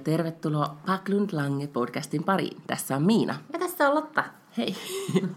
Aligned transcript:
tervetuloa 0.00 0.76
Paklund 0.86 1.30
Lange 1.32 1.66
podcastin 1.66 2.24
pariin. 2.24 2.62
Tässä 2.66 2.96
on 2.96 3.02
Miina. 3.02 3.34
Ja 3.52 3.58
tässä 3.58 3.88
on 3.88 3.94
Lotta. 3.94 4.24
Hei. 4.56 4.76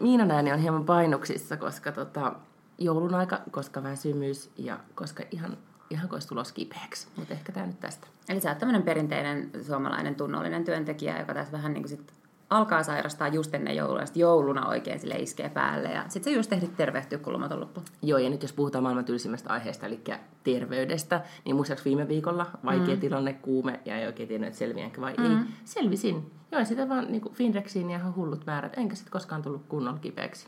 Miinan 0.00 0.30
ääni 0.30 0.52
on 0.52 0.58
hieman 0.58 0.84
painoksissa, 0.84 1.56
koska 1.56 1.92
tota, 1.92 2.32
joulun 2.78 3.14
aika, 3.14 3.40
koska 3.50 3.82
väsymys 3.82 4.50
ja 4.56 4.78
koska 4.94 5.22
ihan, 5.30 5.56
ihan 5.90 6.08
kois 6.08 6.26
tulos 6.26 6.52
kipeäksi. 6.52 7.08
Mutta 7.16 7.34
ehkä 7.34 7.52
tämä 7.52 7.66
nyt 7.66 7.80
tästä. 7.80 8.06
Eli 8.28 8.40
sä 8.40 8.48
oot 8.48 8.58
tämmöinen 8.58 8.82
perinteinen 8.82 9.50
suomalainen 9.66 10.14
tunnollinen 10.14 10.64
työntekijä, 10.64 11.18
joka 11.18 11.34
tässä 11.34 11.52
vähän 11.52 11.72
niin 11.72 11.82
kuin 11.82 11.90
sit 11.90 12.21
alkaa 12.56 12.82
sairastaa 12.82 13.28
just 13.28 13.54
ennen 13.54 13.76
joulua, 13.76 14.00
ja 14.00 14.06
jouluna 14.14 14.68
oikein 14.68 15.00
sille 15.00 15.14
iskee 15.14 15.48
päälle, 15.48 15.88
ja 15.88 16.04
sitten 16.08 16.32
sä 16.32 16.36
just 16.36 16.52
ehdit 16.52 16.76
tervehtyä, 16.76 17.18
kun 17.18 17.32
lomat 17.32 17.52
on 17.52 17.60
loppu. 17.60 17.82
Joo, 18.02 18.18
ja 18.18 18.30
nyt 18.30 18.42
jos 18.42 18.52
puhutaan 18.52 18.82
maailman 18.82 19.04
tylsimmästä 19.04 19.50
aiheesta, 19.50 19.86
eli 19.86 20.00
terveydestä, 20.44 21.20
niin 21.44 21.56
muistaakseni 21.56 21.96
viime 21.96 22.08
viikolla 22.08 22.46
vaikea 22.64 22.94
mm. 22.94 23.00
tilanne, 23.00 23.32
kuume, 23.32 23.80
ja 23.84 23.96
ei 23.96 24.06
oikein 24.06 24.28
tiennyt, 24.28 24.48
että 24.48 24.58
selviänkö 24.58 25.00
vai 25.00 25.14
mm. 25.18 25.24
ei. 25.24 25.36
Selvisin. 25.64 26.30
Joo, 26.52 26.64
sitä 26.64 26.88
vaan 26.88 27.12
niin 27.12 27.22
Finrexiin 27.32 27.90
ja 27.90 27.98
ihan 27.98 28.16
hullut 28.16 28.46
määrät, 28.46 28.78
enkä 28.78 28.94
sitten 28.94 29.12
koskaan 29.12 29.42
tullut 29.42 29.62
kunnolla 29.68 29.98
kipeäksi. 29.98 30.46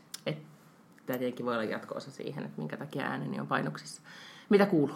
Tämä 1.05 1.17
tietenkin 1.19 1.45
voi 1.45 1.53
olla 1.53 1.63
jatkoosa 1.63 2.11
siihen, 2.11 2.45
että 2.45 2.57
minkä 2.57 2.77
takia 2.77 3.05
ääneni 3.05 3.39
on 3.39 3.47
painoksissa. 3.47 4.01
Mitä 4.49 4.65
kuuluu? 4.65 4.95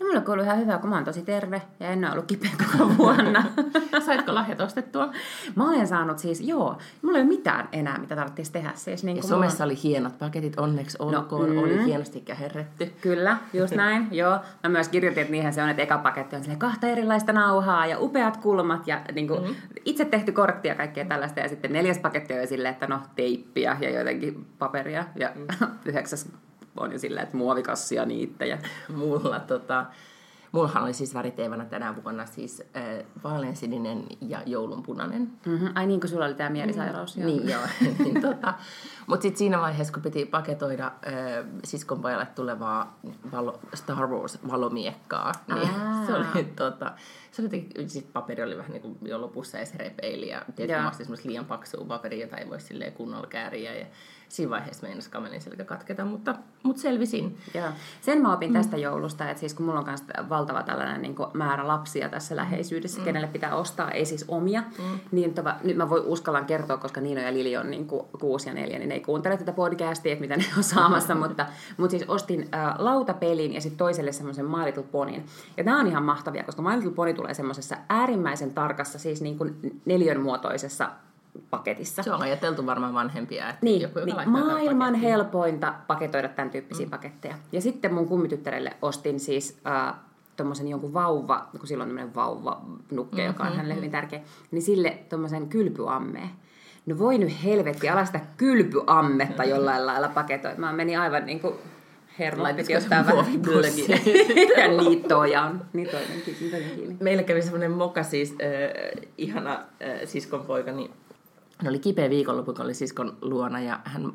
No 0.00 0.06
mulla 0.06 0.32
on 0.32 0.40
ihan 0.40 0.58
hyvä, 0.58 0.78
kun 0.78 0.90
mä 0.90 0.96
oon 0.96 1.04
tosi 1.04 1.22
terve 1.22 1.62
ja 1.80 1.88
en 1.88 2.04
ole 2.04 2.12
ollut 2.12 2.26
kipeä 2.26 2.50
koko 2.72 2.90
vuonna. 2.98 3.44
Saitko 4.06 4.34
lahjat 4.34 4.60
ostettua? 4.60 5.12
Mä 5.56 5.68
olen 5.68 5.86
saanut 5.86 6.18
siis, 6.18 6.40
joo, 6.40 6.78
mulla 7.02 7.18
ei 7.18 7.22
ole 7.22 7.28
mitään 7.28 7.68
enää, 7.72 7.98
mitä 7.98 8.16
tarvitsisi 8.16 8.52
tehdä. 8.52 8.72
Siis 8.74 9.04
niin 9.04 9.16
ja 9.16 9.22
somessa 9.22 9.64
on... 9.64 9.70
oli 9.70 9.78
hienot 9.82 10.18
paketit, 10.18 10.58
onneksi 10.58 10.98
no, 10.98 11.06
olkoon, 11.06 11.48
no, 11.48 11.54
mm. 11.54 11.58
oli 11.58 11.84
hienosti 11.84 12.20
käherretty. 12.20 12.92
Kyllä, 13.00 13.36
just 13.52 13.74
näin, 13.84 14.08
joo. 14.10 14.38
Mä 14.62 14.68
myös 14.68 14.88
kirjoitin, 14.88 15.20
että 15.20 15.32
niinhän 15.32 15.52
se 15.52 15.62
on, 15.62 15.68
että 15.68 15.82
eka 15.82 15.98
paketti 15.98 16.36
on 16.36 16.42
kahta 16.58 16.86
erilaista 16.86 17.32
nauhaa 17.32 17.86
ja 17.86 18.00
upeat 18.00 18.36
kulmat 18.36 18.86
ja 18.86 19.00
niin 19.14 19.28
kuin, 19.28 19.42
mm. 19.42 19.54
itse 19.84 20.04
tehty 20.04 20.32
kortti 20.32 20.68
ja 20.68 20.74
kaikkea 20.74 21.04
tällaista. 21.04 21.40
Ja 21.40 21.48
sitten 21.48 21.72
neljäs 21.72 21.98
paketti 21.98 22.34
on 22.40 22.46
silleen, 22.46 22.72
että 22.72 22.86
no 22.86 23.00
teippiä 23.16 23.76
ja 23.80 23.90
jotenkin 23.90 24.46
paperia 24.58 25.04
ja 25.16 25.30
mm. 25.34 25.66
yhdeksäs 25.86 26.28
on 26.76 26.92
jo 26.92 26.98
silleen, 26.98 27.24
että 27.24 27.36
muovikassia 27.36 28.04
niittejä. 28.04 28.58
Mulla 28.96 29.40
tota, 29.40 29.86
Mullahan 30.54 30.82
oli 30.82 30.94
siis 30.94 31.14
väriteevana 31.14 31.64
tänä 31.64 31.94
vuonna 32.04 32.26
siis 32.26 32.62
äh, 32.76 33.06
vaaleansininen 33.24 34.04
ja 34.20 34.42
joulunpunainen. 34.46 35.30
Mm-hmm. 35.46 35.68
Ai 35.74 35.86
niin 35.86 36.00
kuin 36.00 36.10
sulla 36.10 36.24
oli 36.24 36.34
tämä 36.34 36.50
mielisairaus. 36.50 37.16
Mm, 37.16 37.22
joo. 37.22 37.30
Niin 37.30 37.48
joo. 37.48 37.62
niin, 38.04 38.20
tota, 38.20 38.54
Mutta 39.06 39.22
sitten 39.22 39.38
siinä 39.38 39.60
vaiheessa, 39.60 39.92
kun 39.92 40.02
piti 40.02 40.26
paketoida 40.26 40.86
äh, 40.86 41.46
siskonpojalle 41.64 42.26
tulevaa 42.26 42.98
valo, 43.32 43.60
Star 43.74 44.06
Wars-valomiekkaa, 44.06 45.32
niin 45.54 45.70
Aa. 45.70 46.06
se 46.06 46.14
oli 46.14 46.44
tota, 46.44 46.92
se 47.30 47.42
oli 47.42 47.68
sit 47.86 48.12
paperi 48.12 48.42
oli 48.42 48.58
vähän 48.58 48.72
niin 48.72 48.82
kuin 48.82 48.98
jo 49.02 49.20
lopussa 49.20 49.58
ja 49.58 49.66
se 49.66 49.78
repeili 49.78 50.28
ja 50.28 50.42
tietysti 50.56 51.28
liian 51.28 51.44
paksua 51.44 51.84
paperia, 51.84 52.24
jota 52.24 52.36
ei 52.36 52.48
voi 52.48 52.60
silleen 52.60 52.92
kunnolla 52.92 53.26
kääriä 53.26 53.74
ja 53.74 53.86
siinä 54.28 54.50
vaiheessa 54.50 54.86
meinas 54.86 55.08
kamelin 55.08 55.40
selkä 55.40 55.64
katketa, 55.64 56.04
mutta, 56.04 56.34
mutta 56.62 56.82
selvisin. 56.82 57.38
Joo. 57.54 57.68
Sen 58.00 58.22
mä 58.22 58.32
opin 58.32 58.50
mm. 58.50 58.54
tästä 58.54 58.76
joulusta, 58.76 59.30
että 59.30 59.40
siis 59.40 59.54
kun 59.54 59.66
mulla 59.66 59.78
on 59.78 59.86
myös 59.86 60.02
valtava 60.28 60.62
tällainen 60.62 61.02
niin 61.02 61.16
määrä 61.32 61.66
lapsia 61.66 62.08
tässä 62.08 62.36
läheisyydessä, 62.36 62.98
mm. 62.98 63.04
kenelle 63.04 63.26
pitää 63.28 63.56
ostaa, 63.56 63.90
ei 63.90 64.04
siis 64.04 64.24
omia, 64.28 64.60
mm. 64.60 64.98
niin 65.12 65.34
tova, 65.34 65.56
nyt 65.64 65.76
mä 65.76 65.90
voin 65.90 66.02
uskallan 66.02 66.44
kertoa, 66.44 66.76
koska 66.76 67.00
Niino 67.00 67.20
ja 67.20 67.32
Lili 67.32 67.56
on 67.56 67.70
niin 67.70 67.86
kuin 67.86 68.06
kuusi 68.20 68.48
ja 68.48 68.54
neljä, 68.54 68.78
niin 68.78 68.88
ne 68.88 68.94
ei 68.94 69.00
kuuntele 69.00 69.36
tätä 69.36 69.52
podcastia, 69.52 70.12
että 70.12 70.20
mitä 70.20 70.36
ne 70.36 70.44
on 70.56 70.64
saamassa, 70.64 71.14
mutta, 71.24 71.46
mutta 71.76 71.90
siis 71.90 72.04
ostin 72.08 72.48
äh, 72.54 72.74
lautapelin 72.78 73.54
ja 73.54 73.60
sitten 73.60 73.78
toiselle 73.78 74.12
semmoisen 74.12 74.46
My 74.46 74.64
Little 74.64 74.82
Ponin. 74.82 75.26
Ja 75.56 75.64
nämä 75.64 75.80
on 75.80 75.86
ihan 75.86 76.02
mahtavia, 76.02 76.44
koska 76.44 76.62
My 76.62 76.76
Little 76.76 76.92
Pony 76.92 77.14
tulee 77.14 77.34
semmoisessa 77.34 77.76
äärimmäisen 77.88 78.54
tarkassa, 78.54 78.98
siis 78.98 79.22
niin 79.22 79.38
kuin 79.38 79.80
neljön 79.84 80.20
muotoisessa 80.20 80.90
paketissa. 81.50 82.02
Se 82.02 82.12
on 82.12 82.22
ajateltu 82.22 82.66
varmaan 82.66 82.94
vanhempia. 82.94 83.48
Että 83.48 83.58
niin, 83.62 83.82
joku, 83.82 83.98
niin 84.04 84.30
maailman 84.30 84.94
helpointa 84.94 85.74
paketoida 85.86 86.28
tämän 86.28 86.50
tyyppisiä 86.50 86.86
mm. 86.86 86.90
paketteja. 86.90 87.34
Ja 87.52 87.60
sitten 87.60 87.94
mun 87.94 88.08
kummityttärelle 88.08 88.76
ostin 88.82 89.20
siis 89.20 89.60
äh, 89.66 89.94
tuommoisen 90.36 90.68
jonkun 90.68 90.94
vauva, 90.94 91.48
kun 91.58 91.66
silloin 91.66 91.90
on 91.90 91.96
tämmöinen 91.96 92.14
vauva 92.14 92.62
nukke, 92.90 93.16
mm-hmm. 93.16 93.26
joka 93.26 93.44
on 93.44 93.56
hänelle 93.56 93.76
hyvin 93.76 93.90
tärkeä, 93.90 94.20
niin 94.50 94.62
sille 94.62 94.98
tuommoisen 95.08 95.48
kylpyammeen. 95.48 96.30
No 96.86 96.98
voi 96.98 97.18
nyt 97.18 97.44
helvetti, 97.44 97.88
ala 97.88 98.04
sitä 98.04 98.20
kylpyammetta 98.36 99.44
jollain 99.44 99.86
lailla 99.86 100.08
paketoida. 100.08 100.58
Mä 100.58 100.72
menin 100.72 100.98
aivan 100.98 101.26
niin 101.26 101.40
kuin 101.40 101.54
hermot 102.18 102.56
piti 102.56 102.76
ottaa 102.76 103.06
vähän 103.06 103.42
ja 104.56 104.68
niittoja 104.82 105.42
on. 105.42 105.64
Niitoinen 105.72 106.22
kiinni. 106.24 106.96
Meillä 107.00 107.22
kävi 107.22 107.42
semmoinen 107.42 107.70
moka 107.70 108.02
siis, 108.02 108.30
äh, 108.30 109.02
ihana 109.18 109.52
äh, 109.52 110.00
siskonpoika, 110.04 110.72
niin 110.72 110.90
hän 111.64 111.70
oli 111.70 111.78
kipeä 111.78 112.10
viikonloppu, 112.10 112.54
kun 112.54 112.64
oli 112.64 112.74
siskon 112.74 113.16
luona 113.20 113.60
ja 113.60 113.80
hän 113.84 114.12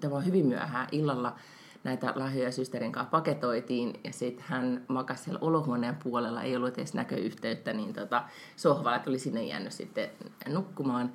tämä 0.00 0.20
hyvin 0.20 0.46
myöhään 0.46 0.88
illalla 0.92 1.36
näitä 1.84 2.12
lahjoja 2.16 2.52
systerin 2.52 2.92
kanssa 2.92 3.10
paketoitiin 3.10 4.00
ja 4.04 4.12
sitten 4.12 4.44
hän 4.48 4.84
makasi 4.88 5.24
siellä 5.24 5.38
olohuoneen 5.42 5.96
puolella, 5.96 6.42
ei 6.42 6.56
ollut 6.56 6.78
edes 6.78 6.94
näköyhteyttä, 6.94 7.72
niin 7.72 7.92
tota, 7.92 8.24
sohvalla 8.56 8.98
tuli 8.98 9.18
sinne 9.18 9.44
jäänyt 9.44 9.72
sitten 9.72 10.10
nukkumaan. 10.48 11.12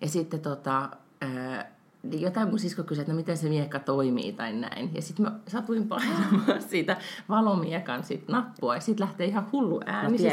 Ja 0.00 0.08
sitten 0.08 0.40
tota, 0.40 0.88
ää, 1.20 1.72
jotain 2.10 2.48
mun 2.48 2.58
sisko 2.58 2.82
kysyi, 2.82 3.02
että 3.02 3.12
no 3.12 3.16
miten 3.16 3.36
se 3.36 3.48
miekka 3.48 3.78
toimii 3.78 4.32
tai 4.32 4.52
näin. 4.52 4.90
Ja 4.94 5.02
sitten 5.02 5.24
mä 5.24 5.32
satuin 5.48 5.88
painamaan 5.88 6.62
siitä 6.70 6.96
valomiekan 7.28 8.04
sit 8.04 8.28
nappua 8.28 8.74
ja 8.74 8.80
sitten 8.80 9.06
lähtee 9.06 9.26
ihan 9.26 9.46
hullu 9.52 9.80
ääni. 9.86 10.12
No, 10.12 10.18
siis 10.18 10.32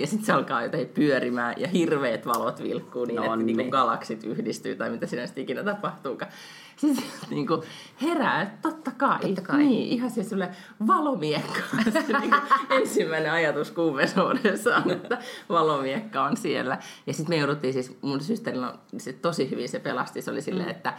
ja 0.00 0.06
sitten 0.06 0.26
se 0.26 0.32
alkaa 0.32 0.62
jotain 0.62 0.88
pyörimään 0.88 1.54
ja 1.58 1.68
hirveät 1.68 2.26
valot 2.26 2.62
vilkkuu 2.62 3.04
niin, 3.04 3.16
no, 3.16 3.24
että 3.24 3.36
niin. 3.36 3.56
Niin 3.56 3.68
galaksit 3.68 4.24
yhdistyy 4.24 4.76
tai 4.76 4.90
mitä 4.90 5.06
siinä 5.06 5.26
sitten 5.26 5.42
ikinä 5.44 5.62
tapahtuukaan. 5.62 6.32
Siis 6.76 6.98
niin 7.30 7.46
kuin 7.46 7.62
herää, 8.02 8.58
totta 8.62 8.90
kai. 8.90 9.18
Totta 9.18 9.42
kai. 9.42 9.58
Niin, 9.58 9.88
ihan 9.88 10.10
siis 10.10 10.30
sulle 10.30 10.50
valomiekka. 10.86 11.60
niin 12.20 12.34
ensimmäinen 12.70 13.32
ajatus 13.32 13.70
kuumeisuudessa 13.70 14.76
on, 14.76 14.90
että 14.90 15.18
valomiekka 15.48 16.24
on 16.24 16.36
siellä. 16.36 16.78
Ja 17.06 17.12
sitten 17.12 17.36
me 17.36 17.40
jouduttiin 17.40 17.72
siis, 17.72 17.98
mun 18.02 18.20
systerillä 18.20 18.74
se 18.98 19.12
tosi 19.12 19.50
hyvin 19.50 19.68
se 19.68 19.78
pelasti. 19.78 20.22
Se 20.22 20.30
oli 20.30 20.42
silleen, 20.42 20.68
mm. 20.68 20.70
että 20.70 20.94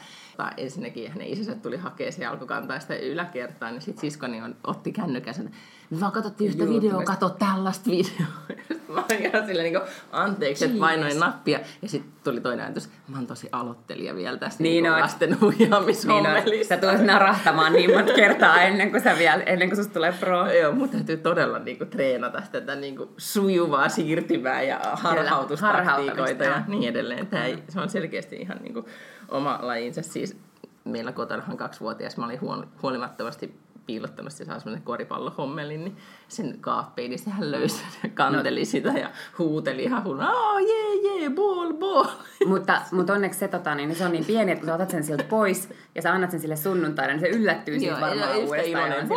ensinnäkin 0.57 1.11
hänen 1.11 1.27
isänsä 1.27 1.55
tuli 1.55 1.77
hakemaan 1.77 2.13
se 2.13 2.25
alkukantaa 2.25 2.79
sitä 2.79 2.95
yläkertaa, 2.95 3.71
niin 3.71 3.81
sitten 3.81 4.01
siskoni 4.01 4.41
on, 4.41 4.55
otti 4.63 4.91
kännykänsä. 4.91 5.43
Me 5.89 5.99
vaan 5.99 6.11
katsottiin 6.11 6.49
yhtä 6.49 6.69
videoa, 6.69 7.03
katso 7.03 7.29
tällaista 7.29 7.89
videoa. 7.89 8.33
mä 8.95 9.03
olin 9.11 9.25
ihan 9.25 9.45
silleen 9.45 9.73
niin 9.73 9.81
kuin, 9.81 9.91
anteeksi, 10.11 10.65
että 10.65 10.79
painoin 10.79 11.19
nappia. 11.19 11.59
Ja 11.81 11.89
sitten 11.89 12.13
tuli 12.23 12.41
toinen 12.41 12.65
ajatus, 12.65 12.89
mä 13.07 13.17
oon 13.17 13.27
tosi 13.27 13.49
aloittelija 13.51 14.15
vielä 14.15 14.37
tästä 14.37 14.63
niin 14.63 14.83
niin 14.83 14.93
lasten 14.93 15.41
huijaamishommelista. 15.41 16.49
Niin 16.49 16.65
sä 16.65 16.77
tulet 16.77 17.05
narahtamaan 17.05 17.73
niin 17.73 17.93
monta 17.93 18.13
kertaa 18.13 18.61
ennen 18.61 18.91
kuin, 18.91 19.03
sä 19.03 19.17
vielä, 19.17 19.43
ennen 19.43 19.69
kuin 19.69 19.77
susta 19.77 19.93
tulee 19.93 20.13
pro. 20.19 20.51
Joo, 20.51 20.71
mutta 20.71 20.97
täytyy 20.97 21.17
todella 21.17 21.59
niin 21.59 21.77
kuin, 21.77 21.89
treenata 21.89 22.41
tätä 22.51 22.75
niin 22.75 22.97
kuin, 22.97 23.09
sujuvaa 23.17 23.89
siirtymää 23.89 24.61
ja 24.61 24.79
harhautustaktiikoita 24.93 26.43
ja 26.43 26.63
niin 26.67 26.89
edelleen. 26.89 27.27
Tämä 27.27 27.45
ei, 27.45 27.63
se 27.69 27.79
on 27.79 27.89
selkeästi 27.89 28.35
ihan 28.35 28.57
niin 28.61 28.73
kuin, 28.73 28.85
oma 29.29 29.59
lajinsa. 29.61 30.01
Siis 30.01 30.37
meillä 30.83 31.11
kotonahan 31.11 31.57
kaksivuotias, 31.57 32.17
mä 32.17 32.25
olin 32.25 32.39
huolimattomasti 32.81 33.64
piilottanut 33.85 34.33
saa 34.33 34.59
semmoinen 34.59 34.83
koripallohommelin, 34.83 35.83
niin 35.83 35.97
sen 36.27 36.57
kaappiin, 36.61 37.09
niin 37.09 37.19
sehän 37.19 37.51
löysi 37.51 37.83
ja 38.03 38.09
kanteli 38.13 38.59
no. 38.59 38.65
sitä 38.65 38.89
ja 38.89 39.09
huuteli 39.39 39.83
ihan 39.83 40.03
huuna, 40.03 40.31
oh, 40.31 40.59
jee, 40.59 40.95
jee, 40.95 41.29
ball, 41.29 41.73
ball. 41.73 42.07
Mutta, 42.45 42.81
mutta 42.91 43.13
onneksi 43.13 43.39
se, 43.39 43.47
tota, 43.47 43.75
niin 43.75 43.95
se 43.95 44.05
on 44.05 44.11
niin 44.11 44.25
pieni, 44.25 44.51
että 44.51 44.59
kun 44.59 44.67
sä 44.67 44.75
otat 44.75 44.89
sen 44.89 45.03
sieltä 45.03 45.23
pois 45.23 45.69
ja 45.95 46.01
sä 46.01 46.13
annat 46.13 46.31
sen 46.31 46.39
sille 46.39 46.55
sunnuntaina, 46.55 47.13
niin 47.13 47.19
se 47.19 47.27
yllättyy 47.27 47.79
siitä 47.79 48.01
varmaan 48.01 48.37
uudestaan. 48.37 48.91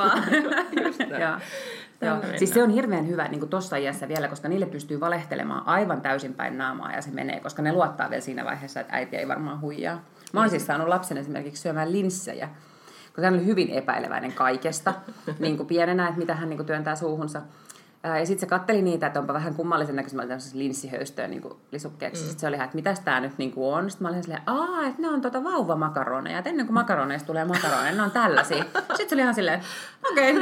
Joo, 0.00 0.20
iloinen, 0.32 1.40
Joo. 2.00 2.16
Siis 2.36 2.50
se 2.50 2.62
on 2.62 2.70
hirveän 2.70 3.08
hyvä 3.08 3.28
niin 3.28 3.48
tuossa 3.48 3.76
iässä 3.76 4.08
vielä, 4.08 4.28
koska 4.28 4.48
niille 4.48 4.66
pystyy 4.66 5.00
valehtelemaan 5.00 5.66
aivan 5.66 6.00
täysin 6.00 6.34
päin 6.34 6.58
naamaa 6.58 6.92
ja 6.92 7.02
se 7.02 7.10
menee, 7.10 7.40
koska 7.40 7.62
ne 7.62 7.72
luottaa 7.72 8.10
vielä 8.10 8.20
siinä 8.20 8.44
vaiheessa, 8.44 8.80
että 8.80 8.96
äiti 8.96 9.16
ei 9.16 9.28
varmaan 9.28 9.60
huijaa. 9.60 10.04
Mä 10.32 10.40
oon 10.40 10.50
siis 10.50 10.66
saanut 10.66 10.88
lapsen 10.88 11.18
esimerkiksi 11.18 11.62
syömään 11.62 11.92
linssejä 11.92 12.48
kun 13.14 13.24
hän 13.24 13.34
oli 13.34 13.46
hyvin 13.46 13.70
epäileväinen 13.70 14.32
kaikesta 14.32 14.94
niin 15.38 15.56
kuin 15.56 15.66
pienenä, 15.66 16.08
että 16.08 16.18
mitä 16.18 16.34
hän 16.34 16.48
niin 16.48 16.58
kuin 16.58 16.66
työntää 16.66 16.96
suuhunsa. 16.96 17.42
Ja 18.04 18.26
sitten 18.26 18.40
se 18.40 18.46
katteli 18.46 18.82
niitä, 18.82 19.06
että 19.06 19.20
onpa 19.20 19.34
vähän 19.34 19.54
kummallisen 19.54 19.96
näköistä, 19.96 20.16
mä 20.16 20.22
olin 20.22 20.28
tämmöisessä 20.28 20.58
linssihöystöön 20.58 21.30
niin 21.30 21.42
lisukkeeksi. 21.72 22.22
Mm. 22.22 22.26
Sitten 22.26 22.40
se 22.40 22.46
oli 22.46 22.54
ihan, 22.54 22.64
että 22.64 22.76
mitäs 22.76 23.00
tää 23.00 23.20
nyt 23.20 23.38
niin 23.38 23.52
kuin 23.52 23.74
on. 23.74 23.90
Sitten 23.90 24.04
mä 24.04 24.08
olin 24.08 24.22
silleen, 24.22 24.42
aa, 24.46 24.86
että 24.86 25.02
ne 25.02 25.08
on 25.08 25.20
tota 25.20 25.44
vauvamakaroneja. 25.44 26.38
Että 26.38 26.50
ennen 26.50 26.66
kuin 26.66 26.74
makaroneista 26.74 27.26
tulee 27.26 27.44
makaroneja, 27.44 27.94
ne 27.94 28.02
on 28.02 28.10
tällaisia. 28.10 28.64
Sitten 28.96 29.08
se 29.08 29.14
oli 29.14 29.22
ihan 29.22 29.34
silleen, 29.34 29.60
Okei. 30.12 30.34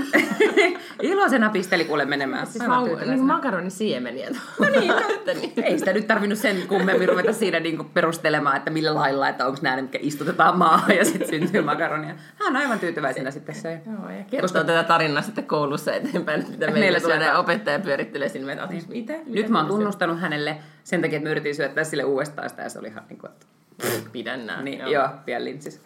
Iloisena 1.03 1.51
pisteli 1.51 1.85
kuule 1.85 2.05
menemään. 2.05 2.47
Siis 2.47 2.69
vaan 2.69 2.85
niin 2.85 3.25
makaronisiemeniä. 3.25 4.29
No 4.61 4.69
niin, 4.69 4.89
no. 4.89 5.01
Niin. 5.35 5.53
Ei 5.65 5.79
sitä 5.79 5.93
nyt 5.93 6.07
tarvinnut 6.07 6.39
sen 6.39 6.57
kummemmin 6.69 7.09
ruveta 7.09 7.33
siinä 7.33 7.61
niinku 7.61 7.85
perustelemaan, 7.85 8.57
että 8.57 8.71
millä 8.71 8.95
lailla, 8.95 9.29
että 9.29 9.47
onko 9.47 9.59
nämä, 9.63 9.83
mitkä 9.83 9.99
istutetaan 10.03 10.59
maahan 10.59 10.97
ja 10.97 11.05
sitten 11.05 11.29
syntyy 11.29 11.63
makaronia. 11.63 12.15
Hän 12.35 12.49
on 12.49 12.57
aivan 12.57 12.79
tyytyväisenä 12.79 13.31
sitten 13.31 13.55
se. 13.55 13.81
Joo, 13.87 14.11
ja 14.11 14.25
kertoo 14.31 14.65
tätä 14.65 14.83
tarinaa 14.83 15.23
sitten 15.23 15.47
koulussa 15.47 15.93
eteenpäin, 15.93 16.41
mitä 16.51 16.67
Meillä 16.67 16.81
meillä 16.81 16.99
syödään. 16.99 17.37
Opettaja 17.55 17.79
pyörittelee 17.79 18.29
silmät, 18.29 18.59
että 18.59 18.67
niin. 18.67 18.85
mitä? 18.89 19.13
Nyt 19.27 19.49
mä 19.49 19.59
oon 19.59 19.67
tunnustanut 19.69 20.21
hänelle 20.21 20.57
sen 20.85 21.01
takia, 21.03 21.17
että 21.17 21.25
me 21.25 21.31
yritin 21.31 21.55
syöttää 21.55 21.85
sille 21.85 22.05
uudestaan 22.05 22.51
sitä 22.51 22.63
ja 22.63 22.69
se 22.69 22.79
oli 22.79 22.89
ihan 22.89 23.05
niin 23.09 23.19
kuin, 23.19 23.31
että 23.31 23.47
Pidän 24.13 24.47
nää. 24.47 24.63
niin, 24.63 24.79
joo, 24.79 24.89
joo 24.89 25.09
pian 25.25 25.45
linssis. 25.45 25.81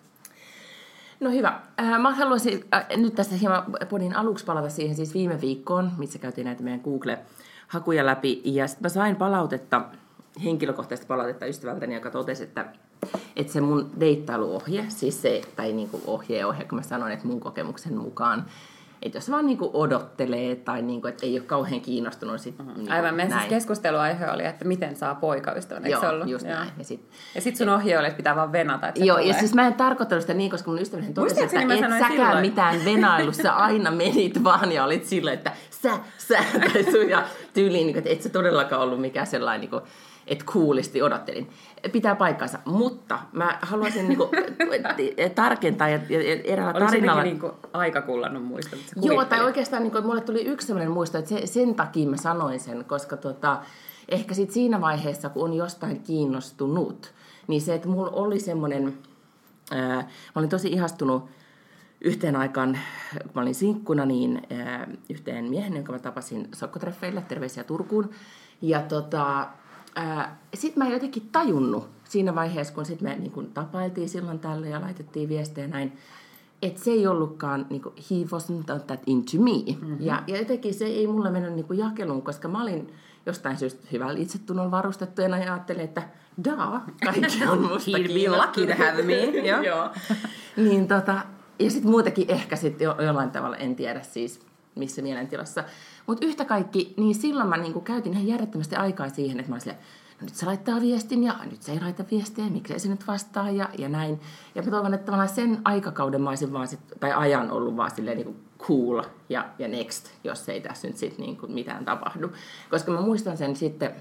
No 1.20 1.30
hyvä. 1.30 1.60
Äh, 1.80 2.00
Mä 2.00 2.14
haluaisin 2.14 2.64
äh, 2.74 2.86
nyt 2.96 3.14
tässä 3.14 3.34
hieman 3.36 3.64
podin 3.88 4.16
aluksi 4.16 4.44
palata 4.44 4.68
siihen 4.68 4.96
siis 4.96 5.14
viime 5.14 5.40
viikkoon, 5.40 5.90
missä 5.98 6.18
käytiin 6.18 6.44
näitä 6.44 6.62
meidän 6.62 6.80
Google-hakuja 6.80 8.06
läpi. 8.06 8.42
Ja 8.44 8.66
sitten 8.66 8.84
mä 8.84 8.88
sain 8.88 9.16
palautetta, 9.16 9.82
henkilökohtaista 10.44 11.06
palautetta 11.06 11.46
ystävältäni, 11.46 11.94
joka 11.94 12.10
totesi, 12.10 12.42
että, 12.42 12.64
että 13.36 13.52
se 13.52 13.60
mun 13.60 13.90
deittailuohje, 14.00 14.84
siis 14.88 15.22
se, 15.22 15.40
tai 15.56 15.72
niinku 15.72 16.00
ohje 16.06 16.46
ohje, 16.46 16.64
kun 16.64 16.78
mä 16.78 16.82
sanoin, 16.82 17.12
että 17.12 17.26
mun 17.26 17.40
kokemuksen 17.40 17.96
mukaan, 17.96 18.44
että 19.02 19.18
jos 19.18 19.30
vaan 19.30 19.46
niinku 19.46 19.70
odottelee 19.74 20.56
tai 20.56 20.82
niinku, 20.82 21.06
että 21.06 21.26
ei 21.26 21.38
ole 21.38 21.46
kauhean 21.46 21.80
kiinnostunut 21.80 22.40
sit, 22.40 22.58
niinku, 22.58 22.92
Aivan, 22.92 23.14
meidän 23.14 23.38
siis 23.38 23.48
keskusteluaihe 23.50 24.30
oli, 24.30 24.44
että 24.44 24.64
miten 24.64 24.96
saa 24.96 25.14
poikaystävän, 25.14 25.86
eikö 25.86 25.98
Joo, 26.02 26.12
ollut? 26.12 26.28
just 26.28 26.46
Joo. 26.46 26.54
näin. 26.54 26.70
Ja 26.78 26.84
sit, 26.84 27.10
sitten 27.38 27.56
sun 27.56 27.74
ohje 27.74 27.98
oli, 27.98 28.06
että 28.06 28.16
pitää 28.16 28.36
vaan 28.36 28.52
venata, 28.52 28.88
että 28.88 29.04
Joo, 29.04 29.16
tulee. 29.16 29.28
ja 29.28 29.38
siis 29.38 29.54
mä 29.54 29.66
en 29.66 29.74
tarkoittanut 29.74 30.22
sitä 30.22 30.34
niin, 30.34 30.50
koska 30.50 30.70
mun 30.70 30.80
ystäväni 30.80 31.12
totesi, 31.12 31.44
että 31.44 31.66
mä 31.66 31.74
et 31.74 31.80
säkään 31.80 32.10
silloin. 32.10 32.40
mitään 32.40 32.84
venailussa 32.84 33.50
aina 33.66 33.90
menit 33.90 34.44
vaan 34.44 34.72
ja 34.72 34.84
olit 34.84 35.04
sillä, 35.04 35.32
että 35.32 35.52
sä, 35.70 35.98
sä, 36.18 36.38
tai 36.60 36.84
sun 36.92 37.08
ja 37.08 37.24
tyyliin, 37.54 37.86
niin, 37.86 37.98
että 37.98 38.10
et 38.10 38.22
sä 38.22 38.28
todellakaan 38.28 38.82
ollut 38.82 39.00
mikään 39.00 39.26
sellainen, 39.26 39.60
niin 39.60 39.70
kuin, 39.70 39.82
että 40.26 40.44
kuulisti 40.52 41.02
odottelin. 41.02 41.50
Pitää 41.92 42.14
paikkansa, 42.14 42.58
mutta 42.64 43.18
mä 43.32 43.58
haluaisin 43.62 44.08
niin 44.08 44.18
kuin, 44.18 44.30
tarkentaa 45.34 45.88
ja, 45.88 46.00
ja, 46.08 46.20
eräällä 46.44 46.72
Oli 46.72 46.86
tarinalla... 46.86 47.22
niin 47.22 47.40
kuin 47.40 47.52
aika 47.72 48.02
kullannut 48.02 48.44
muistot. 48.44 48.78
että 48.78 48.94
sä 48.94 49.00
Joo, 49.02 49.24
tai 49.24 49.44
oikeastaan 49.44 49.82
niin 49.82 49.92
kuin, 49.92 50.06
mulle 50.06 50.20
tuli 50.20 50.44
yksi 50.44 50.66
sellainen 50.66 50.92
muisto, 50.92 51.18
että 51.18 51.28
se, 51.28 51.46
sen 51.46 51.74
takia 51.74 52.08
mä 52.08 52.16
sanoin 52.16 52.60
sen, 52.60 52.84
koska 52.84 53.16
tota, 53.16 53.58
ehkä 54.08 54.34
sit 54.34 54.50
siinä 54.50 54.80
vaiheessa, 54.80 55.28
kun 55.28 55.44
on 55.44 55.54
jostain 55.54 56.02
kiinnostunut, 56.02 57.12
niin 57.46 57.60
se, 57.60 57.74
että 57.74 57.88
mulla 57.88 58.10
oli 58.10 58.40
semmoinen, 58.40 58.98
ää, 59.70 59.96
mä 59.96 60.06
olin 60.34 60.50
tosi 60.50 60.68
ihastunut 60.68 61.28
yhteen 62.00 62.36
aikaan, 62.36 62.78
kun 63.22 63.30
mä 63.34 63.40
olin 63.40 63.54
sinkkuna, 63.54 64.06
niin 64.06 64.42
ää, 64.50 64.88
yhteen 65.10 65.44
miehen, 65.44 65.74
jonka 65.74 65.92
mä 65.92 65.98
tapasin 65.98 66.48
sokkotreffeille, 66.54 67.22
terveisiä 67.28 67.64
Turkuun. 67.64 68.10
Ja 68.62 68.82
tota, 68.82 69.48
sitten 70.54 70.82
mä 70.82 70.86
en 70.86 70.92
jotenkin 70.92 71.28
tajunnut 71.32 71.88
siinä 72.04 72.34
vaiheessa, 72.34 72.74
kun 72.74 72.86
sit 72.86 73.00
me 73.00 73.16
niin 73.16 73.30
kun 73.30 73.46
tapailtiin 73.46 74.08
silloin 74.08 74.38
tällä 74.38 74.66
ja 74.66 74.80
laitettiin 74.80 75.28
viestejä 75.28 75.66
näin, 75.66 75.92
että 76.62 76.84
se 76.84 76.90
ei 76.90 77.06
ollutkaan, 77.06 77.66
niin 77.70 77.82
kuin, 77.82 77.94
he 78.10 78.16
wasn't 78.16 78.84
that 78.86 79.00
into 79.06 79.38
me. 79.38 79.50
Mm-hmm. 79.50 79.96
Ja, 80.00 80.22
ja 80.26 80.36
jotenkin 80.38 80.74
se 80.74 80.84
ei 80.84 81.06
mulle 81.06 81.30
mennyt 81.30 81.52
niin 81.52 81.66
kuin 81.66 81.78
jakeluun, 81.78 82.22
koska 82.22 82.48
mä 82.48 82.62
olin 82.62 82.92
jostain 83.26 83.56
syystä 83.56 83.88
hyvällä 83.92 84.20
itsetunnolla 84.20 84.70
varustettuja 84.70 85.28
ja 85.28 85.36
ajattelin, 85.36 85.84
että 85.84 86.02
daa, 86.44 86.86
kaikki 87.04 87.46
on 87.46 87.62
musta 87.62 87.90
He'd 87.98 88.14
be 88.14 88.36
lucky 88.36 88.66
to 88.66 88.84
have 88.84 89.02
me. 89.02 89.22
Joo. 89.48 89.62
Joo. 89.62 89.90
niin 90.56 90.88
tota, 90.88 91.20
ja 91.58 91.70
sitten 91.70 91.90
muutenkin 91.90 92.30
ehkä 92.30 92.56
sitten 92.56 92.84
jo, 92.84 92.96
jollain 93.02 93.30
tavalla, 93.30 93.56
en 93.56 93.76
tiedä 93.76 94.02
siis 94.02 94.40
missä 94.74 95.02
mielentilassa. 95.02 95.64
Mutta 96.06 96.26
yhtä 96.26 96.44
kaikki, 96.44 96.94
niin 96.96 97.14
silloin 97.14 97.48
mä 97.48 97.56
niinku 97.56 97.80
käytin 97.80 98.12
ihan 98.12 98.26
järjettömästi 98.26 98.76
aikaa 98.76 99.08
siihen, 99.08 99.40
että 99.40 99.50
mä 99.50 99.54
olin 99.54 99.60
silleen, 99.60 99.80
no 100.20 100.24
nyt 100.24 100.34
se 100.34 100.46
laittaa 100.46 100.80
viestin 100.80 101.24
ja 101.24 101.34
nyt 101.50 101.62
se 101.62 101.72
ei 101.72 101.80
laita 101.80 102.04
viestiä, 102.10 102.44
miksei 102.44 102.78
se 102.78 102.88
nyt 102.88 103.06
vastaa 103.06 103.50
ja, 103.50 103.68
ja 103.78 103.88
näin. 103.88 104.20
Ja 104.54 104.62
mä 104.62 104.70
toivon, 104.70 104.94
että 104.94 105.06
tavallaan 105.06 105.28
sen 105.28 105.60
aikakauden 105.64 106.22
mä 106.22 106.28
olisin 106.28 106.52
vaan 106.52 106.68
sit, 106.68 106.80
tai 107.00 107.12
ajan 107.12 107.50
ollut 107.50 107.76
vaan 107.76 107.90
silleen 107.90 108.16
niinku 108.16 108.36
cool 108.58 109.02
ja, 109.28 109.48
ja 109.58 109.68
next, 109.68 110.10
jos 110.24 110.48
ei 110.48 110.60
tässä 110.60 110.88
nyt 110.88 110.96
sitten 110.96 111.26
niinku 111.26 111.46
mitään 111.46 111.84
tapahdu. 111.84 112.30
Koska 112.70 112.92
mä 112.92 113.00
muistan 113.00 113.36
sen 113.36 113.56
sitten 113.56 113.94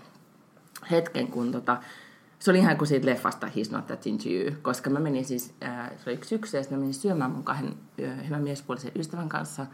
hetken, 0.92 1.28
kun 1.28 1.52
tota, 1.52 1.78
se 2.40 2.52
oli 2.52 2.60
ihan 2.60 2.78
kuin 2.78 2.88
siitä 2.88 3.06
leffasta 3.06 3.48
He's 3.48 3.72
Not 3.72 3.88
That 3.88 4.08
Into 4.08 4.30
You, 4.30 4.56
koska 4.62 4.90
mä 4.90 5.00
menin 5.00 5.26
siis, 5.26 5.54
äh, 5.64 5.92
se 5.98 6.10
oli 6.10 6.16
yksi 6.16 6.30
syksy, 6.30 6.58
ja 6.58 6.64
mä 6.72 6.78
menin 6.78 6.94
syömään 6.94 7.32
mun 7.32 7.44
kahden 7.44 7.74
äh, 8.04 8.26
hyvän 8.26 8.44
miespuolisen 8.44 8.92
ystävän 8.96 9.30
kanssa. 9.30 9.66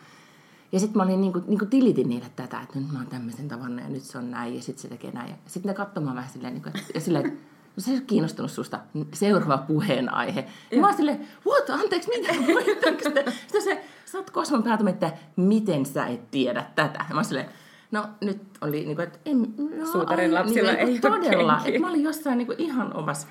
Ja 0.72 0.80
sitten 0.80 0.98
mä 0.98 1.04
olin 1.04 1.22
niinku, 1.22 1.42
niinku 1.48 1.66
tilitin 1.66 2.10
niille 2.10 2.32
tätä, 2.36 2.62
että 2.62 2.80
nyt 2.80 2.92
mä 2.92 3.00
oon 3.00 3.08
tämmöisen 3.08 3.48
tavannut 3.48 3.84
ja 3.84 3.90
nyt 3.90 4.04
se 4.04 4.18
on 4.18 4.32
näin 4.32 4.56
ja 4.56 4.62
sitten 4.62 4.82
se 4.82 4.88
tekee 4.88 5.12
näin. 5.12 5.36
Sitten 5.46 5.70
ne 5.70 5.74
katsomaan 5.74 6.16
vähän 6.16 6.30
silleen, 6.30 6.54
niinku, 6.54 6.70
että, 6.70 6.82
ja 6.94 7.00
silleen, 7.02 7.26
että 7.26 7.40
no 7.76 7.84
se 7.84 7.92
ei 7.92 7.98
ole 7.98 8.04
kiinnostunut 8.08 8.52
susta. 8.52 8.80
Seuraava 9.14 9.58
puheenaihe. 9.58 10.48
Ja 10.72 10.82
mä 10.82 10.88
oon 10.88 10.98
silleen, 10.98 11.28
what, 11.48 11.70
anteeksi, 11.70 12.10
mitä? 12.10 12.34
Sitten 13.42 13.64
se, 13.64 13.86
sä 14.06 14.18
oot 14.18 14.30
kosmon 14.30 14.64
päätä, 14.64 14.90
että 14.90 15.12
miten 15.36 15.86
sä 15.86 16.06
et 16.06 16.32
tiedä 16.32 16.66
tätä. 16.76 17.00
Ja 17.10 17.16
mä 17.16 17.16
oon 17.16 17.26
silleen, 17.26 17.50
No 17.92 18.06
nyt 18.22 18.42
oli, 18.62 18.86
niin 18.86 18.96
kuin, 18.96 19.08
että 19.08 19.20
en, 19.26 19.54
no, 19.78 19.86
Suutarin 19.92 20.38
ai, 20.38 20.44
lapsilla 20.44 20.72
niin, 20.72 20.88
ei 20.88 21.00
Todella, 21.00 21.62
että 21.66 21.80
mä 21.80 21.90
olin 21.90 22.04
jossain 22.04 22.38
niin 22.38 22.46
kuin, 22.46 22.60
ihan 22.60 22.94
omassa 22.94 23.28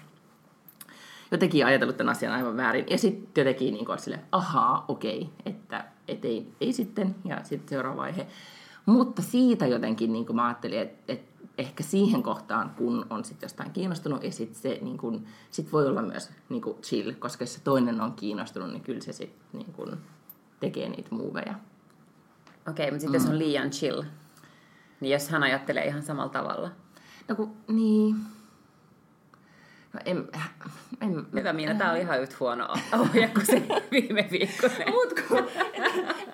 jotenkin 1.31 1.67
ajatellut 1.67 1.97
tämän 1.97 2.13
asian 2.13 2.33
aivan 2.33 2.57
väärin. 2.57 2.85
Ja 2.91 2.99
sitten 2.99 3.43
jotenkin 3.43 3.75
niin 3.75 3.87
kuin, 3.87 3.99
silleen, 3.99 4.23
ahaa, 4.33 4.85
okei, 4.89 5.31
että 5.47 5.85
et 6.11 6.25
ei, 6.25 6.53
ei 6.61 6.73
sitten, 6.73 7.15
ja 7.25 7.45
sitten 7.45 7.69
seuraava 7.69 7.97
vaihe. 7.97 8.27
Mutta 8.87 9.23
siitä 9.23 9.67
jotenkin 9.67 10.13
niin 10.13 10.27
kuin 10.27 10.37
mä 10.37 10.47
ajattelin, 10.47 10.79
että, 10.79 11.13
että 11.13 11.31
ehkä 11.59 11.83
siihen 11.83 12.23
kohtaan, 12.23 12.71
kun 12.71 13.07
on 13.11 13.25
sitten 13.25 13.47
jostain 13.47 13.71
kiinnostunut, 13.71 14.25
ja 14.25 14.33
sitten 14.33 14.63
se 14.63 14.79
niin 14.83 14.99
kuin, 14.99 15.27
sit 15.51 15.73
voi 15.73 15.87
olla 15.87 16.03
myös 16.03 16.31
niin 16.49 16.63
kuin 16.63 16.77
chill, 16.83 17.13
koska 17.19 17.43
jos 17.43 17.55
se 17.55 17.61
toinen 17.65 18.01
on 18.01 18.13
kiinnostunut, 18.13 18.71
niin 18.71 18.83
kyllä 18.83 19.01
se 19.01 19.13
sitten 19.13 19.41
niin 19.53 19.73
kuin, 19.73 19.97
tekee 20.61 20.89
niitä 20.89 21.15
moveja. 21.15 21.55
Okei, 22.69 22.91
mutta 22.91 23.01
sitten 23.01 23.21
jos 23.21 23.29
on 23.29 23.39
liian 23.39 23.71
chill, 23.71 24.03
niin 25.01 25.13
jos 25.13 25.29
hän 25.29 25.43
ajattelee 25.43 25.87
ihan 25.87 26.03
samalla 26.03 26.33
tavalla. 26.33 26.71
No 27.29 27.35
kun, 27.35 27.53
niin... 27.69 28.17
En, 30.05 30.29
en, 31.01 31.27
Hyvä 31.35 31.53
Miina, 31.53 31.75
tää 31.75 31.91
oli 31.91 32.01
ihan 32.01 32.23
yhtä 32.23 32.37
huono 32.41 32.69
ohje 32.99 33.29
kuin 33.29 33.47
se 33.47 33.63
viime 33.91 34.29
viikkoinen. 34.31 34.91
Mut 34.95 35.13
kun, 35.29 35.47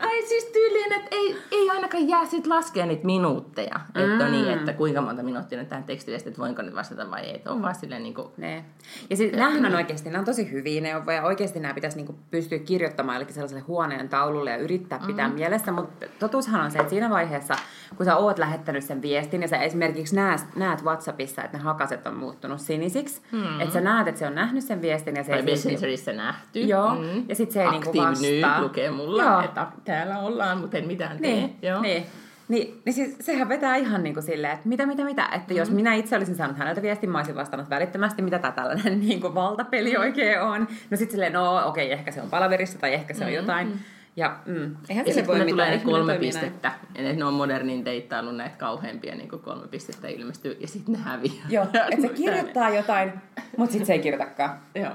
tai 0.01 0.23
siis 0.29 0.45
tyyliin, 0.45 0.93
että 0.93 1.09
ei, 1.11 1.37
ei 1.51 1.71
ainakaan 1.71 2.09
jää 2.09 2.27
sit 2.27 2.47
laskea 2.47 2.87
niitä 2.87 3.07
minuutteja. 3.07 3.81
Mm. 3.95 4.13
Että 4.13 4.25
on 4.25 4.33
niin, 4.33 4.49
että 4.49 4.73
kuinka 4.73 5.01
monta 5.01 5.23
minuuttia 5.23 5.59
nyt 5.59 5.69
tähän 5.69 5.85
tekstiviestiin, 5.85 6.31
että 6.31 6.43
voinko 6.43 6.63
nyt 6.63 6.75
vastata 6.75 7.11
vai 7.11 7.21
ei. 7.21 7.35
Että 7.35 7.51
on 7.51 7.63
vaan 7.63 7.75
silleen 7.75 8.03
niin 8.03 8.15
kuin, 8.15 8.29
Ne. 8.37 8.65
Ja 9.11 9.17
siis 9.17 9.33
näähän 9.33 9.67
on 9.67 9.75
oikeasti, 9.75 10.11
nämä 10.11 10.19
on 10.19 10.25
tosi 10.25 10.51
hyviä 10.51 10.81
neuvoja. 10.81 11.23
Oikeasti 11.23 11.61
nämä 11.61 11.75
pitäisi 11.75 11.97
niinku 11.97 12.15
pystyä 12.31 12.59
kirjoittamaan 12.59 13.17
jollekin 13.17 13.35
sellaiselle 13.35 13.65
huoneen 13.65 14.09
taululle 14.09 14.51
ja 14.51 14.57
yrittää 14.57 15.01
pitää 15.07 15.29
mm. 15.29 15.35
mielessä. 15.35 15.73
Mutta 15.73 16.07
totuushan 16.19 16.61
on 16.61 16.71
se, 16.71 16.79
että 16.79 16.91
siinä 16.91 17.11
vaiheessa, 17.11 17.55
kun 17.97 18.07
sä 18.07 18.17
oot 18.17 18.39
lähettänyt 18.39 18.85
sen 18.85 19.03
viestin 19.03 19.43
ja 19.43 19.49
sä 19.49 19.57
esimerkiksi 19.57 20.17
näet, 20.17 20.41
näet 20.57 20.85
WhatsAppissa, 20.85 21.43
että 21.43 21.57
ne 21.57 21.63
hakaset 21.63 22.07
on 22.07 22.17
muuttunut 22.17 22.61
sinisiksi. 22.61 23.21
Mm. 23.33 23.46
Että 23.61 23.73
sä 23.73 23.81
näet, 23.81 24.09
että 24.09 24.19
se 24.19 24.27
on 24.27 24.35
nähnyt 24.35 24.65
sen 24.65 24.83
viestin 24.83 25.17
ja 25.17 25.23
se 25.25 25.31
tai 25.31 25.39
ei 25.41 25.43
silti- 25.47 25.51
Messengerissä 25.51 26.13
nähty. 26.13 26.61
Joo, 26.61 26.97
ja 27.29 27.35
sit 27.35 27.51
se 27.51 27.63
ei 27.63 27.71
niinku 27.71 27.89
Active 27.89 28.05
vastaa. 28.07 28.59
nyt 28.59 28.63
lukee 28.69 28.91
mulla, 28.91 29.23
Joo. 29.23 29.41
että 29.41 29.67
täällä 29.85 30.19
ollaan, 30.19 30.59
mutta 30.59 30.79
en 30.79 30.87
mitään 30.87 31.19
tee. 31.19 31.31
Niin, 31.33 31.57
Joo. 31.63 31.81
niin. 31.81 32.07
Niin, 32.49 32.81
niin 32.85 32.95
siis 32.95 33.17
sehän 33.21 33.49
vetää 33.49 33.77
ihan 33.77 34.03
niin 34.03 34.15
kuin 34.15 34.25
silleen, 34.25 34.53
että 34.55 34.69
mitä, 34.69 34.87
mitä, 34.87 35.05
mitä. 35.05 35.29
Että 35.33 35.55
jos 35.55 35.71
minä 35.71 35.95
itse 35.95 36.17
olisin 36.17 36.35
saanut 36.35 36.59
häneltä 36.59 36.83
viestin, 36.83 37.11
mä 37.11 37.19
olisin 37.19 37.35
vastannut 37.37 37.71
välittömästi, 37.71 38.23
mitä 38.23 38.39
tämä 38.39 38.53
tällainen 38.53 39.01
niin 39.09 39.21
kuin 39.21 39.35
valtapeli 39.35 39.97
oikein 39.97 40.41
on. 40.41 40.61
No 40.91 40.97
sitten 40.97 41.11
silleen, 41.11 41.33
no 41.33 41.69
okei, 41.69 41.93
ehkä 41.93 42.11
se 42.11 42.23
on 42.23 42.31
palaverissa 42.31 42.79
tai 42.79 42.95
ehkä 42.95 43.15
se 43.15 43.25
on 43.25 43.33
jotain. 43.33 43.73
Ja 44.17 44.39
mm, 44.47 44.77
eihän 44.89 45.07
Ja 45.07 45.15
sitten 45.15 45.27
kun 45.27 45.39
ne 45.39 45.45
mitään. 45.45 45.69
tulee 45.69 45.71
ne 45.79 45.85
kolme 45.85 46.13
toimii 46.13 46.33
näin. 46.33 46.45
pistettä, 46.45 46.73
ja 46.95 47.13
ne 47.13 47.25
on 47.25 47.35
modernin 47.35 47.85
deittailun 47.85 48.37
näitä 48.37 48.57
kauheampia 48.57 49.15
niin 49.15 49.29
kuin 49.29 49.43
kolme 49.43 49.69
pistettä 49.69 50.09
ilmestyy, 50.09 50.57
ja 50.61 50.69
sitten 50.69 50.93
ne 50.95 51.01
häviää. 51.01 51.47
Joo, 51.49 51.65
että 51.65 52.01
se 52.01 52.09
kirjoittaa 52.23 52.71
jotain, 52.71 53.13
mutta 53.57 53.73
sitten 53.73 53.87
se 53.87 53.93
ei 53.93 53.99
kirjoitakaan. 53.99 54.59
Joo. 54.75 54.93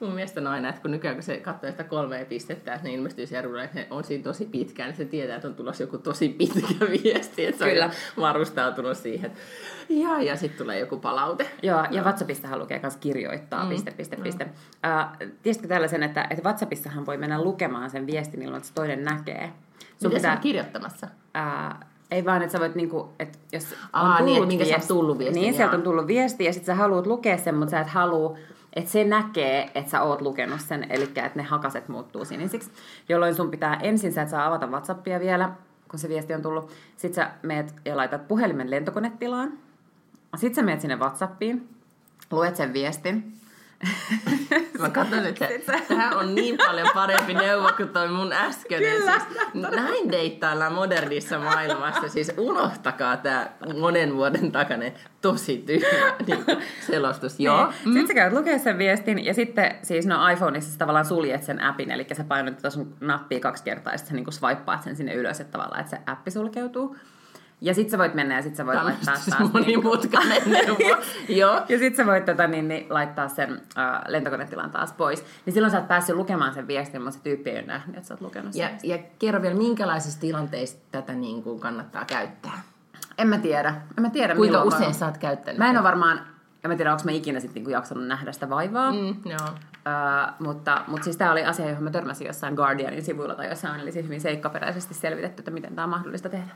Mun 0.00 0.12
mielestä 0.12 0.40
on 0.40 0.46
aina, 0.46 0.68
että 0.68 0.82
kun 0.82 0.90
nykyään 0.90 1.16
kun 1.16 1.22
se 1.22 1.36
katsoo 1.36 1.70
sitä 1.70 1.84
kolmea 1.84 2.24
pistettä, 2.24 2.74
että 2.74 2.88
ne 2.88 2.94
ilmestyy 2.94 3.26
siellä 3.26 3.64
että 3.64 3.78
ne 3.78 3.86
on 3.90 4.04
siinä 4.04 4.24
tosi 4.24 4.44
pitkään, 4.44 4.88
niin 4.88 4.96
se 4.96 5.04
tietää, 5.04 5.36
että 5.36 5.48
on 5.48 5.54
tulossa 5.54 5.82
joku 5.82 5.98
tosi 5.98 6.28
pitkä 6.28 6.86
viesti, 7.04 7.46
että 7.46 7.64
se 7.64 7.70
Kyllä. 7.70 7.84
on 7.84 7.92
varustautunut 8.22 8.96
siihen. 8.96 9.32
Ja, 9.88 10.22
ja 10.22 10.36
sitten 10.36 10.58
tulee 10.58 10.78
joku 10.78 10.98
palaute. 10.98 11.50
Joo, 11.62 11.84
ja 11.90 12.02
WhatsAppistahan 12.02 12.58
lukee 12.58 12.80
myös 12.82 12.96
kirjoittaa, 12.96 13.64
mm. 13.64 13.68
piste, 13.68 13.90
piste, 13.90 14.16
piste. 14.16 14.44
Uh, 14.44 15.28
tiesitkö 15.42 15.68
tällaisen, 15.68 16.02
että, 16.02 16.26
että 16.30 16.44
WhatsAppissahan 16.44 17.06
voi 17.06 17.16
mennä 17.16 17.42
lukemaan 17.42 17.90
sen 17.90 18.06
viestin 18.06 18.42
ilman, 18.42 18.56
että 18.56 18.68
se 18.68 18.74
toinen 18.74 19.04
näkee? 19.04 19.52
Sun 19.78 20.10
Mitä 20.10 20.14
pitää... 20.14 20.32
on 20.32 20.38
kirjoittamassa? 20.38 21.08
Ää, 21.34 21.86
ei 22.10 22.24
vaan, 22.24 22.42
että 22.42 22.52
sä 22.52 22.60
voit 22.60 22.74
niinku, 22.74 23.12
että 23.18 23.38
jos 23.52 23.74
Aa, 23.92 24.02
on 24.02 24.24
niin, 24.24 24.24
tullut 24.24 24.42
että 24.42 24.46
minkä 24.46 24.64
sä 24.64 24.76
oot 24.76 24.88
tullut 24.88 25.18
viestin, 25.18 25.42
Niin, 25.42 25.54
sieltä 25.54 25.76
on 25.76 25.82
tullut 25.82 26.06
viesti 26.06 26.44
ja 26.44 26.52
sit 26.52 26.64
sä 26.64 26.74
haluat 26.74 27.06
lukea 27.06 27.38
sen, 27.38 27.54
mutta 27.54 27.70
sä 27.70 27.80
et 27.80 27.88
halua, 27.88 28.38
että 28.78 28.90
se 28.90 29.04
näkee, 29.04 29.70
että 29.74 29.90
sä 29.90 30.02
oot 30.02 30.20
lukenut 30.20 30.60
sen, 30.60 30.86
eli 30.90 31.04
että 31.04 31.30
ne 31.34 31.42
hakaset 31.42 31.88
muuttuu 31.88 32.24
sinisiksi, 32.24 32.70
jolloin 33.08 33.34
sun 33.34 33.50
pitää 33.50 33.74
ensin, 33.74 34.12
sä 34.12 34.22
et 34.22 34.28
saa 34.28 34.46
avata 34.46 34.66
Whatsappia 34.66 35.20
vielä, 35.20 35.52
kun 35.90 35.98
se 35.98 36.08
viesti 36.08 36.34
on 36.34 36.42
tullut, 36.42 36.70
sit 36.96 37.14
sä 37.14 37.30
meet 37.42 37.74
ja 37.84 37.96
laitat 37.96 38.28
puhelimen 38.28 38.70
lentokonetilaan, 38.70 39.52
sit 40.36 40.54
sä 40.54 40.62
meet 40.62 40.80
sinne 40.80 40.96
Whatsappiin, 40.96 41.68
luet 42.30 42.56
sen 42.56 42.72
viestin, 42.72 43.32
Mä 44.78 44.90
katson, 44.90 45.26
että 45.26 45.48
tämä 45.88 46.10
on 46.10 46.34
niin 46.34 46.56
paljon 46.66 46.88
parempi 46.94 47.34
neuvo 47.34 47.68
kuin 47.76 47.88
toi 47.88 48.08
mun 48.08 48.32
äskeinen. 48.32 48.96
Kyllä. 48.96 49.20
Siis, 49.20 49.70
näin 49.76 50.12
deittaillaan 50.12 50.72
modernissa 50.72 51.38
maailmassa. 51.38 52.08
Siis 52.08 52.32
unohtakaa 52.36 53.16
tämä 53.16 53.50
monen 53.80 54.14
vuoden 54.14 54.52
takainen 54.52 54.94
tosi 55.20 55.58
tyhmä 55.66 56.14
niin 56.26 56.44
selostus. 56.86 57.40
Joo. 57.40 57.66
Niin. 57.66 57.72
Sitten 57.84 58.06
sä 58.08 58.14
käyt 58.14 58.32
lukea 58.32 58.58
sen 58.58 58.78
viestin 58.78 59.24
ja 59.24 59.34
sitten 59.34 59.74
siis 59.82 60.06
no 60.06 60.28
iPhoneissa 60.28 60.72
sä 60.72 60.78
tavallaan 60.78 61.04
suljet 61.04 61.42
sen 61.42 61.62
appin, 61.62 61.90
eli 61.90 62.06
sä 62.12 62.24
painat 62.24 62.60
sun 62.68 62.96
nappia 63.00 63.40
kaksi 63.40 63.64
kertaa 63.64 63.92
ja 63.92 63.98
sitten 63.98 64.16
sä 64.16 64.22
niin 64.22 64.32
swipeaat 64.32 64.82
sen 64.82 64.96
sinne 64.96 65.14
ylös, 65.14 65.40
että 65.40 65.52
tavallaan 65.52 65.80
että 65.80 65.90
se 65.90 66.02
appi 66.06 66.30
sulkeutuu. 66.30 66.96
Ja 67.60 67.74
sit 67.74 67.90
sä 67.90 67.98
voit 67.98 68.14
mennä 68.14 68.36
ja 68.36 68.42
sit 68.42 68.56
sä 68.56 68.66
voit 68.66 68.78
Tämä 68.78 68.86
laittaa 68.86 69.16
siis 69.16 69.36
taas... 69.36 69.52
monimutkainen 69.52 70.42
neuvo. 70.52 71.02
Joo. 71.28 71.62
Ja 71.68 71.78
sit 71.78 71.96
sä 71.96 72.06
voit 72.06 72.24
tota, 72.24 72.46
niin, 72.46 72.68
niin, 72.68 72.86
laittaa 72.90 73.28
sen 73.28 73.62
äh, 73.78 74.00
lentokonetilan 74.06 74.70
taas 74.70 74.92
pois. 74.92 75.24
Niin 75.46 75.54
silloin 75.54 75.70
sä 75.70 75.78
oot 75.78 75.88
päässyt 75.88 76.16
lukemaan 76.16 76.54
sen 76.54 76.66
viestin, 76.66 77.02
mutta 77.02 77.16
se 77.16 77.22
tyyppi 77.22 77.50
ei 77.50 77.58
ole 77.58 77.66
nähnyt, 77.66 77.96
että 77.96 78.08
sä 78.08 78.14
oot 78.14 78.20
lukenut 78.20 78.52
sen. 78.52 78.60
Ja, 78.60 78.96
ja 78.96 79.02
kerro 79.18 79.42
vielä, 79.42 79.54
minkälaisissa 79.54 80.20
tilanteissa 80.20 80.78
tätä 80.90 81.12
niin 81.12 81.42
kuin 81.42 81.60
kannattaa 81.60 82.04
käyttää? 82.04 82.62
En 83.18 83.28
mä 83.28 83.38
tiedä. 83.38 83.74
En 83.98 84.02
mä 84.02 84.10
tiedä 84.10 84.34
Kuinka 84.34 84.58
milloin 84.58 84.74
usein 84.74 84.94
sä 84.94 85.06
oot 85.06 85.18
käyttänyt? 85.18 85.58
Mä 85.58 85.70
en 85.70 85.76
ole 85.76 85.84
varmaan... 85.84 86.20
En 86.64 86.70
mä 86.70 86.76
tiedä, 86.76 86.92
onko 86.92 87.04
mä 87.04 87.10
ikinä 87.10 87.40
sitten 87.40 87.54
niinku 87.54 87.70
jaksanut 87.70 88.06
nähdä 88.06 88.32
sitä 88.32 88.50
vaivaa. 88.50 88.92
Mm, 88.92 89.16
joo. 89.24 89.48
Uh, 89.48 90.46
mutta, 90.46 90.84
mutta 90.86 91.04
siis 91.04 91.16
tämä 91.16 91.32
oli 91.32 91.44
asia, 91.44 91.68
johon 91.68 91.84
mä 91.84 91.90
törmäsin 91.90 92.26
jossain 92.26 92.54
Guardianin 92.54 93.04
sivuilla 93.04 93.34
tai 93.34 93.48
jossain, 93.48 93.80
eli 93.80 93.92
siis 93.92 94.04
hyvin 94.04 94.20
seikkaperäisesti 94.20 94.94
selvitetty, 94.94 95.40
että 95.40 95.50
miten 95.50 95.74
tämä 95.74 95.84
on 95.84 95.90
mahdollista 95.90 96.28
tehdä. 96.28 96.50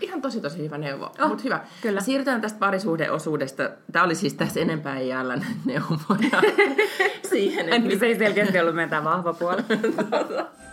Ihan 0.00 0.22
tosi 0.22 0.40
tosi 0.40 0.58
hyvä 0.58 0.78
neuvo, 0.78 1.04
Oh, 1.22 1.28
mutta 1.28 1.42
hyvä. 1.44 1.60
kyllä. 1.82 2.00
Siirrytään 2.00 2.40
tästä 2.40 2.58
parisuhdeosuudesta. 2.58 3.70
Tämä 3.92 4.04
oli 4.04 4.14
siis 4.14 4.34
tässä 4.34 4.60
enempää 4.60 5.00
jäällä 5.00 5.34
neuvoja 5.64 6.52
siihen, 7.30 7.82
Niin 7.84 7.98
se 7.98 8.06
ei 8.06 8.18
selkeästi 8.18 8.60
ollut 8.60 8.74
meidän 8.74 9.04
vahva 9.04 9.32
puoli. 9.32 9.62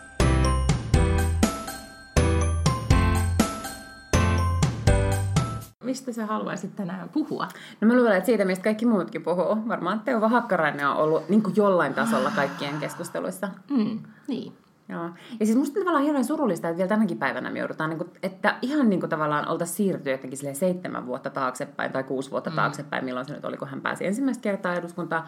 mistä 5.83 6.11
sä 6.13 6.25
haluaisit 6.25 6.75
tänään 6.75 7.09
puhua? 7.09 7.47
No 7.81 7.87
mä 7.87 7.93
luulen, 7.95 8.17
että 8.17 8.25
siitä, 8.25 8.45
mistä 8.45 8.63
kaikki 8.63 8.85
muutkin 8.85 9.23
puhuu. 9.23 9.67
Varmaan 9.67 9.99
Teuvo 9.99 10.29
Hakkarainen 10.29 10.87
on 10.87 10.95
ollut 10.97 11.29
niin 11.29 11.43
kuin 11.43 11.55
jollain 11.55 11.93
tasolla 11.93 12.31
kaikkien 12.35 12.79
keskusteluissa. 12.79 13.49
Mm, 13.69 13.99
niin. 14.27 14.53
Joo. 14.91 15.09
Ja 15.39 15.45
siis 15.45 15.57
musta 15.57 15.79
tavallaan 15.79 16.03
hirveän 16.03 16.25
surullista, 16.25 16.67
että 16.67 16.77
vielä 16.77 16.89
tänäkin 16.89 17.17
päivänä 17.17 17.49
me 17.49 17.59
joudutaan, 17.59 17.89
niin 17.89 17.97
kuin, 17.97 18.09
että 18.23 18.55
ihan 18.61 18.89
niin 18.89 18.99
kuin 18.99 19.09
tavallaan 19.09 19.47
oltaisiin 19.47 19.77
siirtynyt 19.77 20.11
jotenkin 20.11 20.37
silleen 20.37 20.55
seitsemän 20.55 21.07
vuotta 21.07 21.29
taaksepäin 21.29 21.91
tai 21.91 22.03
kuusi 22.03 22.31
vuotta 22.31 22.49
mm. 22.49 22.55
taaksepäin, 22.55 23.05
milloin 23.05 23.25
se 23.25 23.33
nyt 23.33 23.45
oli, 23.45 23.57
kun 23.57 23.67
hän 23.67 23.81
pääsi 23.81 24.05
ensimmäistä 24.05 24.41
kertaa 24.41 24.75
eduskuntaan. 24.75 25.23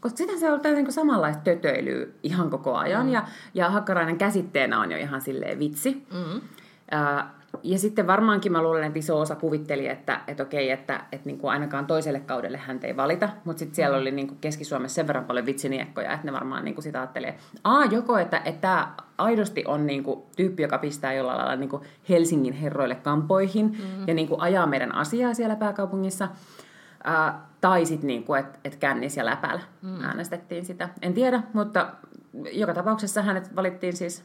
Koska 0.00 0.16
sitä 0.16 0.38
se 0.38 0.50
on 0.50 0.60
niin 0.74 0.92
samanlaista 0.92 1.42
tötöilyä 1.42 2.06
ihan 2.22 2.50
koko 2.50 2.76
ajan, 2.76 3.06
mm. 3.06 3.12
ja, 3.12 3.24
ja 3.54 3.70
Hakkarainen 3.70 4.18
käsitteenä 4.18 4.80
on 4.80 4.92
jo 4.92 4.98
ihan 4.98 5.20
silleen 5.20 5.58
vitsi. 5.58 6.06
Mm. 6.12 6.40
Ää, 6.90 7.37
ja 7.62 7.78
sitten 7.78 8.06
varmaankin 8.06 8.52
mä 8.52 8.62
luulen, 8.62 8.84
että 8.84 8.98
iso 8.98 9.20
osa 9.20 9.36
kuvitteli, 9.36 9.88
että, 9.88 10.20
että 10.26 10.42
okei, 10.42 10.70
että, 10.70 11.04
että 11.12 11.26
niin 11.26 11.38
kuin 11.38 11.50
ainakaan 11.50 11.86
toiselle 11.86 12.20
kaudelle 12.20 12.58
hän 12.58 12.80
ei 12.82 12.96
valita, 12.96 13.28
mutta 13.44 13.58
sitten 13.58 13.76
siellä 13.76 13.96
oli 13.96 14.10
niin 14.10 14.28
kuin 14.28 14.38
Keski-Suomessa 14.40 14.94
sen 14.94 15.06
verran 15.06 15.24
paljon 15.24 15.46
vitsiniekkoja, 15.46 16.12
että 16.12 16.26
ne 16.26 16.32
varmaan 16.32 16.64
niin 16.64 16.74
kuin 16.74 16.82
sitä 16.82 17.00
ajattelee, 17.00 17.38
Aa, 17.64 17.84
joko, 17.84 18.18
että, 18.18 18.42
että 18.44 18.60
tämä 18.60 18.94
aidosti 19.18 19.64
on 19.66 19.86
niin 19.86 20.04
kuin 20.04 20.22
tyyppi, 20.36 20.62
joka 20.62 20.78
pistää 20.78 21.12
jollain 21.12 21.38
lailla 21.38 21.56
niin 21.56 21.70
kuin 21.70 21.82
Helsingin 22.08 22.54
herroille 22.54 22.94
kampoihin 22.94 23.66
mm. 23.66 24.08
ja 24.08 24.14
niin 24.14 24.28
kuin 24.28 24.40
ajaa 24.40 24.66
meidän 24.66 24.94
asiaa 24.94 25.34
siellä 25.34 25.56
pääkaupungissa, 25.56 26.28
Ää, 27.04 27.46
tai 27.60 27.86
sitten 27.86 28.06
niin 28.06 28.24
kuin, 28.24 28.40
että, 28.40 28.58
että 28.64 28.78
kännis 28.78 29.16
ja 29.16 29.26
läpällä 29.26 29.60
mm. 29.82 30.04
äänestettiin 30.04 30.64
sitä. 30.64 30.88
En 31.02 31.14
tiedä, 31.14 31.42
mutta 31.52 31.92
joka 32.52 32.74
tapauksessa 32.74 33.22
hänet 33.22 33.56
valittiin 33.56 33.96
siis 33.96 34.24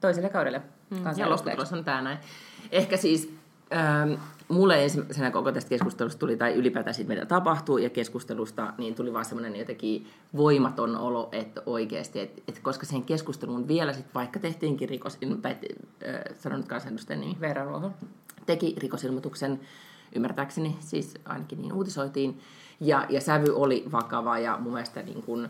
toiselle 0.00 0.28
kaudelle 0.28 0.62
Mm, 0.90 1.04
ja 1.16 1.30
lopputulos 1.30 1.72
on 1.72 1.84
tämä 1.84 2.02
näin. 2.02 2.18
Ehkä 2.72 2.96
siis 2.96 3.34
ähm, 3.72 4.12
mulle 4.48 4.82
ensimmäisenä 4.82 5.30
koko 5.30 5.52
tästä 5.52 5.68
keskustelusta 5.68 6.18
tuli, 6.18 6.36
tai 6.36 6.54
ylipäätään 6.54 6.94
siitä, 6.94 7.08
mitä 7.08 7.26
tapahtuu, 7.26 7.78
ja 7.78 7.90
keskustelusta, 7.90 8.72
niin 8.78 8.94
tuli 8.94 9.12
vaan 9.12 9.24
semmoinen 9.24 9.56
jotenkin 9.56 10.06
voimaton 10.36 10.96
olo, 10.96 11.28
että 11.32 11.62
oikeasti, 11.66 12.20
että, 12.20 12.42
että 12.48 12.60
koska 12.60 12.86
siihen 12.86 13.04
keskusteluun 13.04 13.68
vielä 13.68 13.92
sitten, 13.92 14.14
vaikka 14.14 14.38
tehtiinkin 14.38 14.88
rikos, 14.88 15.18
tai 15.42 15.56
äh, 16.08 16.20
sanon 16.34 16.60
nyt 16.60 16.68
kansanedustajan 16.68 17.20
nimi, 17.20 17.36
Veera 17.40 17.64
Ruoho. 17.64 17.90
teki 18.46 18.74
rikosilmoituksen, 18.78 19.60
ymmärtääkseni, 20.14 20.76
siis 20.80 21.14
ainakin 21.24 21.62
niin 21.62 21.72
uutisoitiin, 21.72 22.40
ja, 22.80 23.06
ja 23.08 23.20
sävy 23.20 23.54
oli 23.54 23.84
vakava, 23.92 24.38
ja 24.38 24.58
mun 24.60 24.72
mielestä 24.72 25.02
niin 25.02 25.22
kuin, 25.22 25.48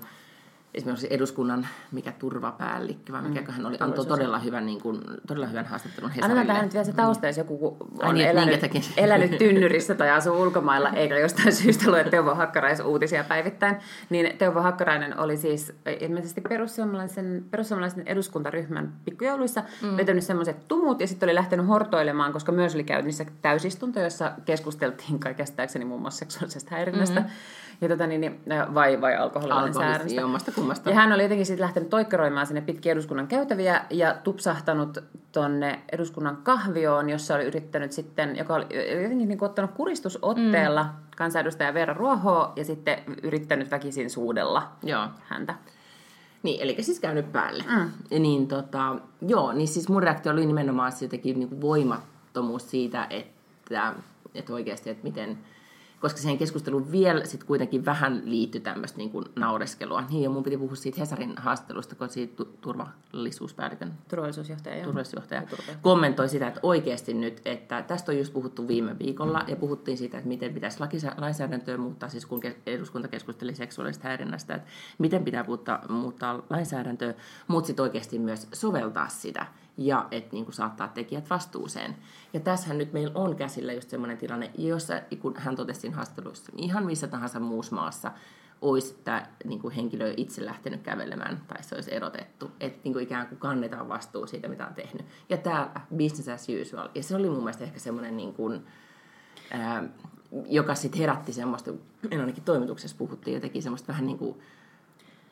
esimerkiksi 0.74 1.06
eduskunnan, 1.10 1.68
mikä 1.92 2.12
turvapäällikkö, 2.12 3.12
vai 3.12 3.22
mikä 3.22 3.52
hän 3.52 3.66
oli, 3.66 3.76
antoi 3.80 4.06
todella 4.06 4.38
hyvän, 4.38 4.66
niin 4.66 4.80
kuin, 4.80 5.00
todella 5.26 5.46
hyvän 5.46 5.66
haastattelun 5.66 6.10
Annetaan 6.10 6.30
Hesarille. 6.30 6.52
tähän 6.52 6.64
nyt 6.64 6.72
vielä 6.72 6.84
se 6.84 6.92
tausta, 6.92 7.26
jos 7.26 7.36
joku 7.36 7.76
Ai 7.98 8.08
on 8.08 8.14
niin, 8.14 8.28
elänyt, 8.28 8.60
takia? 8.60 8.80
elänyt 8.96 9.38
tynnyrissä 9.38 9.94
tai 9.94 10.10
asuu 10.10 10.42
ulkomailla, 10.42 10.90
eikä 10.90 11.18
jostain 11.18 11.52
syystä 11.52 11.90
lue 11.90 12.04
Teuvo 12.04 12.34
Hakkaraisen 12.34 12.86
uutisia 12.86 13.24
päivittäin, 13.24 13.76
niin 14.10 14.38
Teuvo 14.38 14.60
Hakkarainen 14.60 15.18
oli 15.18 15.36
siis 15.36 15.72
ilmeisesti 16.00 16.40
perussuomalaisen, 16.40 17.44
perussuomalaisen 17.50 18.02
eduskuntaryhmän 18.06 18.92
pikkujouluissa 19.04 19.62
mm. 19.82 19.96
vetänyt 19.96 20.24
semmoiset 20.24 20.68
tumut 20.68 21.00
ja 21.00 21.06
sitten 21.06 21.26
oli 21.26 21.34
lähtenyt 21.34 21.68
hortoilemaan, 21.68 22.32
koska 22.32 22.52
myös 22.52 22.74
oli 22.74 22.84
käynnissä 22.84 23.26
täysistunto, 23.42 24.00
jossa 24.00 24.32
keskusteltiin 24.44 25.18
kai 25.18 25.34
käsittääkseni 25.34 25.84
muun 25.84 26.00
muassa 26.00 26.18
seksuaalisesta 26.18 26.74
häirinnästä. 26.74 27.20
Mm-hmm. 27.20 27.34
Ja 27.80 27.88
tota, 27.88 28.06
niin, 28.06 28.20
niin, 28.20 28.40
vai, 28.74 29.00
vai. 29.00 29.16
Alkoholisti, 29.16 30.16
jommasta 30.16 30.52
kummasta. 30.52 30.90
Ja 30.90 30.96
hän 30.96 31.12
oli 31.12 31.22
jotenkin 31.22 31.46
sitten 31.46 31.62
lähtenyt 31.64 31.90
toikkaroimaan 31.90 32.46
sinne 32.46 32.60
pitkin 32.60 32.92
eduskunnan 32.92 33.26
käytäviä 33.26 33.84
ja 33.90 34.14
tupsahtanut 34.14 34.98
tonne 35.32 35.80
eduskunnan 35.92 36.36
kahvioon, 36.36 37.10
jossa 37.10 37.34
oli 37.34 37.44
yrittänyt 37.44 37.92
sitten, 37.92 38.36
joka 38.36 38.54
oli 38.54 38.64
jotenkin 39.02 39.28
niin 39.28 39.38
kuin 39.38 39.48
ottanut 39.48 39.70
kuristusotteella 39.70 40.82
mm. 40.82 40.90
kansanedustaja 41.16 41.74
Veera 41.74 41.94
Ruohoa 41.94 42.52
ja 42.56 42.64
sitten 42.64 42.98
yrittänyt 43.22 43.70
väkisin 43.70 44.10
suudella 44.10 44.72
Joo. 44.82 45.08
häntä. 45.22 45.54
Niin, 46.42 46.60
eli 46.60 46.76
siis 46.80 47.00
käynyt 47.00 47.32
päälle. 47.32 47.64
Mm. 47.68 47.90
Ja 48.10 48.18
niin, 48.18 48.48
tota, 48.48 48.96
joo, 49.28 49.52
niin 49.52 49.68
siis 49.68 49.88
mun 49.88 50.02
reaktio 50.02 50.32
oli 50.32 50.46
nimenomaan 50.46 50.92
se 50.92 51.04
jotenkin 51.04 51.38
niin 51.38 51.60
voimattomuus 51.60 52.70
siitä, 52.70 53.06
että, 53.10 53.94
että 54.34 54.52
oikeasti, 54.52 54.90
että 54.90 55.04
miten, 55.04 55.38
koska 56.00 56.20
siihen 56.20 56.38
keskusteluun 56.38 56.92
vielä 56.92 57.24
sit 57.24 57.44
kuitenkin 57.44 57.84
vähän 57.84 58.22
liittyi 58.24 58.60
tämmöistä 58.60 58.98
niin 58.98 59.10
kuin 59.10 59.24
naureskelua. 59.36 60.04
Niin, 60.10 60.22
ja 60.22 60.30
mun 60.30 60.42
piti 60.42 60.58
puhua 60.58 60.74
siitä 60.74 61.00
Hesarin 61.00 61.34
haastattelusta, 61.36 61.94
kun 61.94 62.08
siitä 62.08 62.36
tu- 62.36 62.56
turvallisuuspäällikön 62.60 63.92
Turvallisuusjohtaja, 64.08 64.76
joo. 64.76 64.84
turvallisuusjohtaja 64.84 65.42
kommentoi 65.82 66.28
sitä, 66.28 66.48
että 66.48 66.60
oikeasti 66.62 67.14
nyt, 67.14 67.40
että 67.44 67.82
tästä 67.82 68.12
on 68.12 68.18
just 68.18 68.32
puhuttu 68.32 68.68
viime 68.68 68.98
viikolla, 68.98 69.44
ja 69.46 69.56
puhuttiin 69.56 69.98
siitä, 69.98 70.18
että 70.18 70.28
miten 70.28 70.54
pitäisi 70.54 70.80
lainsäädäntöä 71.16 71.76
muuttaa, 71.76 72.08
siis 72.08 72.26
kun 72.26 72.40
eduskunta 72.66 73.08
keskusteli 73.08 73.54
seksuaalisesta 73.54 74.08
häirinnästä, 74.08 74.54
että 74.54 74.68
miten 74.98 75.24
pitää 75.24 75.44
muuttaa, 75.44 75.84
muuttaa 75.88 76.42
lainsäädäntöä, 76.50 77.14
mutta 77.48 77.66
sitten 77.66 77.82
oikeasti 77.82 78.18
myös 78.18 78.48
soveltaa 78.52 79.08
sitä, 79.08 79.46
ja 79.80 80.06
että 80.10 80.32
niin 80.32 80.52
saattaa 80.52 80.88
tekijät 80.88 81.30
vastuuseen. 81.30 81.96
Ja 82.32 82.40
tässähän 82.40 82.78
nyt 82.78 82.92
meillä 82.92 83.12
on 83.14 83.36
käsillä 83.36 83.72
just 83.72 83.90
sellainen 83.90 84.18
tilanne, 84.18 84.50
jossa, 84.58 85.02
kun 85.20 85.34
hän 85.36 85.56
totesi 85.56 85.80
siinä 85.80 85.96
haastattelussa, 85.96 86.52
ihan 86.56 86.86
missä 86.86 87.06
tahansa 87.06 87.40
muussa 87.40 87.74
maassa, 87.76 88.10
olisi 88.60 89.00
tämä 89.04 89.26
niin 89.44 89.60
kuin 89.60 89.74
henkilö 89.74 90.14
itse 90.16 90.46
lähtenyt 90.46 90.82
kävelemään 90.82 91.40
tai 91.48 91.62
se 91.62 91.74
olisi 91.74 91.94
erotettu. 91.94 92.50
Että 92.60 92.80
niin 92.84 92.92
kuin 92.92 93.02
ikään 93.02 93.26
kuin 93.26 93.38
kannetaan 93.38 93.88
vastuu 93.88 94.26
siitä, 94.26 94.48
mitä 94.48 94.66
on 94.66 94.74
tehnyt. 94.74 95.06
Ja 95.28 95.36
täällä 95.36 95.70
business 95.96 96.28
as 96.28 96.46
usual. 96.62 96.88
Ja 96.94 97.02
se 97.02 97.16
oli 97.16 97.30
mun 97.30 97.38
mielestä 97.38 97.64
ehkä 97.64 97.78
semmoinen, 97.78 98.16
niin 98.16 98.34
kuin, 98.34 98.66
ää, 99.50 99.84
joka 100.46 100.74
sitten 100.74 101.00
herätti 101.00 101.32
semmoista, 101.32 101.70
en 102.10 102.20
ainakin 102.20 102.44
toimituksessa 102.44 102.96
puhuttiin 102.96 103.34
jotenkin 103.34 103.62
semmoista 103.62 103.88
vähän 103.88 104.06
niin 104.06 104.18
kuin, 104.18 104.36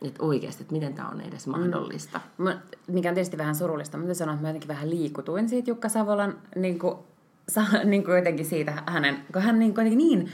että 0.02 0.22
oikeasti, 0.22 0.62
että 0.62 0.72
miten 0.74 0.94
tämä 0.94 1.08
on 1.08 1.20
edes 1.20 1.46
mahdollista. 1.46 2.20
Mä- 2.38 2.58
Mikä 2.86 3.08
on 3.08 3.14
tietysti 3.14 3.38
vähän 3.38 3.54
surullista, 3.54 3.98
mutta 3.98 4.14
sanon, 4.14 4.34
että 4.34 4.42
mä 4.42 4.48
jotenkin 4.48 4.68
vähän 4.68 4.90
liikutuin 4.90 5.48
siitä 5.48 5.70
Jukka 5.70 5.88
Savolan 5.88 6.38
niin 6.56 6.78
kuin, 6.78 6.98
sa, 7.48 7.62
niin 7.84 8.04
kuin 8.04 8.16
jotenkin 8.16 8.46
siitä 8.46 8.82
hänen, 8.86 9.18
kun 9.32 9.42
hän 9.42 9.58
niin, 9.58 9.74
kuin, 9.74 9.98
niin 9.98 10.30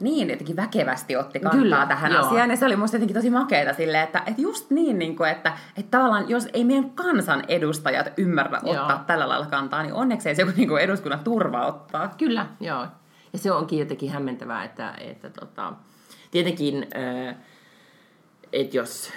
niin 0.00 0.30
jotenkin 0.30 0.56
väkevästi 0.56 1.16
otti 1.16 1.40
kantaa 1.40 1.60
Kyllä, 1.60 1.86
tähän 1.86 2.12
joo. 2.12 2.26
asiaan. 2.26 2.50
Ja 2.50 2.56
se 2.56 2.66
oli 2.66 2.76
musta 2.76 2.96
jotenkin 2.96 3.16
tosi 3.16 3.30
makeeta 3.30 3.72
silleen, 3.74 4.04
että, 4.04 4.22
että 4.26 4.42
just 4.42 4.70
niin, 4.70 4.98
niin 4.98 5.16
kuin, 5.16 5.30
että, 5.30 5.52
että 5.76 5.98
tavallaan 5.98 6.28
jos 6.28 6.48
ei 6.52 6.64
meidän 6.64 6.90
kansan 6.90 7.44
edustajat 7.48 8.12
ymmärrä 8.16 8.60
Joo. 8.64 8.80
ottaa 8.80 9.04
tällä 9.06 9.28
lailla 9.28 9.46
kantaa, 9.46 9.82
niin 9.82 9.94
onneksi 9.94 10.28
ei 10.28 10.34
se 10.34 10.42
joku 10.42 10.52
niin 10.56 10.68
kuin 10.68 10.82
eduskunnan 10.82 11.20
turva 11.24 11.66
ottaa. 11.66 12.14
Kyllä, 12.18 12.46
joo. 12.60 12.86
Ja 13.32 13.38
se 13.38 13.52
onkin 13.52 13.78
jotenkin 13.78 14.10
hämmentävää, 14.10 14.64
että, 14.64 14.94
että 15.00 15.30
tota, 15.30 15.72
tietenkin 16.30 16.86
äh, 17.28 17.36
et 18.52 18.74
jos 18.74 19.10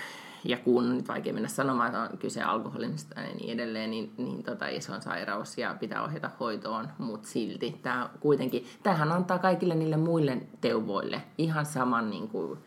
ja 0.44 0.58
kun, 0.58 0.98
nyt 0.98 1.08
vaikea 1.08 1.34
mennä 1.34 1.50
sanomaan, 1.50 1.88
että 1.88 2.02
on 2.02 2.18
kyse 2.18 2.42
alkoholista 2.42 3.22
ja 3.22 3.28
niin 3.28 3.50
edelleen, 3.50 3.92
niin, 3.92 4.14
niin 4.18 4.44
tota, 4.44 4.66
se 4.80 4.92
on 4.92 5.02
sairaus 5.02 5.58
ja 5.58 5.76
pitää 5.80 6.04
ohjata 6.04 6.30
hoitoon, 6.40 6.88
mutta 6.98 7.28
silti 7.28 7.80
tämä 7.84 8.10
kuitenkin, 8.20 8.66
tämähän 8.84 9.12
antaa 9.12 9.40
kaikille 9.40 9.76
niille 9.76 9.98
muille 9.98 10.38
teuvoille 10.62 11.22
ihan 11.38 11.66
saman 11.66 12.10
niin 12.10 12.28
kuin, 12.28 12.60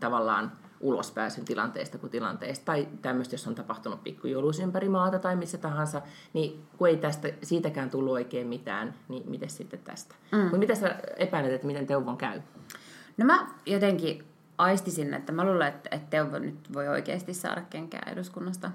tavallaan 0.00 0.52
ulospääsyn 0.80 1.44
tilanteesta 1.44 1.98
kuin 1.98 2.10
tilanteesta, 2.10 2.64
tai 2.64 2.88
tämmöistä, 3.02 3.34
jos 3.34 3.46
on 3.46 3.54
tapahtunut 3.54 4.04
pikkujouluissa 4.04 4.62
ympäri 4.62 4.88
maata 4.88 5.18
tai 5.18 5.36
missä 5.36 5.58
tahansa, 5.58 6.02
niin 6.32 6.62
kun 6.78 6.88
ei 6.88 6.96
tästä, 6.96 7.28
siitäkään 7.42 7.90
tullut 7.90 8.12
oikein 8.12 8.46
mitään, 8.46 8.94
niin 9.08 9.30
miten 9.30 9.50
sitten 9.50 9.80
tästä? 9.84 10.14
Mm. 10.32 10.38
Mutta 10.38 10.58
mitä 10.58 10.74
sä 10.74 10.96
epäilet, 11.16 11.52
että 11.52 11.66
miten 11.66 11.86
Teuvon 11.86 12.16
käy? 12.16 12.40
No 13.16 13.24
mä 13.26 13.48
jotenkin 13.66 14.24
aistisin, 14.58 15.14
että 15.14 15.32
mä 15.32 15.44
luulen, 15.44 15.68
että, 15.68 15.88
että 15.92 16.10
Teuvo 16.10 16.38
nyt 16.38 16.72
voi 16.72 16.88
oikeasti 16.88 17.34
saada 17.34 17.62
kenkää 17.70 18.02
eduskunnasta. 18.12 18.70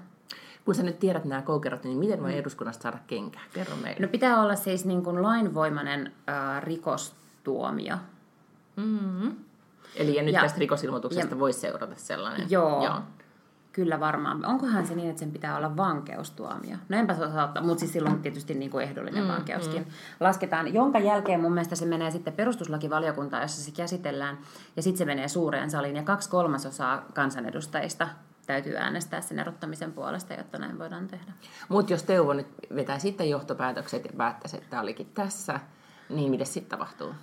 Kun 0.64 0.74
sä 0.74 0.82
nyt 0.82 0.98
tiedät 0.98 1.24
nämä 1.24 1.42
koukerot, 1.42 1.84
niin 1.84 1.98
miten 1.98 2.22
voi 2.22 2.32
mm. 2.32 2.38
eduskunnasta 2.38 2.82
saada 2.82 2.98
kenkää? 3.06 3.42
Kerro 3.52 3.76
meille. 3.76 4.00
No 4.00 4.08
pitää 4.08 4.42
olla 4.42 4.54
siis 4.54 4.84
niin 4.84 5.02
kuin 5.02 5.22
lainvoimainen 5.22 6.12
äh, 6.28 6.62
rikostuomio. 6.62 7.96
Mm-hmm. 8.76 9.36
Eli 9.96 10.14
ja 10.14 10.22
nyt 10.22 10.34
ja, 10.34 10.40
tästä 10.40 10.58
rikosilmoituksesta 10.58 11.34
ja, 11.34 11.38
voisi 11.38 11.60
seurata 11.60 11.94
sellainen. 11.96 12.50
Joo, 12.50 12.84
joo. 12.84 13.00
Kyllä 13.72 14.00
varmaan. 14.00 14.44
Onkohan 14.44 14.86
se 14.86 14.94
niin, 14.94 15.10
että 15.10 15.20
sen 15.20 15.30
pitää 15.30 15.56
olla 15.56 15.76
vankeustuomio? 15.76 16.76
No 16.88 16.98
enpä 16.98 17.12
osaa 17.12 17.44
ottaa, 17.44 17.62
mutta 17.62 17.80
siis 17.80 17.92
silloin 17.92 18.22
tietysti 18.22 18.54
niin 18.54 18.70
kuin 18.70 18.84
ehdollinen 18.84 19.24
mm, 19.24 19.28
vankeuskin 19.28 19.82
mm. 19.82 19.90
lasketaan. 20.20 20.74
Jonka 20.74 20.98
jälkeen 20.98 21.40
mun 21.40 21.52
mielestä 21.52 21.76
se 21.76 21.86
menee 21.86 22.10
sitten 22.10 22.32
perustuslakivaliokuntaan, 22.32 23.42
jossa 23.42 23.64
se 23.64 23.70
käsitellään. 23.70 24.38
Ja 24.76 24.82
sitten 24.82 24.98
se 24.98 25.04
menee 25.04 25.28
suureen 25.28 25.70
saliin. 25.70 25.96
Ja 25.96 26.02
kaksi 26.02 26.30
kolmasosaa 26.30 27.04
kansanedustajista 27.14 28.08
täytyy 28.46 28.76
äänestää 28.76 29.20
sen 29.20 29.38
erottamisen 29.38 29.92
puolesta, 29.92 30.34
jotta 30.34 30.58
näin 30.58 30.78
voidaan 30.78 31.08
tehdä. 31.08 31.32
Mutta 31.68 31.92
jos 31.92 32.02
Teuvo 32.02 32.32
nyt 32.32 32.48
vetää 32.74 32.98
sitten 32.98 33.30
johtopäätökset 33.30 34.04
ja 34.04 34.10
päättäisi, 34.16 34.56
että 34.56 34.70
tämä 34.70 34.82
olikin 34.82 35.10
tässä, 35.14 35.60
niin 36.08 36.30
mitä 36.30 36.44
sitten 36.44 36.78
tapahtuu? 36.78 37.14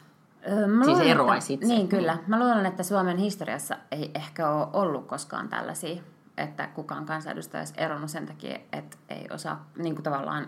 Mä 0.68 0.86
siis 0.86 1.00
eroaisi 1.00 1.54
itse. 1.54 1.68
Niin, 1.68 1.88
kyllä. 1.88 2.18
Mä 2.28 2.40
luulen, 2.40 2.66
että 2.66 2.84
Suomen 2.84 3.18
historiassa 3.18 3.76
ei 3.92 4.12
ehkä 4.16 4.50
ole 4.50 4.68
ollut 4.74 5.08
koskaan 5.08 5.50
tällaisia, 5.50 6.02
että 6.40 6.68
kukaan 6.68 7.06
kansanedustaja 7.06 7.62
olisi 7.62 7.74
eronnut 7.78 8.10
sen 8.10 8.26
takia, 8.26 8.60
että 8.72 8.98
ei 9.10 9.28
osaa 9.32 9.70
niin 9.78 9.96
kuin 9.96 10.04
tavallaan 10.04 10.48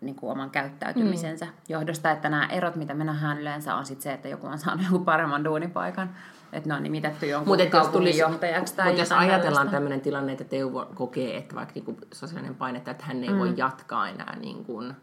niin 0.00 0.16
kuin 0.16 0.32
oman 0.32 0.50
käyttäytymisensä 0.50 1.44
mm. 1.44 1.52
johdosta. 1.68 2.10
Että 2.10 2.28
nämä 2.28 2.46
erot, 2.46 2.76
mitä 2.76 2.94
me 2.94 3.04
nähdään 3.04 3.38
yleensä, 3.38 3.74
on 3.74 3.86
sitten 3.86 4.02
se, 4.02 4.12
että 4.12 4.28
joku 4.28 4.46
on 4.46 4.58
saanut 4.58 4.86
joku 4.92 5.04
paremman 5.04 5.44
duunipaikan. 5.44 6.16
Että 6.52 6.68
ne 6.68 6.74
on 6.74 6.82
nimitetty 6.82 7.26
jonkun 7.26 7.58
mut 7.58 7.70
kaupunginjohtajaksi 7.70 8.74
tai 8.74 8.86
Mutta 8.86 9.02
jos 9.02 9.12
ajatellaan 9.12 9.68
tämmöinen 9.68 10.00
tilanne, 10.00 10.32
että 10.32 10.44
Teuvo 10.44 10.86
kokee, 10.94 11.36
että 11.36 11.54
vaikka 11.54 11.74
niin 11.74 11.84
kuin 11.84 11.96
sosiaalinen 12.12 12.54
paine, 12.54 12.78
että 12.78 12.96
hän 13.00 13.24
ei 13.24 13.30
mm. 13.30 13.38
voi 13.38 13.54
jatkaa 13.56 14.08
enää 14.08 14.36
niin 14.40 14.64
kuin 14.64 14.94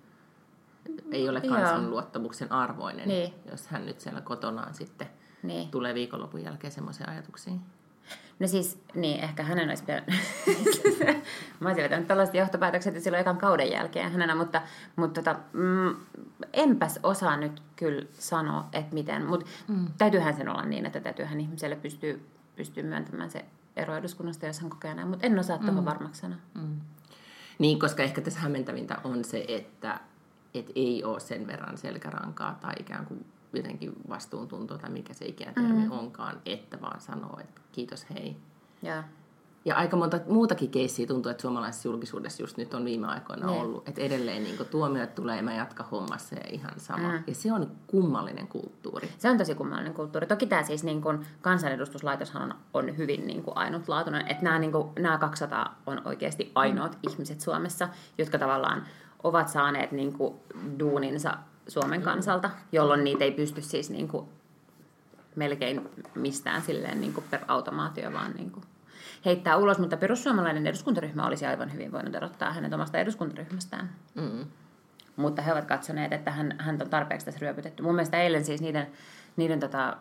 ei 1.11 1.29
ole 1.29 1.41
kansan 1.41 1.89
luottamuksen 1.89 2.51
arvoinen, 2.51 3.07
niin. 3.07 3.33
jos 3.51 3.67
hän 3.67 3.85
nyt 3.85 3.99
siellä 3.99 4.21
kotonaan 4.21 4.73
sitten 4.73 5.07
niin. 5.43 5.71
tulee 5.71 5.93
viikonlopun 5.93 6.43
jälkeen 6.43 6.73
semmoisia 6.73 7.07
ajatuksia. 7.09 7.53
No 8.39 8.47
siis, 8.47 8.81
niin, 8.95 9.23
ehkä 9.23 9.43
hänen 9.43 9.69
olisi 9.69 9.83
pitänyt... 9.83 10.09
Mä 11.59 11.69
olisin 11.69 11.83
vetänyt 11.83 12.07
tällaiset 12.07 12.35
johtopäätökset 12.35 13.03
silloin 13.03 13.21
ekan 13.21 13.37
kauden 13.37 13.71
jälkeen 13.71 14.11
hänenä, 14.11 14.35
mutta, 14.35 14.61
mutta 14.95 15.21
tota, 15.21 15.39
mm, 15.53 15.95
enpäs 16.53 16.99
osaa 17.03 17.37
nyt 17.37 17.61
kyllä 17.75 18.05
sanoa, 18.13 18.69
että 18.73 18.93
miten. 18.93 19.25
Mutta 19.25 19.45
mm. 19.67 19.87
täytyyhän 19.97 20.33
sen 20.33 20.49
olla 20.49 20.65
niin, 20.65 20.85
että 20.85 20.99
täytyyhän 20.99 21.39
ihmiselle 21.39 21.75
pystyy, 21.75 22.25
pystyy 22.55 22.83
myöntämään 22.83 23.31
se 23.31 23.45
ero 23.75 23.95
eduskunnasta, 23.95 24.45
jos 24.45 24.59
hän 24.59 24.69
kokee 24.69 24.93
näin. 24.93 25.07
Mutta 25.07 25.25
en 25.25 25.39
osaa 25.39 25.57
mm. 25.57 25.65
tuohon 25.65 25.85
varmaksi 25.85 26.21
sanoa. 26.21 26.37
Mm. 26.53 26.81
Niin, 27.59 27.79
koska 27.79 28.03
ehkä 28.03 28.21
tässä 28.21 28.39
hämmentävintä 28.39 28.97
on 29.03 29.23
se, 29.23 29.45
että 29.47 29.99
et 30.53 30.71
ei 30.75 31.03
ole 31.03 31.19
sen 31.19 31.47
verran 31.47 31.77
selkärankaa 31.77 32.57
tai 32.61 32.73
ikään 32.79 33.05
kuin 33.05 33.25
jotenkin 33.53 33.93
vastuuntuntoa 34.09 34.77
tai 34.77 34.89
mikä 34.89 35.13
se 35.13 35.25
ikään 35.25 35.53
termi 35.53 35.85
mm. 35.85 35.91
onkaan, 35.91 36.41
että 36.45 36.81
vaan 36.81 37.01
sanoo, 37.01 37.39
että 37.39 37.61
kiitos 37.71 38.05
hei. 38.09 38.37
Ja, 38.81 39.03
ja 39.65 39.75
aika 39.75 39.97
monta 39.97 40.19
muutakin 40.27 40.69
keissiä 40.69 41.07
tuntuu, 41.07 41.29
että 41.29 41.41
suomalaisessa 41.41 41.87
julkisuudessa 41.87 42.43
just 42.43 42.57
nyt 42.57 42.73
on 42.73 42.85
viime 42.85 43.07
aikoina 43.07 43.45
ne. 43.45 43.51
ollut, 43.51 43.89
että 43.89 44.01
edelleen 44.01 44.43
niin 44.43 44.57
tuomiot 44.71 45.15
tulee, 45.15 45.41
mä 45.41 45.53
jatka 45.53 45.83
hommassa 45.83 46.35
ja 46.35 46.41
ihan 46.51 46.79
sama. 46.79 47.07
Mm. 47.07 47.23
Ja 47.27 47.35
se 47.35 47.53
on 47.53 47.71
kummallinen 47.87 48.47
kulttuuri. 48.47 49.09
Se 49.17 49.29
on 49.29 49.37
tosi 49.37 49.55
kummallinen 49.55 49.93
kulttuuri. 49.93 50.27
Toki 50.27 50.45
tämä 50.45 50.63
siis 50.63 50.83
niin 50.83 51.01
kuin, 51.01 51.25
kansanedustuslaitoshan 51.41 52.43
on, 52.43 52.55
on 52.73 52.97
hyvin 52.97 53.27
niin 53.27 53.43
kuin, 53.43 53.57
ainutlaatuinen, 53.57 54.27
että 54.27 54.43
nämä, 54.43 54.59
niin 54.59 54.71
kuin, 54.71 54.89
nämä 54.99 55.17
200 55.17 55.81
on 55.85 56.01
oikeasti 56.05 56.51
ainoat 56.55 56.91
mm. 56.91 57.11
ihmiset 57.11 57.41
Suomessa, 57.41 57.89
jotka 58.17 58.37
tavallaan 58.37 58.83
ovat 59.23 59.49
saaneet 59.49 59.91
niin 59.91 60.13
kuin, 60.13 60.35
duuninsa 60.79 61.37
Suomen 61.69 62.01
kansalta, 62.01 62.49
jolloin 62.71 63.03
niitä 63.03 63.23
ei 63.23 63.31
pysty 63.31 63.61
siis 63.61 63.89
niin 63.89 64.07
kuin, 64.07 64.25
melkein 65.35 65.89
mistään 66.15 66.61
silleen 66.61 67.01
niin 67.01 67.13
kuin 67.13 67.25
per 67.29 67.39
automaatio, 67.47 68.13
vaan 68.13 68.31
niin 68.31 68.51
kuin, 68.51 68.65
heittää 69.25 69.57
ulos. 69.57 69.79
Mutta 69.79 69.97
perussuomalainen 69.97 70.67
eduskuntaryhmä 70.67 71.27
olisi 71.27 71.45
aivan 71.45 71.73
hyvin 71.73 71.91
voinut 71.91 72.15
erottaa 72.15 72.53
hänet 72.53 72.73
omasta 72.73 72.97
eduskuntaryhmästään. 72.97 73.89
Mm. 74.15 74.45
Mutta 75.15 75.41
he 75.41 75.51
ovat 75.51 75.65
katsoneet, 75.65 76.13
että 76.13 76.31
hän, 76.31 76.55
hän 76.57 76.81
on 76.81 76.89
tarpeeksi 76.89 77.25
tässä 77.25 77.39
ryöpytetty. 77.41 77.83
Mun 77.83 77.95
mielestä 77.95 78.21
eilen 78.21 78.45
siis 78.45 78.61
niiden, 78.61 78.87
niiden 79.37 79.59
tota, 79.59 79.97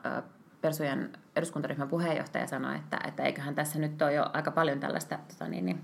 Persujen 0.60 1.10
eduskuntaryhmän 1.36 1.88
puheenjohtaja 1.88 2.46
sanoi, 2.46 2.76
että, 2.76 3.00
että 3.08 3.22
eiköhän 3.22 3.54
tässä 3.54 3.78
nyt 3.78 4.02
ole 4.02 4.14
jo 4.14 4.30
aika 4.32 4.50
paljon 4.50 4.80
tällaista 4.80 5.18
tota 5.28 5.48
niin, 5.48 5.66
niin, 5.66 5.80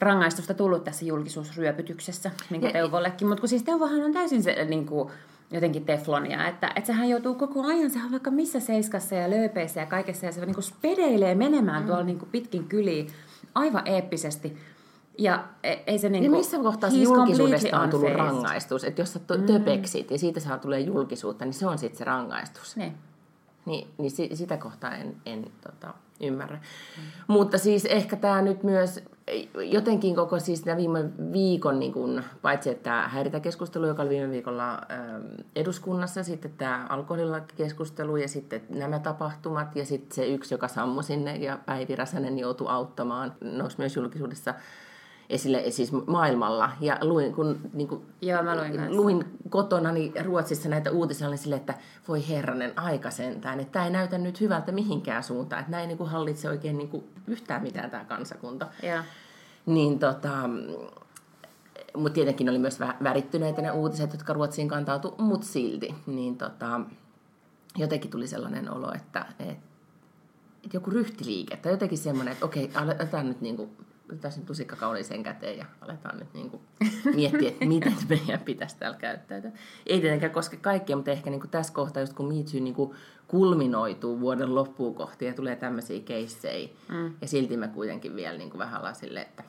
rangaistusta 0.00 0.54
tullut 0.54 0.84
tässä 0.84 1.04
julkisuusryöpytyksessä, 1.04 2.30
niin 2.50 2.60
kuin 2.60 2.72
Teuvollekin. 2.72 3.28
Mutta 3.28 3.40
kun 3.40 3.48
siis 3.48 3.62
Teuvohan 3.62 4.00
on 4.00 4.12
täysin 4.12 4.42
se, 4.42 4.64
niin 4.64 4.86
kuin, 4.86 5.10
jotenkin 5.50 5.84
teflonia, 5.84 6.48
että, 6.48 6.72
että 6.76 6.86
sehän 6.86 7.08
joutuu 7.08 7.34
koko 7.34 7.66
ajan, 7.66 7.90
sehän 7.90 8.10
vaikka 8.10 8.30
missä 8.30 8.60
seiskassa 8.60 9.14
ja 9.14 9.30
lööpeissä 9.30 9.80
ja 9.80 9.86
kaikessa, 9.86 10.26
ja 10.26 10.32
se 10.32 10.46
niin 10.46 10.54
kuin 10.54 10.64
spedeilee 10.64 11.34
menemään 11.34 11.82
mm. 11.82 11.86
tuolla 11.86 12.04
niin 12.04 12.18
kuin 12.18 12.28
pitkin 12.32 12.64
kyliin 12.64 13.06
aivan 13.54 13.86
eeppisesti. 13.86 14.56
Ja 15.18 15.44
e, 15.62 15.76
ei 15.86 15.98
se 15.98 16.08
niin 16.08 16.24
kuin, 16.24 16.38
missä 16.38 16.58
kohtaa 16.58 16.90
se 16.90 16.96
julkisuudesta 16.96 17.80
on 17.80 17.90
tullut 17.90 18.12
rangaistus? 18.12 18.84
Että 18.84 19.02
jos 19.02 19.12
sä 19.12 19.20
mm. 19.36 19.46
töpeksit 19.46 20.10
ja 20.10 20.18
siitä 20.18 20.40
saa 20.40 20.58
tulee 20.58 20.80
julkisuutta, 20.80 21.44
niin 21.44 21.54
se 21.54 21.66
on 21.66 21.78
sitten 21.78 21.98
se 21.98 22.04
rangaistus. 22.04 22.76
Niin. 22.76 22.94
Niin, 23.66 23.88
niin 23.98 24.36
sitä 24.36 24.56
kohtaa 24.56 24.94
en, 24.94 25.16
en 25.26 25.46
tota, 25.60 25.94
ymmärrä. 26.20 26.56
Mm. 26.56 27.02
Mutta 27.26 27.58
siis 27.58 27.84
ehkä 27.84 28.16
tämä 28.16 28.42
nyt 28.42 28.62
myös 28.62 29.00
jotenkin 29.54 30.14
koko 30.14 30.40
siis 30.40 30.64
viime 30.76 31.10
viikon, 31.32 31.78
niin 31.78 31.92
kun, 31.92 32.22
paitsi 32.42 32.70
että 32.70 33.08
häiritäkeskustelu, 33.08 33.86
joka 33.86 34.02
oli 34.02 34.10
viime 34.10 34.30
viikolla 34.30 34.72
ähm, 34.72 35.22
eduskunnassa, 35.56 36.22
sitten 36.22 36.52
tämä 36.58 36.86
alkoholilakikeskustelu 36.88 38.16
ja 38.16 38.28
sitten 38.28 38.62
nämä 38.68 38.98
tapahtumat 38.98 39.76
ja 39.76 39.84
sitten 39.84 40.14
se 40.14 40.26
yksi, 40.26 40.54
joka 40.54 40.68
sammui 40.68 41.04
sinne 41.04 41.36
ja 41.36 41.58
Päivi 41.66 41.96
Räsänen 41.96 42.38
joutui 42.38 42.66
auttamaan, 42.70 43.34
nousi 43.40 43.78
myös 43.78 43.96
julkisuudessa 43.96 44.54
esille 45.30 45.70
siis 45.70 45.92
maailmalla. 46.06 46.70
Ja 46.80 46.98
luin, 47.02 47.34
kun 47.34 47.60
niin 47.72 47.88
kuin, 47.88 48.02
Joo, 48.22 48.42
mä 48.42 48.56
luin, 48.56 48.96
luin 48.96 49.24
kotona 49.50 49.92
niin 49.92 50.12
Ruotsissa 50.24 50.68
näitä 50.68 50.90
uutisia, 50.90 51.28
niin 51.28 51.38
sille, 51.38 51.56
että 51.56 51.74
voi 52.08 52.28
herranen 52.28 52.78
aika 52.78 53.10
sentään, 53.10 53.60
että 53.60 53.72
tämä 53.72 53.84
ei 53.84 53.90
näytä 53.90 54.18
nyt 54.18 54.40
hyvältä 54.40 54.72
mihinkään 54.72 55.22
suuntaan, 55.22 55.60
että 55.60 55.72
näin 55.72 55.88
niin 55.88 55.98
kuin 55.98 56.10
hallitse 56.10 56.48
oikein 56.48 56.78
niin 56.78 56.88
kuin 56.88 57.04
yhtään 57.26 57.62
mitään 57.62 57.90
tämä 57.90 58.04
kansakunta. 58.04 58.66
Ja. 58.82 59.04
Niin 59.66 59.98
tota, 59.98 60.50
mutta 61.96 62.14
tietenkin 62.14 62.48
oli 62.48 62.58
myös 62.58 62.80
värittyneitä 62.80 63.62
ne 63.62 63.70
uutiset, 63.70 64.12
jotka 64.12 64.32
Ruotsiin 64.32 64.68
kantautu, 64.68 65.14
mutta 65.18 65.46
silti. 65.46 65.94
Niin 66.06 66.38
tota, 66.38 66.80
jotenkin 67.76 68.10
tuli 68.10 68.26
sellainen 68.26 68.70
olo, 68.72 68.92
että, 68.92 69.26
että 69.38 69.68
joku 70.72 70.90
ryhtiliike, 70.90 71.56
tai 71.56 71.72
jotenkin 71.72 71.98
semmoinen, 71.98 72.32
että 72.32 72.44
okei, 72.44 72.70
aletaan 72.74 73.28
nyt 73.28 73.40
niinku 73.40 73.70
otetaan 74.12 74.32
sen 74.32 74.46
tusikka 74.46 74.76
kauniiseen 74.76 75.22
käteen 75.22 75.58
ja 75.58 75.64
aletaan 75.80 76.18
nyt 76.18 76.34
niin 76.34 76.50
kuin 76.50 76.62
miettiä, 77.14 77.48
että 77.48 77.64
miten 77.64 77.94
meidän 78.08 78.40
pitäisi 78.40 78.76
täällä 78.78 78.98
käyttäytyä. 78.98 79.50
Ei 79.86 80.00
tietenkään 80.00 80.32
koske 80.32 80.56
kaikkia, 80.56 80.96
mutta 80.96 81.10
ehkä 81.10 81.30
niin 81.30 81.40
kuin 81.40 81.50
tässä 81.50 81.72
kohtaa, 81.72 82.02
just 82.02 82.12
kun 82.12 82.28
Too 82.28 82.60
niin 82.60 82.74
kuin 82.74 82.94
kulminoituu 83.28 84.20
vuoden 84.20 84.54
loppuun 84.54 84.94
kohti 84.94 85.24
ja 85.24 85.32
tulee 85.32 85.56
tämmöisiä 85.56 86.00
keissejä, 86.00 86.68
mm. 86.88 87.14
ja 87.20 87.28
silti 87.28 87.56
me 87.56 87.68
kuitenkin 87.68 88.16
vielä 88.16 88.38
niin 88.38 88.50
kuin 88.50 88.58
vähän 88.58 88.78
ollaan 88.78 88.94
silleen, 88.94 89.26
että 89.26 89.44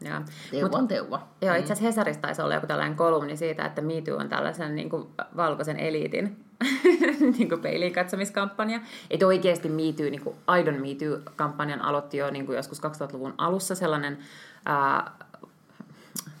ja. 0.00 0.22
Teuva 0.50 0.78
on 0.78 0.88
teuva. 0.88 1.28
Joo, 1.42 1.54
itse 1.54 1.72
asiassa 1.72 1.84
Hesarissa 1.84 2.22
taisi 2.22 2.42
olla 2.42 2.54
joku 2.54 2.66
tällainen 2.66 2.96
kolumni 2.96 3.36
siitä, 3.36 3.64
että 3.64 3.82
Me 3.82 4.02
Too 4.04 4.16
on 4.16 4.28
tällaisen 4.28 4.74
niin 4.74 4.90
kuin 4.90 5.06
valkoisen 5.36 5.76
eliitin 5.76 6.46
niin 7.38 7.48
kuin 7.48 7.60
peiliin 7.60 7.92
katsomiskampanja. 7.92 8.80
Että 9.10 9.26
oikeasti 9.26 9.68
Me 9.68 9.92
Too, 9.96 10.06
niin 10.10 10.20
kuin 10.20 10.36
aidon 10.46 10.74
Me 10.74 10.94
Too-kampanjan 10.94 11.82
aloitti 11.82 12.16
jo 12.16 12.30
niin 12.30 12.46
kuin 12.46 12.56
joskus 12.56 12.82
2000-luvun 12.82 13.34
alussa 13.38 13.74
sellainen 13.74 14.18
ää, 14.64 15.10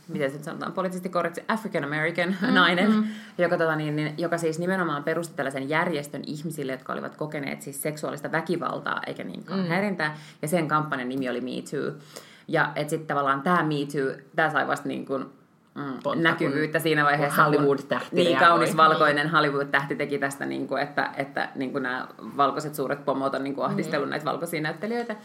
miten 0.08 0.30
se 0.30 0.42
sanotaan, 0.42 0.72
poliittisesti 0.72 1.08
korrekti 1.08 1.44
African 1.48 1.84
American 1.84 2.36
mm, 2.42 2.54
nainen, 2.54 2.90
mm. 2.90 3.04
Joka, 3.38 3.58
tota, 3.58 3.76
niin, 3.76 3.96
niin, 3.96 4.14
joka 4.18 4.38
siis 4.38 4.58
nimenomaan 4.58 5.04
perusti 5.04 5.34
tällaisen 5.36 5.68
järjestön 5.68 6.22
ihmisille, 6.26 6.72
jotka 6.72 6.92
olivat 6.92 7.16
kokeneet 7.16 7.62
siis 7.62 7.82
seksuaalista 7.82 8.32
väkivaltaa 8.32 9.00
eikä 9.06 9.24
niinkään 9.24 9.60
mm. 9.60 9.66
häirintää. 9.66 10.18
Ja 10.42 10.48
sen 10.48 10.68
kampanjan 10.68 11.08
nimi 11.08 11.28
oli 11.28 11.40
Me 11.40 11.50
Too. 11.70 11.92
Ja 12.48 12.72
että 12.74 12.90
sitten 12.90 13.06
tavallaan 13.06 13.42
tämä 13.42 13.62
Me 13.62 13.74
Too, 13.74 14.26
tämä 14.36 14.50
sai 14.50 14.66
vasta 14.66 14.88
niin 14.88 15.06
kuin, 15.06 15.24
mm, 15.74 16.22
näkyvyyttä 16.22 16.78
siinä 16.78 17.04
vaiheessa. 17.04 17.44
Hollywood-tähti. 17.44 18.16
Niin, 18.16 18.38
kaunis 18.38 18.68
niin. 18.68 18.76
valkoinen 18.76 19.30
Hollywood-tähti 19.30 19.96
teki 19.96 20.18
tästä, 20.18 20.46
niin 20.46 20.68
kuin, 20.68 20.82
että, 20.82 21.10
että 21.16 21.48
niin 21.54 21.72
kuin 21.72 21.82
nämä 21.82 22.08
valkoiset 22.36 22.74
suuret 22.74 23.04
pomot 23.04 23.34
on 23.34 23.44
niin 23.44 23.54
kuin 23.54 23.64
ahdistellut 23.64 24.08
mm. 24.08 24.10
näitä 24.10 24.24
valkoisia 24.24 24.60
näyttelijöitä. 24.60 25.16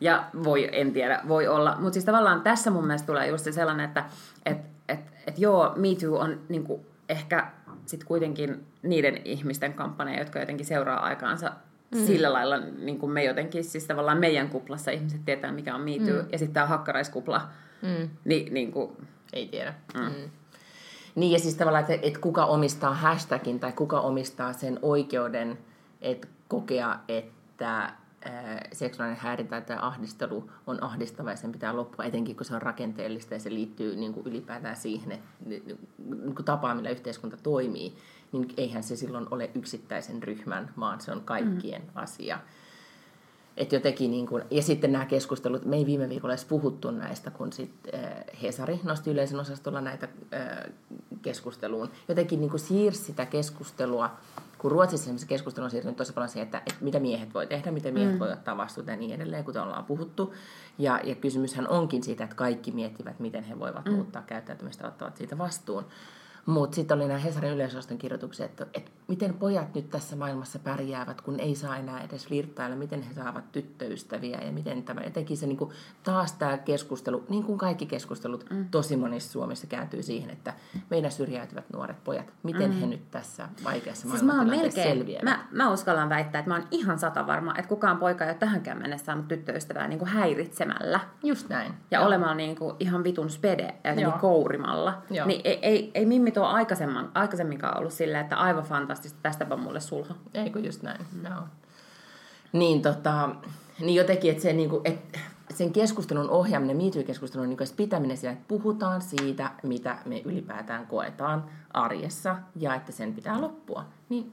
Ja 0.00 0.24
voi, 0.44 0.68
en 0.72 0.92
tiedä, 0.92 1.20
voi 1.28 1.48
olla. 1.48 1.76
Mutta 1.78 1.92
siis 1.92 2.04
tavallaan 2.04 2.42
tässä 2.42 2.70
mun 2.70 2.86
mielestä 2.86 3.06
tulee 3.06 3.26
just 3.26 3.44
se 3.44 3.52
sellainen, 3.52 3.86
että 3.86 4.04
et, 4.46 4.58
et, 4.88 5.00
et 5.26 5.38
joo, 5.38 5.72
Me 5.76 5.88
Too 6.00 6.18
on 6.18 6.40
niin 6.48 6.64
kuin, 6.64 6.86
ehkä 7.08 7.46
sit 7.86 8.04
kuitenkin 8.04 8.66
niiden 8.82 9.20
ihmisten 9.24 9.74
kampanja, 9.74 10.18
jotka 10.18 10.38
jotenkin 10.38 10.66
seuraa 10.66 11.00
aikaansa 11.00 11.52
mm. 11.94 12.06
sillä 12.06 12.32
lailla, 12.32 12.58
niin 12.58 12.98
kuin 12.98 13.12
me 13.12 13.24
jotenkin, 13.24 13.64
siis 13.64 13.86
tavallaan 13.86 14.18
meidän 14.18 14.48
kuplassa 14.48 14.90
ihmiset 14.90 15.24
tietää, 15.24 15.52
mikä 15.52 15.74
on 15.74 15.80
Me 15.80 15.90
Too, 15.90 16.22
mm. 16.22 16.28
ja 16.32 16.38
sitten 16.38 16.54
tämä 16.54 16.66
hakkaraiskupla, 16.66 17.48
mm. 17.82 18.08
niin, 18.24 18.54
niin 18.54 18.72
kuin, 18.72 18.90
ei 19.32 19.48
tiedä. 19.48 19.74
Mm. 19.94 20.04
Mm. 20.04 20.30
Niin 21.14 21.32
ja 21.32 21.38
siis 21.38 21.54
tavallaan, 21.54 21.84
että, 21.84 22.06
että 22.06 22.20
kuka 22.20 22.44
omistaa 22.44 22.94
hashtagin 22.94 23.60
tai 23.60 23.72
kuka 23.72 24.00
omistaa 24.00 24.52
sen 24.52 24.78
oikeuden, 24.82 25.58
että 26.00 26.28
kokea, 26.48 26.98
että 27.08 27.92
seksuaalinen 28.72 29.22
häirintä 29.22 29.60
tai 29.60 29.76
ahdistelu 29.80 30.50
on 30.66 30.82
ahdistava 30.82 31.30
ja 31.30 31.36
sen 31.36 31.52
pitää 31.52 31.76
loppua, 31.76 32.04
etenkin 32.04 32.36
kun 32.36 32.46
se 32.46 32.54
on 32.54 32.62
rakenteellista 32.62 33.34
ja 33.34 33.40
se 33.40 33.50
liittyy 33.50 33.96
niin 33.96 34.12
kuin 34.12 34.26
ylipäätään 34.26 34.76
siihen, 34.76 35.12
että 35.12 35.28
niin 35.46 36.34
kuin 36.34 36.44
tapaa, 36.44 36.74
millä 36.74 36.90
yhteiskunta 36.90 37.36
toimii, 37.36 37.94
niin 38.32 38.54
eihän 38.56 38.82
se 38.82 38.96
silloin 38.96 39.26
ole 39.30 39.50
yksittäisen 39.54 40.22
ryhmän, 40.22 40.70
vaan 40.80 41.00
se 41.00 41.12
on 41.12 41.20
kaikkien 41.20 41.82
mm. 41.82 41.90
asia. 41.94 42.38
Et 43.56 43.72
jotenkin 43.72 44.10
niin 44.10 44.26
kuin, 44.26 44.42
ja 44.50 44.62
sitten 44.62 44.92
nämä 44.92 45.06
keskustelut, 45.06 45.64
me 45.64 45.76
ei 45.76 45.86
viime 45.86 46.08
viikolla 46.08 46.34
edes 46.34 46.44
puhuttu 46.44 46.90
näistä, 46.90 47.30
kun 47.30 47.52
sit, 47.52 47.72
äh, 47.94 48.10
Hesari 48.42 48.80
nosti 48.82 49.10
yleisen 49.10 49.40
osastolla 49.40 49.80
näitä 49.80 50.08
äh, 50.34 50.72
keskusteluun. 51.22 51.90
Jotenkin 52.08 52.40
niin 52.40 52.58
siirsi 52.58 53.04
sitä 53.04 53.26
keskustelua, 53.26 54.10
kun 54.58 54.70
Ruotsissa 54.70 55.18
se 55.18 55.26
keskustelu 55.26 55.64
on 55.64 55.70
siirtynyt 55.70 55.96
tosi 55.96 56.12
paljon 56.12 56.28
siihen, 56.28 56.44
että, 56.44 56.58
että 56.58 56.84
mitä 56.84 57.00
miehet 57.00 57.34
voi 57.34 57.46
tehdä, 57.46 57.70
miten 57.70 57.94
miehet 57.94 58.12
mm. 58.12 58.18
voi 58.18 58.32
ottaa 58.32 58.56
vastuuta 58.56 58.90
ja 58.90 58.96
niin 58.96 59.14
edelleen, 59.14 59.44
kuten 59.44 59.62
ollaan 59.62 59.84
puhuttu. 59.84 60.34
Ja, 60.78 61.00
ja 61.04 61.14
kysymyshän 61.14 61.68
onkin 61.68 62.02
siitä, 62.02 62.24
että 62.24 62.36
kaikki 62.36 62.72
miettivät, 62.72 63.20
miten 63.20 63.44
he 63.44 63.58
voivat 63.58 63.84
mm. 63.84 63.92
muuttaa 63.92 64.22
käyttäytymistä, 64.22 64.88
ottavat 64.88 65.16
siitä 65.16 65.38
vastuun. 65.38 65.84
Mutta 66.46 66.74
sitten 66.74 66.96
oli 66.96 67.08
nämä 67.08 67.18
Hesarin 67.18 67.52
yleisoston 67.52 67.98
kirjoitukset, 67.98 68.50
että, 68.50 68.66
että 68.74 68.90
miten 69.08 69.34
pojat 69.34 69.74
nyt 69.74 69.90
tässä 69.90 70.16
maailmassa 70.16 70.58
pärjäävät, 70.58 71.20
kun 71.20 71.40
ei 71.40 71.54
saa 71.54 71.76
enää 71.76 72.00
edes 72.00 72.26
flirttailla, 72.26 72.76
miten 72.76 73.02
he 73.02 73.14
saavat 73.14 73.52
tyttöystäviä 73.52 74.40
ja 74.44 74.52
miten 74.52 74.82
tämä, 74.82 75.00
jotenkin 75.00 75.36
se 75.36 75.46
niin 75.46 75.56
kuin, 75.56 75.70
taas 76.02 76.32
tämä 76.32 76.58
keskustelu, 76.58 77.24
niin 77.28 77.44
kuin 77.44 77.58
kaikki 77.58 77.86
keskustelut 77.86 78.46
mm. 78.50 78.68
tosi 78.70 78.96
monissa 78.96 79.32
Suomessa 79.32 79.66
kääntyy 79.66 80.02
siihen, 80.02 80.30
että 80.30 80.54
meidän 80.90 81.12
syrjäytyvät 81.12 81.64
nuoret 81.72 82.04
pojat, 82.04 82.32
miten 82.42 82.70
mm. 82.70 82.80
he 82.80 82.86
nyt 82.86 83.10
tässä 83.10 83.48
vaikeassa 83.64 84.08
siis 84.08 84.22
maailmantilanteessa 84.22 84.82
selviävät. 84.82 85.22
Mä, 85.22 85.46
mä 85.50 85.72
uskallan 85.72 86.08
väittää, 86.08 86.38
että 86.38 86.50
mä 86.50 86.54
oon 86.54 86.68
ihan 86.70 86.98
sata 86.98 87.26
varma, 87.26 87.54
että 87.58 87.68
kukaan 87.68 87.98
poika 87.98 88.24
ei 88.24 88.30
ole 88.30 88.38
tähänkään 88.38 88.78
mennessä 88.78 89.04
saanut 89.04 89.28
tyttöystävää 89.28 89.88
niin 89.88 89.98
kuin 89.98 90.08
häiritsemällä. 90.08 91.00
Just 91.22 91.48
näin. 91.48 91.72
Ja 91.90 91.98
Joo. 91.98 92.06
olemaan 92.06 92.36
niin 92.36 92.56
kuin 92.56 92.76
ihan 92.80 93.04
vitun 93.04 93.30
spede 93.30 93.74
ja 93.84 94.10
kourimalla. 94.10 95.02
Joo. 95.10 95.26
Niin 95.26 95.40
ei, 95.44 95.58
ei, 95.62 95.90
ei 95.94 96.06
Mimmi 96.36 96.48
tuo 96.48 96.56
aikaisemmin, 96.56 97.08
aikaisemminkaan 97.14 97.78
ollut 97.78 97.92
silleen, 97.92 98.22
että 98.22 98.36
aivan 98.36 98.64
fantastista, 98.64 99.18
tästäpä 99.22 99.56
mulle 99.56 99.80
sulha. 99.80 100.14
Ei 100.34 100.50
kun 100.50 100.64
just 100.64 100.82
näin, 100.82 101.06
joo. 101.24 101.42
Niin, 102.52 102.82
tota, 102.82 103.28
niin 103.80 103.94
jotenkin, 103.94 104.30
että 104.30 104.42
se, 104.42 104.52
niin 104.52 104.70
kuin, 104.70 104.80
että 104.84 105.18
sen 105.54 105.72
keskustelun 105.72 106.30
ohjaaminen, 106.30 106.76
MeToo-keskustelun 106.76 107.48
niin 107.48 107.58
pitäminen 107.76 108.16
siellä, 108.16 108.32
että 108.32 108.48
puhutaan 108.48 109.02
siitä, 109.02 109.50
mitä 109.62 109.98
me 110.04 110.22
ylipäätään 110.24 110.86
koetaan 110.86 111.44
arjessa 111.72 112.36
ja 112.56 112.74
että 112.74 112.92
sen 112.92 113.14
pitää 113.14 113.40
loppua. 113.40 113.84
Niin 114.08 114.32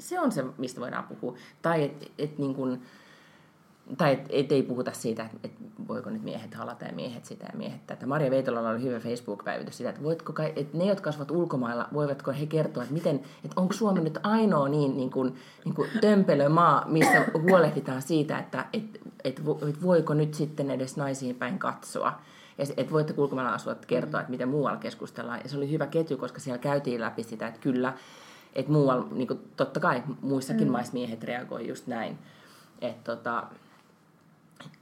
se 0.00 0.20
on 0.20 0.32
se, 0.32 0.44
mistä 0.58 0.80
voidaan 0.80 1.04
puhua. 1.04 1.36
Tai 1.62 1.84
että 1.84 2.06
et, 2.18 2.38
niin 2.38 2.54
kuin, 2.54 2.82
tai 3.96 4.12
et, 4.12 4.26
et 4.30 4.52
ei 4.52 4.62
puhuta 4.62 4.92
siitä, 4.92 5.22
että 5.22 5.38
et 5.44 5.52
voiko 5.88 6.10
nyt 6.10 6.22
miehet 6.22 6.54
halata 6.54 6.84
ja 6.84 6.92
miehet 6.92 7.24
sitä 7.24 7.46
ja 7.52 7.58
miehet 7.58 7.86
tätä. 7.86 8.06
Maria 8.06 8.30
Veitolalla 8.30 8.70
oli 8.70 8.82
hyvä 8.82 9.00
Facebook-päivitys 9.00 9.76
sitä, 9.76 9.90
että, 9.90 10.02
voitko 10.02 10.32
kai, 10.32 10.52
että 10.56 10.78
ne, 10.78 10.84
jotka 10.84 11.04
kasvavat 11.04 11.30
ulkomailla, 11.30 11.88
voivatko 11.92 12.32
he 12.32 12.46
kertoa, 12.46 12.82
että, 12.82 12.94
miten, 12.94 13.16
että 13.16 13.60
onko 13.60 13.72
Suomi 13.72 14.00
nyt 14.00 14.18
ainoa 14.22 14.68
niin, 14.68 14.96
niin 14.96 15.10
kuin, 15.10 15.34
niin 15.64 15.74
kuin 15.74 15.90
tömpelö 16.00 16.48
maa, 16.48 16.84
missä 16.88 17.24
huolehditaan 17.42 18.02
siitä, 18.02 18.38
että 18.38 18.66
et, 18.72 19.00
et, 19.24 19.42
et 19.68 19.82
voiko 19.82 20.14
nyt 20.14 20.34
sitten 20.34 20.70
edes 20.70 20.96
naisiin 20.96 21.36
päin 21.36 21.58
katsoa. 21.58 22.20
Ja 22.58 22.64
että 22.76 22.92
voitte 22.92 23.14
ulkomailla 23.16 23.52
asua 23.52 23.74
kertoa, 23.74 24.20
että 24.20 24.30
miten 24.30 24.48
muualla 24.48 24.78
keskustellaan. 24.78 25.40
Ja 25.42 25.48
se 25.48 25.56
oli 25.56 25.70
hyvä 25.70 25.86
ketju, 25.86 26.16
koska 26.16 26.40
siellä 26.40 26.58
käytiin 26.58 27.00
läpi 27.00 27.22
sitä, 27.22 27.48
että 27.48 27.60
kyllä, 27.60 27.92
että 28.54 28.72
muualla, 28.72 29.08
niin 29.10 29.28
kuin, 29.28 29.40
totta 29.56 29.80
kai 29.80 30.02
muissakin 30.22 30.66
mm. 30.66 30.72
maissa 30.72 30.92
miehet 30.92 31.24
reagoi 31.24 31.68
just 31.68 31.86
näin. 31.86 32.18
Että 32.80 33.16
tota, 33.16 33.46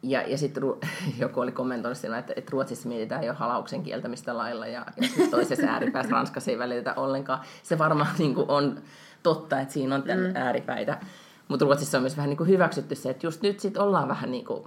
ja, 0.03 0.23
ja 0.23 0.39
sitten 0.39 0.63
joku 1.19 1.41
oli 1.41 1.53
kommentoinut 1.53 1.99
siinä, 1.99 2.19
että, 2.19 2.33
että 2.37 2.51
Ruotsissa 2.51 2.89
mietitään 2.89 3.25
jo 3.25 3.35
halauksen 3.35 3.83
kieltämistä 3.83 4.37
lailla 4.37 4.67
ja, 4.67 4.87
ja 4.97 5.09
toisessa 5.31 5.67
ääripäässä 5.67 6.13
Ranskassa 6.17 6.51
ei 6.51 6.59
välitetä 6.59 6.95
ollenkaan. 6.95 7.41
Se 7.63 7.79
varmaan 7.79 8.15
niin 8.19 8.35
kuin 8.35 8.51
on 8.51 8.83
totta, 9.23 9.61
että 9.61 9.75
siinä 9.75 9.95
on 9.95 10.01
mm. 10.01 10.37
ääripäitä. 10.37 11.01
Mutta 11.49 11.65
Ruotsissa 11.65 11.99
on 11.99 12.03
myös 12.03 12.17
vähän 12.17 12.31
niin 12.31 12.37
kuin 12.37 12.49
hyväksytty 12.49 12.95
se, 12.95 13.11
että 13.11 13.27
just 13.27 13.43
nyt 13.43 13.61
sit 13.61 13.77
ollaan 13.77 14.09
vähän 14.09 14.31
niin 14.31 14.45
kuin 14.45 14.65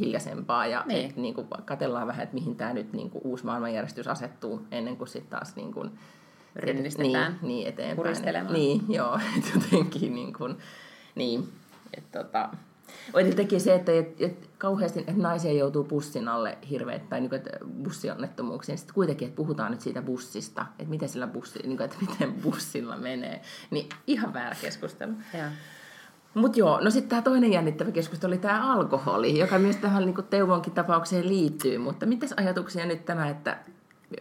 hiljaisempaa 0.00 0.66
ja 0.66 0.84
niin. 0.86 1.10
et, 1.10 1.16
niin 1.16 1.34
kuin, 1.34 1.46
katsellaan 1.64 2.06
vähän, 2.06 2.22
että 2.22 2.34
mihin 2.34 2.56
tämä 2.56 2.72
nyt 2.72 2.92
niin 2.92 3.10
kuin, 3.10 3.22
uusi 3.24 3.44
maailmanjärjestys 3.44 4.08
asettuu 4.08 4.66
ennen 4.70 4.96
kuin 4.96 5.08
sitten 5.08 5.30
taas 5.30 5.56
niin 5.56 5.72
kuin, 5.72 5.90
Rynnistetään. 6.56 7.32
Niin, 7.32 7.48
niin 7.48 7.68
eteenpäin. 7.68 8.52
Niin, 8.52 8.84
joo, 8.88 9.20
jotenkin 9.54 10.14
niin 10.14 10.32
kuin, 10.32 10.56
niin, 11.14 11.48
että 11.96 12.24
tota, 12.24 12.48
Teki 13.36 13.60
se, 13.60 13.74
että, 13.74 13.92
että, 13.92 14.26
että 14.26 14.46
kauheasti 14.58 15.00
että 15.00 15.12
naisia 15.16 15.52
joutuu 15.52 15.84
bussin 15.84 16.28
alle 16.28 16.58
hirveät, 16.70 17.08
tai 17.08 17.20
niin 17.20 17.34
että 17.34 17.50
bussionnettomuuksiin. 17.82 18.78
Sitten 18.78 18.94
kuitenkin, 18.94 19.28
että 19.28 19.36
puhutaan 19.36 19.70
nyt 19.70 19.80
siitä 19.80 20.02
bussista, 20.02 20.66
että 20.78 20.90
miten, 20.90 21.08
sillä 21.08 21.26
bussi, 21.26 21.58
niin 21.58 21.76
kuin, 21.76 21.84
että 21.84 21.96
miten 22.00 22.32
bussilla 22.32 22.96
menee. 22.96 23.42
Niin 23.70 23.88
ihan 24.06 24.34
väärä 24.34 24.56
keskustelu. 24.60 25.12
Mutta 26.34 26.58
joo, 26.58 26.80
no 26.80 26.90
sitten 26.90 27.08
tämä 27.08 27.22
toinen 27.22 27.52
jännittävä 27.52 27.90
keskustelu 27.90 28.30
oli 28.30 28.38
tämä 28.38 28.72
alkoholi, 28.72 29.38
joka 29.38 29.58
myös 29.58 29.76
tähän 29.76 30.06
niin 30.06 30.24
Teuvonkin 30.30 30.72
tapaukseen 30.72 31.28
liittyy. 31.28 31.78
Mutta 31.78 32.06
mitäs 32.06 32.34
ajatuksia 32.36 32.86
nyt 32.86 33.04
tämä, 33.04 33.28
että 33.28 33.58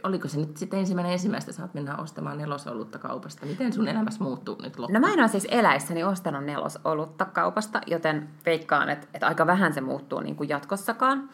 oliko 0.03 0.27
se 0.27 0.39
nyt 0.39 0.57
sitten 0.57 0.79
ensimmäinen 0.79 1.13
ensimmäistä, 1.13 1.51
saat 1.51 1.73
mennä 1.73 1.95
ostamaan 1.95 2.37
nelosolutta 2.37 2.99
kaupasta. 2.99 3.45
Miten 3.45 3.73
sun 3.73 3.87
elämässä 3.87 4.23
muuttuu 4.23 4.57
nyt 4.61 4.79
loppuun? 4.79 5.01
No 5.01 5.07
mä 5.07 5.13
en 5.13 5.19
ole 5.19 5.27
siis 5.27 5.47
eläissäni 5.51 6.03
ostanut 6.03 6.43
nelosolutta 6.43 7.25
kaupasta, 7.25 7.81
joten 7.87 8.29
veikkaan, 8.45 8.89
että, 8.89 9.07
että 9.13 9.27
aika 9.27 9.47
vähän 9.47 9.73
se 9.73 9.81
muuttuu 9.81 10.19
niin 10.19 10.35
kuin 10.35 10.49
jatkossakaan. 10.49 11.29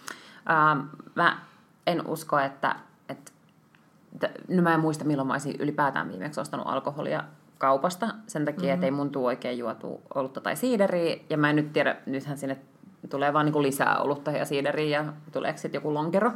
Ähm, 0.49 0.79
mä 1.15 1.39
en 1.87 2.07
usko, 2.07 2.39
että, 2.39 2.75
että 3.09 3.31
no 4.47 4.61
mä 4.61 4.73
en 4.73 4.79
muista 4.79 5.05
milloin 5.05 5.27
mä 5.27 5.33
olisin 5.33 5.55
ylipäätään 5.59 6.09
viimeksi 6.09 6.41
ostanut 6.41 6.67
alkoholia 6.67 7.23
kaupasta, 7.57 8.09
sen 8.27 8.45
takia, 8.45 8.61
mm-hmm. 8.61 8.73
että 8.73 8.85
ei 8.85 8.91
mun 8.91 9.09
tuu 9.09 9.25
oikein 9.25 9.57
juotu 9.57 10.01
olutta 10.15 10.41
tai 10.41 10.55
siideriä, 10.55 11.17
ja 11.29 11.37
mä 11.37 11.49
en 11.49 11.55
nyt 11.55 11.73
tiedä, 11.73 11.95
nythän 12.05 12.37
sinne 12.37 12.57
tulee 13.09 13.33
vaan 13.33 13.45
niin 13.45 13.53
kuin 13.53 13.63
lisää 13.63 13.97
olutta 13.97 14.31
ja 14.31 14.45
siideriä, 14.45 14.99
ja 14.99 15.13
tuleeko 15.31 15.57
sitten 15.57 15.77
joku 15.79 15.93
lonkero, 15.93 16.31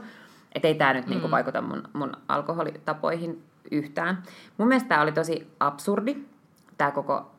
että 0.55 0.67
ei 0.67 0.75
tämä 0.75 0.93
nyt 0.93 1.05
niinku 1.05 1.09
mm. 1.09 1.13
niinku 1.13 1.31
vaikuta 1.31 1.61
mun, 1.61 1.83
mun 1.93 2.11
alkoholitapoihin 2.27 3.43
yhtään. 3.71 4.23
Mun 4.57 4.67
mielestä 4.67 4.89
tämä 4.89 5.01
oli 5.01 5.11
tosi 5.11 5.53
absurdi, 5.59 6.17
tämä 6.77 6.91
koko, 6.91 7.31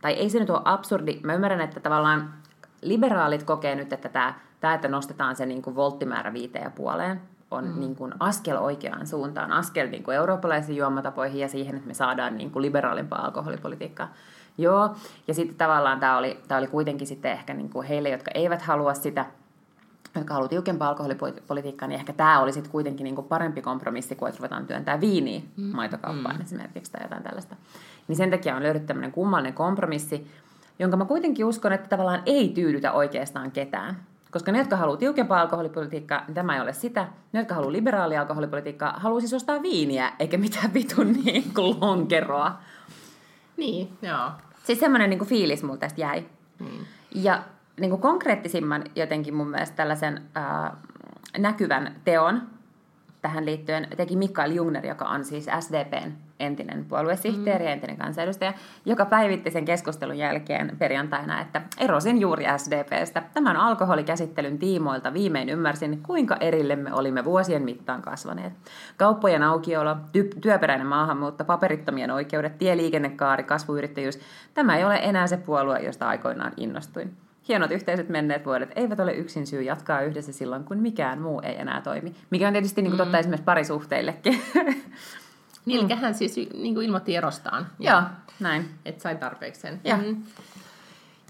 tai 0.00 0.12
ei 0.12 0.30
se 0.30 0.38
nyt 0.38 0.50
ole 0.50 0.60
absurdi, 0.64 1.20
mä 1.22 1.34
ymmärrän, 1.34 1.60
että 1.60 1.80
tavallaan 1.80 2.34
liberaalit 2.82 3.42
kokee 3.42 3.74
nyt, 3.74 3.92
että 3.92 4.08
tämä, 4.08 4.34
tämä 4.60 4.74
että 4.74 4.88
nostetaan 4.88 5.36
se 5.36 5.46
niinku 5.46 5.74
volttimäärä 5.74 6.32
viiteen 6.32 6.64
ja 6.64 6.70
puoleen, 6.70 7.20
on 7.50 7.64
mm. 7.64 7.80
niin 7.80 7.96
kuin 7.96 8.12
askel 8.20 8.56
oikeaan 8.56 9.06
suuntaan, 9.06 9.52
askel 9.52 9.88
niin 9.88 10.02
kuin 10.02 10.16
eurooppalaisiin 10.16 10.76
juomatapoihin 10.76 11.40
ja 11.40 11.48
siihen, 11.48 11.76
että 11.76 11.88
me 11.88 11.94
saadaan 11.94 12.36
niin 12.36 12.50
kuin 12.50 12.62
liberaalimpaa 12.62 13.24
alkoholipolitiikkaa. 13.24 14.14
Joo, 14.58 14.94
ja 15.28 15.34
sitten 15.34 15.56
tavallaan 15.56 16.00
tämä 16.00 16.18
oli, 16.18 16.40
tämä 16.48 16.58
oli 16.58 16.66
kuitenkin 16.66 17.06
sitten 17.06 17.32
ehkä 17.32 17.54
niin 17.54 17.70
kuin 17.70 17.86
heille, 17.86 18.08
jotka 18.08 18.30
eivät 18.34 18.62
halua 18.62 18.94
sitä– 18.94 19.26
jotka 20.14 20.34
haluaa 20.34 20.48
tiukempaa 20.48 20.88
alkoholipolitiikkaa, 20.88 21.88
niin 21.88 22.00
ehkä 22.00 22.12
tämä 22.12 22.40
oli 22.40 22.52
sitten 22.52 22.72
kuitenkin 22.72 23.04
niin 23.04 23.14
kuin 23.14 23.26
parempi 23.26 23.62
kompromissi 23.62 24.14
kuin, 24.14 24.28
että 24.28 24.38
ruvetaan 24.38 24.66
työntää 24.66 25.00
viiniä 25.00 25.40
mm. 25.56 25.64
maitokauppaan 25.64 26.36
mm. 26.36 26.42
esimerkiksi 26.42 26.92
tai 26.92 27.02
jotain 27.02 27.22
tällaista. 27.22 27.56
Niin 28.08 28.16
sen 28.16 28.30
takia 28.30 28.56
on 28.56 28.62
löydetty 28.62 28.86
tämmöinen 28.86 29.12
kummallinen 29.12 29.54
kompromissi, 29.54 30.26
jonka 30.78 30.96
mä 30.96 31.04
kuitenkin 31.04 31.44
uskon, 31.44 31.72
että 31.72 31.88
tavallaan 31.88 32.22
ei 32.26 32.48
tyydytä 32.48 32.92
oikeastaan 32.92 33.50
ketään. 33.50 33.96
Koska 34.30 34.52
ne, 34.52 34.58
jotka 34.58 34.76
haluaa 34.76 34.96
tiukempaa 34.96 35.40
alkoholipolitiikkaa, 35.40 36.24
niin 36.26 36.34
tämä 36.34 36.54
ei 36.54 36.60
ole 36.60 36.72
sitä. 36.72 37.08
Ne, 37.32 37.40
jotka 37.40 37.54
haluaa 37.54 37.72
liberaalia 37.72 38.20
alkoholipolitiikkaa, 38.20 38.94
haluaa 38.96 39.20
siis 39.20 39.34
ostaa 39.34 39.62
viiniä, 39.62 40.12
eikä 40.18 40.38
mitään 40.38 40.74
vitun 40.74 41.12
niin 41.12 41.54
kuin 41.54 41.80
lonkeroa. 41.80 42.58
Niin, 43.56 43.92
joo. 44.02 44.30
Siis 44.64 44.80
semmoinen 44.80 45.10
niin 45.10 45.18
kuin 45.18 45.28
fiilis 45.28 45.62
mulla 45.62 45.76
tästä 45.76 46.00
jäi. 46.00 46.24
Mm. 46.58 46.66
Ja 47.14 47.42
niin 47.80 47.90
kuin 47.90 48.02
konkreettisimman 48.02 48.84
jotenkin 48.96 49.34
mun 49.34 49.50
mielestä 49.50 49.76
tällaisen 49.76 50.22
ää, 50.34 50.76
näkyvän 51.38 51.96
teon 52.04 52.42
tähän 53.22 53.46
liittyen 53.46 53.88
teki 53.96 54.16
Mikael 54.16 54.50
Jungner, 54.50 54.86
joka 54.86 55.04
on 55.04 55.24
siis 55.24 55.46
SDPn 55.60 56.12
entinen 56.40 56.84
puoluesihteeri 56.84 57.64
ja 57.64 57.70
mm. 57.70 57.72
entinen 57.72 57.96
kansanedustaja, 57.96 58.52
joka 58.84 59.06
päivitti 59.06 59.50
sen 59.50 59.64
keskustelun 59.64 60.18
jälkeen 60.18 60.76
perjantaina, 60.78 61.40
että 61.40 61.62
erosin 61.78 62.20
juuri 62.20 62.44
SDPstä. 62.56 63.22
Tämän 63.34 63.56
alkoholikäsittelyn 63.56 64.58
tiimoilta 64.58 65.14
viimein 65.14 65.48
ymmärsin, 65.48 66.02
kuinka 66.02 66.36
erillemme 66.40 66.92
olimme 66.92 67.24
vuosien 67.24 67.62
mittaan 67.62 68.02
kasvaneet. 68.02 68.52
Kauppojen 68.96 69.42
aukiolo, 69.42 69.94
ty- 69.94 70.40
työperäinen 70.40 70.86
maahanmuutto, 70.86 71.44
paperittomien 71.44 72.10
oikeudet, 72.10 72.58
tieliikennekaari, 72.58 73.42
kasvuyrittäjyys. 73.42 74.18
Tämä 74.54 74.76
ei 74.76 74.84
ole 74.84 74.98
enää 75.02 75.26
se 75.26 75.36
puolue, 75.36 75.78
josta 75.78 76.08
aikoinaan 76.08 76.52
innostuin. 76.56 77.16
Hienot 77.48 77.70
yhteiset 77.70 78.08
menneet 78.08 78.46
vuodet 78.46 78.70
eivät 78.76 79.00
ole 79.00 79.12
yksin 79.12 79.46
syy 79.46 79.62
jatkaa 79.62 80.00
yhdessä 80.00 80.32
silloin, 80.32 80.64
kun 80.64 80.78
mikään 80.78 81.20
muu 81.20 81.40
ei 81.40 81.60
enää 81.60 81.80
toimi. 81.80 82.14
Mikä 82.30 82.46
on 82.46 82.52
tietysti 82.52 82.82
niin 82.82 82.90
kuin, 82.90 82.98
totta 82.98 83.16
mm. 83.16 83.20
esimerkiksi 83.20 83.44
parisuhteillekin. 83.44 84.42
Niin, 85.66 85.88
mm. 85.88 85.96
hän 85.96 86.14
siis 86.14 86.36
niin 86.36 86.74
kuin 86.74 86.86
ilmoitti 86.86 87.16
erostaan. 87.16 87.66
Joo, 87.78 88.02
näin. 88.40 88.68
Että 88.84 89.02
sai 89.02 89.16
tarpeeksi 89.16 89.60
sen. 89.60 89.80
Ja. 89.84 89.96
Mm. 89.96 90.22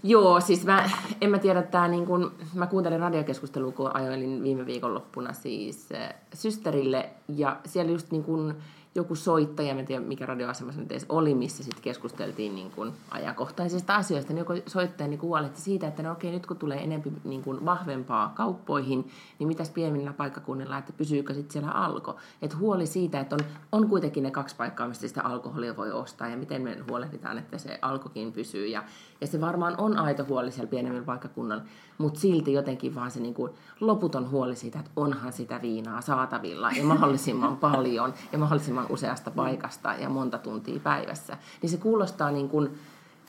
Joo, 0.03 0.39
siis 0.39 0.65
mä, 0.65 0.89
en 1.21 1.29
mä 1.29 1.37
tiedä, 1.37 1.59
että 1.59 1.87
niin 1.87 2.05
kun, 2.05 2.35
mä 2.53 2.67
kuuntelin 2.67 2.99
radiokeskustelua, 2.99 3.71
kun 3.71 3.95
ajoilin 3.95 4.43
viime 4.43 4.65
viikonloppuna 4.65 5.33
siis 5.33 5.89
äh, 5.91 6.13
systerille, 6.33 7.09
ja 7.27 7.57
siellä 7.65 7.91
just 7.91 8.11
niin 8.11 8.23
kun, 8.23 8.55
joku 8.95 9.15
soittaja, 9.15 9.71
en 9.71 9.85
tiedä 9.85 10.05
mikä 10.05 10.25
radioasema 10.25 10.71
se 10.71 10.79
nyt 10.79 10.91
edes 10.91 11.05
oli, 11.09 11.35
missä 11.35 11.63
sitten 11.63 11.83
keskusteltiin 11.83 12.55
niin 12.55 12.71
kuin 12.71 12.91
ajankohtaisista 13.11 13.95
asioista, 13.95 14.33
niin 14.33 14.39
joku 14.39 14.53
soittaja 14.67 15.07
niin 15.07 15.21
huolehti 15.21 15.61
siitä, 15.61 15.87
että 15.87 16.03
no 16.03 16.11
okei, 16.11 16.31
nyt 16.31 16.45
kun 16.45 16.57
tulee 16.57 16.83
enemmän 16.83 17.21
niin 17.23 17.43
kuin 17.43 17.65
vahvempaa 17.65 18.33
kauppoihin, 18.35 19.11
niin 19.39 19.47
mitäs 19.47 19.69
pienillä 19.69 20.13
paikkakunnilla, 20.13 20.77
että 20.77 20.93
pysyykö 20.93 21.33
sitten 21.33 21.51
siellä 21.51 21.71
alko. 21.71 22.15
Että 22.41 22.57
huoli 22.57 22.85
siitä, 22.85 23.19
että 23.19 23.35
on, 23.35 23.41
on 23.71 23.89
kuitenkin 23.89 24.23
ne 24.23 24.31
kaksi 24.31 24.55
paikkaa, 24.55 24.87
mistä 24.87 25.07
sitä 25.07 25.23
alkoholia 25.23 25.77
voi 25.77 25.91
ostaa 25.91 26.29
ja 26.29 26.37
miten 26.37 26.61
me 26.61 26.77
huolehditaan, 26.89 27.37
että 27.37 27.57
se 27.57 27.79
alkokin 27.81 28.33
pysyy. 28.33 28.67
Ja, 28.67 28.83
ja 29.21 29.27
se 29.27 29.41
varmaan 29.41 29.75
on 29.77 29.97
aito 29.97 30.25
huoli 30.29 30.51
siellä 30.51 30.69
pienemmillä 30.69 31.05
paikkakunnilla, 31.05 31.63
mutta 31.97 32.19
silti 32.19 32.53
jotenkin 32.53 32.95
vaan 32.95 33.11
se 33.11 33.19
niin 33.19 33.33
kuin 33.33 33.51
loputon 33.79 34.31
huoli 34.31 34.55
siitä, 34.55 34.79
että 34.79 34.91
onhan 34.95 35.33
sitä 35.33 35.61
viinaa 35.61 36.01
saatavilla 36.01 36.71
ja 36.71 36.83
mahdollisimman 36.83 37.57
paljon 37.67 38.13
ja 38.31 38.37
mahdollisimman 38.37 38.85
useasta 38.89 39.31
paikasta 39.31 39.93
ja 39.93 40.09
monta 40.09 40.37
tuntia 40.37 40.79
päivässä. 40.79 41.37
Niin 41.61 41.69
se 41.69 41.77
kuulostaa 41.77 42.31
niin 42.31 42.49
kuin 42.49 42.69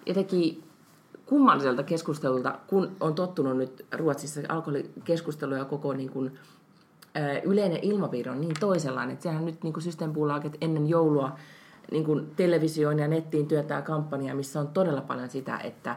jotenkin 0.07 0.63
kummalliselta 1.27 1.83
keskustelulta, 1.83 2.59
kun 2.67 2.97
on 3.01 3.15
tottunut 3.15 3.57
nyt 3.57 3.87
Ruotsissa 3.93 4.41
alkoholikeskustelu 4.49 5.55
ja 5.55 5.65
koko 5.65 5.93
niin 5.93 6.11
kuin, 6.11 6.39
yleinen 7.45 7.79
ilmapiiri 7.83 8.31
on 8.31 8.41
niin 8.41 8.55
toisenlainen, 8.61 9.13
että 9.13 9.23
sehän 9.23 9.45
nyt 9.45 9.63
niin 9.63 9.73
kuin 9.73 9.85
ennen 10.61 10.89
joulua 10.89 11.37
niin 11.91 12.05
kuin 12.05 12.33
televisioon 12.37 12.99
ja 12.99 13.09
nettiin 13.09 13.49
työtää 13.49 13.83
kampanja, 13.83 14.35
missä 14.35 14.61
on 14.61 14.69
todella 14.69 15.01
paljon 15.01 15.31
sitä, 15.31 15.59
että 15.59 15.97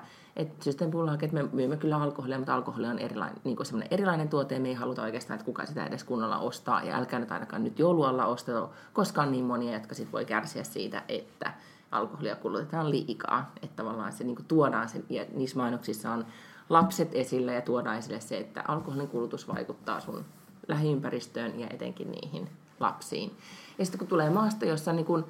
sitten 0.60 0.92
puhutaan, 0.92 1.24
että 1.24 1.34
me 1.34 1.50
myymme 1.54 1.78
kyllä 1.78 1.98
alkoholia, 1.98 2.38
mutta 2.38 2.54
alkoholi 2.54 2.88
on 2.88 3.00
erilainen, 3.00 3.38
niin 3.44 3.56
kuin 3.56 3.84
erilainen 3.92 4.30
tuote, 4.30 4.56
ja 4.56 4.62
me 4.62 4.68
ei 4.68 4.74
haluta 4.74 5.04
oikeastaan, 5.04 5.36
että 5.36 5.46
kukaan 5.46 5.68
sitä 5.68 5.86
edes 5.86 6.04
kunnolla 6.04 6.38
ostaa, 6.38 6.84
ja 6.84 6.98
älkää 6.98 7.20
nyt 7.20 7.32
ainakaan 7.32 7.64
nyt 7.64 7.80
joulualla 7.80 8.26
osteta, 8.26 8.70
koska 8.94 9.22
on 9.22 9.32
niin 9.32 9.46
monia, 9.46 9.74
jotka 9.74 9.96
sitten 9.96 10.12
voi 10.12 10.26
kärsiä 10.26 10.64
siitä, 10.64 11.04
että 11.10 11.54
alkoholia 11.92 12.36
kulutetaan 12.36 12.90
liikaa. 12.90 13.52
Että 13.62 13.76
tavallaan 13.76 14.12
se 14.12 14.24
niin 14.24 14.36
kuin 14.36 14.46
tuodaan 14.46 14.90
sen, 14.90 15.04
ja 15.10 15.26
niissä 15.34 15.58
mainoksissa 15.58 16.12
on 16.12 16.26
lapset 16.70 17.10
esille 17.14 17.54
ja 17.54 17.62
tuodaan 17.62 17.98
esille 17.98 18.20
se, 18.20 18.38
että 18.38 18.64
alkoholin 18.68 19.08
kulutus 19.08 19.48
vaikuttaa 19.48 20.00
sun 20.00 20.26
lähiympäristöön 20.68 21.60
ja 21.60 21.68
etenkin 21.70 22.12
niihin 22.12 22.50
lapsiin. 22.80 23.38
Ja 23.78 23.86
sitten 23.86 24.00
kun 24.00 24.08
tulee 24.08 24.30
maasta, 24.30 24.66
jossa 24.66 24.94
niin 24.94 25.06
kuin 25.06 25.26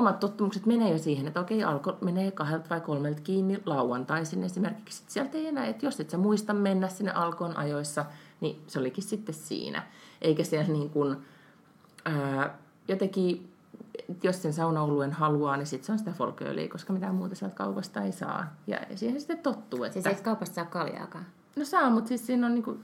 omat 0.00 0.20
tottumukset 0.20 0.66
menee 0.66 0.92
jo 0.92 0.98
siihen, 0.98 1.26
että 1.26 1.40
okei, 1.40 1.64
alko 1.64 1.98
menee 2.00 2.30
kahdelta 2.30 2.70
vai 2.70 2.80
kolmelta 2.80 3.20
kiinni 3.20 3.62
lauantaisin 3.66 4.44
esimerkiksi. 4.44 5.04
Sieltä 5.06 5.38
ei 5.38 5.46
enää, 5.46 5.66
että 5.66 5.86
jos 5.86 6.00
et 6.00 6.10
sä 6.10 6.18
muista 6.18 6.54
mennä 6.54 6.88
sinne 6.88 7.12
alkoon 7.12 7.56
ajoissa, 7.56 8.04
niin 8.40 8.62
se 8.66 8.78
olikin 8.78 9.04
sitten 9.04 9.34
siinä. 9.34 9.82
Eikä 10.22 10.44
siellä 10.44 10.72
niin 10.72 10.90
kuin, 10.90 11.16
ää, 12.04 12.58
jotenkin, 12.88 13.52
jos 14.22 14.42
sen 14.42 14.52
saunaoluen 14.52 15.12
haluaa, 15.12 15.56
niin 15.56 15.66
sitten 15.66 15.86
se 15.86 15.92
on 15.92 15.98
sitä 15.98 16.12
folkööliä, 16.12 16.68
koska 16.68 16.92
mitään 16.92 17.14
muuta 17.14 17.34
sieltä 17.34 17.56
kaupasta 17.56 18.02
ei 18.02 18.12
saa. 18.12 18.54
Ja 18.66 18.78
siihen 18.94 19.20
sitten 19.20 19.38
tottuu. 19.38 19.84
Että... 19.84 19.92
Siis 19.92 20.06
ei 20.06 20.22
kaupasta 20.22 20.54
saa 20.54 20.64
kaljaakaan? 20.64 21.26
No 21.56 21.64
saa, 21.64 21.90
mutta 21.90 22.08
siis 22.08 22.26
siinä 22.26 22.46
on 22.46 22.54
niinku 22.54 22.78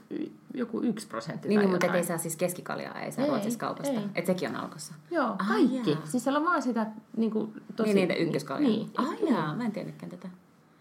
joku 0.53 0.81
yksi 0.81 1.07
prosentti 1.07 1.47
Niin, 1.47 1.59
niin 1.59 1.69
mutta 1.69 1.93
ei 1.93 2.03
saa 2.03 2.17
siis 2.17 2.35
keskikaljaa, 2.35 3.01
ei 3.01 3.11
saa 3.11 3.25
ei, 3.25 3.29
Ruotsissa 3.29 3.59
kaupasta. 3.59 3.93
Ei. 3.93 4.05
Et 4.15 4.25
sekin 4.25 4.49
on 4.49 4.55
alkossa. 4.55 4.93
Joo, 5.11 5.35
ah, 5.39 5.47
kaikki. 5.47 5.91
Jaa. 5.91 6.05
Siis 6.05 6.23
siellä 6.23 6.39
on 6.39 6.45
vaan 6.45 6.61
sitä 6.61 6.85
niinku, 7.17 7.53
tosi... 7.75 7.93
Niin, 7.93 8.07
niitä 8.07 8.23
ykköskaljaa. 8.23 8.71
Niin. 8.71 8.89
Ah, 8.97 9.11
niin. 9.11 9.33
jaa, 9.33 9.55
mä 9.55 9.65
en 9.65 9.71
tiennytkään 9.71 10.09
tätä. 10.09 10.29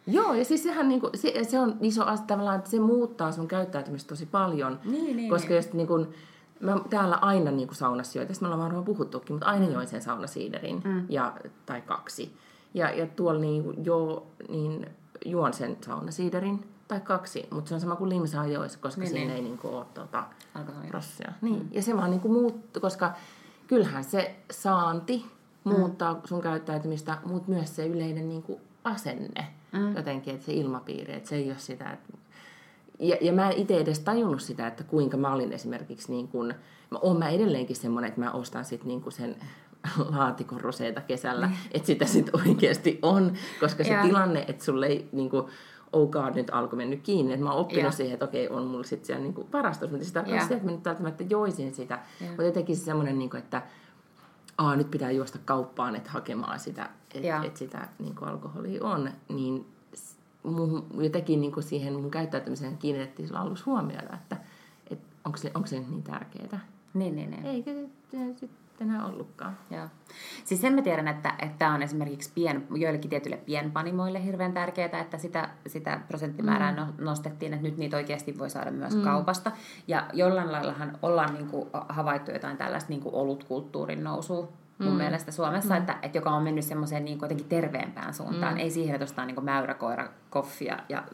Joo, 0.06 0.34
ja 0.34 0.44
siis 0.44 0.62
sehän 0.62 0.88
niinku, 0.88 1.10
se, 1.14 1.44
se 1.44 1.58
on 1.58 1.76
iso 1.80 2.04
asia 2.04 2.26
tavallaan, 2.26 2.58
että 2.58 2.70
se 2.70 2.80
muuttaa 2.80 3.32
sun 3.32 3.48
käyttäytymistä 3.48 4.08
tosi 4.08 4.26
paljon. 4.26 4.80
Niin, 4.84 5.16
niin, 5.16 5.30
koska 5.30 5.48
niin. 5.48 5.56
jos 5.56 5.72
niinku, 5.72 6.06
mä 6.60 6.80
täällä 6.90 7.16
aina 7.16 7.50
niinku 7.50 7.74
saunassa 7.74 8.18
join, 8.18 8.28
tästä 8.28 8.42
me 8.42 8.46
ollaan 8.46 8.62
varmaan 8.62 8.84
puhuttukin, 8.84 9.34
mutta 9.34 9.46
aina 9.46 9.66
join 9.66 9.88
sen 9.88 10.02
saunasiiderin, 10.02 10.82
mm. 10.84 11.06
ja, 11.08 11.32
tai 11.66 11.80
kaksi. 11.80 12.36
Ja, 12.74 12.90
ja 12.90 13.06
tuolla 13.06 13.40
niinku, 13.40 13.74
jo, 13.84 14.26
niin 14.48 14.86
juon 15.24 15.52
sen 15.52 15.76
saunasiiderin, 15.86 16.64
tai 16.88 17.00
kaksi, 17.00 17.48
mutta 17.50 17.68
se 17.68 17.74
on 17.74 17.80
sama 17.80 17.96
kuin 17.96 18.10
limsa 18.10 18.40
ajoissa, 18.40 18.78
koska 18.78 19.00
niin, 19.00 19.10
siinä 19.10 19.26
niin. 19.26 19.36
ei 19.36 19.42
niinku 19.42 19.76
ole 19.76 19.86
tuota, 19.94 20.24
rossia. 20.90 21.32
Niin. 21.42 21.62
Mm. 21.62 21.68
Ja 21.72 21.82
se 21.82 21.96
vaan 21.96 22.10
niinku 22.10 22.28
muuttuu, 22.28 22.80
koska 22.80 23.12
kyllähän 23.66 24.04
se 24.04 24.36
saanti 24.50 25.26
muuttaa 25.64 26.14
mm. 26.14 26.20
sun 26.24 26.40
käyttäytymistä, 26.40 27.18
mutta 27.24 27.50
myös 27.50 27.76
se 27.76 27.86
yleinen 27.86 28.28
niinku 28.28 28.60
asenne 28.84 29.46
mm. 29.72 29.96
jotenkin, 29.96 30.34
että 30.34 30.46
se 30.46 30.52
ilmapiiri, 30.52 31.14
että 31.14 31.28
se 31.28 31.36
ei 31.36 31.48
ole 31.48 31.58
sitä, 31.58 31.90
että 31.90 32.12
ja, 32.98 33.16
ja 33.20 33.32
mä 33.32 33.50
en 33.50 33.56
itse 33.56 33.76
edes 33.76 34.00
tajunnut 34.00 34.40
sitä, 34.40 34.66
että 34.66 34.84
kuinka 34.84 35.16
mä 35.16 35.32
olin 35.32 35.52
esimerkiksi 35.52 36.12
niin 36.12 36.28
kuin, 36.28 36.54
mä 36.90 36.98
oon 37.02 37.18
mä 37.18 37.28
edelleenkin 37.28 37.76
semmoinen, 37.76 38.08
että 38.08 38.20
mä 38.20 38.30
ostan 38.30 38.64
sitten 38.64 38.88
niin 38.88 39.02
kuin 39.02 39.12
sen 39.12 39.36
laatikon 40.16 40.60
roseita 40.60 41.00
kesällä, 41.00 41.46
mm. 41.46 41.52
että 41.72 41.86
sitä 41.86 42.06
sitten 42.06 42.40
oikeasti 42.46 42.98
on, 43.02 43.32
koska 43.60 43.84
se 43.84 43.92
ja. 43.92 44.02
tilanne, 44.02 44.44
että 44.48 44.64
sulle 44.64 44.86
ei 44.86 45.08
niin 45.12 45.30
kuin, 45.30 45.46
oh 45.92 46.10
god, 46.10 46.34
nyt 46.34 46.50
alkoi 46.52 46.76
mennyt 46.76 47.02
kiinni. 47.02 47.32
Että 47.32 47.44
mä 47.44 47.50
oon 47.50 47.60
oppinut 47.60 47.82
yeah. 47.82 47.94
siihen, 47.94 48.12
että 48.12 48.24
okei, 48.24 48.48
on 48.48 48.66
mulla 48.66 48.84
sitten 48.84 49.06
siellä 49.06 49.22
niinku 49.22 49.48
varastus, 49.52 49.90
mutta 49.90 50.06
se 50.06 50.12
tarkoittaa 50.12 50.36
yeah. 50.36 50.44
sitä, 50.44 50.56
että 50.56 50.66
mä 50.66 50.72
nyt 50.72 50.84
välttämättä 50.84 51.24
joisin 51.30 51.74
sitä. 51.74 51.94
Yeah. 52.20 52.30
Mutta 52.30 52.42
jotenkin 52.42 52.76
se 52.76 52.84
semmoinen, 52.84 53.18
niinku, 53.18 53.36
että 53.36 53.62
Aa, 54.58 54.76
nyt 54.76 54.90
pitää 54.90 55.10
juosta 55.10 55.38
kauppaan, 55.44 55.96
että 55.96 56.10
hakemaan 56.10 56.60
sitä, 56.60 56.90
että 57.14 57.28
yeah. 57.28 57.44
et 57.44 57.56
sitä 57.56 57.88
niinku 57.98 58.24
alkoholia 58.24 58.84
on, 58.84 59.10
niin 59.28 59.66
mun, 60.42 60.86
jotenkin 61.00 61.40
niinku 61.40 61.62
siihen 61.62 61.92
mun 61.92 62.10
käyttäytymiseen 62.10 62.78
kiinnitettiin 62.78 63.28
sillä 63.28 63.40
alussa 63.40 63.64
huomiota, 63.66 64.14
että 64.14 64.36
et 64.90 64.98
onko 65.24 65.38
se, 65.38 65.50
onko 65.54 65.66
se 65.66 65.80
niin 65.80 66.02
tärkeää. 66.02 66.66
Niin, 66.94 67.16
niin, 67.16 67.30
niin. 67.30 67.46
Eikä 67.46 67.70
sitten 67.70 68.48
enää 68.80 69.06
ollutkaan. 69.06 69.58
Joo. 69.70 69.86
Siis 70.44 70.60
sen 70.60 70.72
mä 70.72 70.82
tiedän, 70.82 71.08
että 71.08 71.34
tämä 71.58 71.74
on 71.74 71.82
esimerkiksi 71.82 72.30
pien, 72.34 72.66
joillekin 72.74 73.10
tietyille 73.10 73.36
pienpanimoille 73.36 74.24
hirveän 74.24 74.52
tärkeää, 74.52 75.00
että 75.00 75.18
sitä, 75.18 75.48
sitä 75.66 76.00
prosenttimäärää 76.08 76.72
mm. 76.72 77.04
nostettiin, 77.04 77.54
että 77.54 77.66
nyt 77.66 77.76
niitä 77.76 77.96
oikeasti 77.96 78.38
voi 78.38 78.50
saada 78.50 78.70
myös 78.70 78.96
mm. 78.96 79.02
kaupasta. 79.02 79.52
Ja 79.88 80.06
jollain 80.12 80.52
laillahan 80.52 80.98
ollaan 81.02 81.34
niin 81.34 81.46
kuin 81.46 81.68
havaittu 81.88 82.30
jotain 82.30 82.56
tällaista 82.56 82.90
niin 82.90 83.02
kuin 83.02 83.14
olutkulttuurin 83.14 84.04
nousua 84.04 84.48
mun 84.78 84.92
mm. 84.92 84.96
mielestä 84.96 85.32
Suomessa, 85.32 85.74
mm. 85.74 85.80
että, 85.80 85.98
että 86.02 86.18
joka 86.18 86.30
on 86.30 86.42
mennyt 86.42 86.64
semmoiseen 86.64 87.04
niin 87.04 87.18
jotenkin 87.22 87.48
terveempään 87.48 88.14
suuntaan. 88.14 88.54
Mm. 88.54 88.60
Ei 88.60 88.70
siihen, 88.70 88.94
että 88.94 89.04
ostaa 89.04 89.26
niin 89.26 89.36
koira 89.78 90.08
koffia 90.30 90.78
ja 90.88 91.04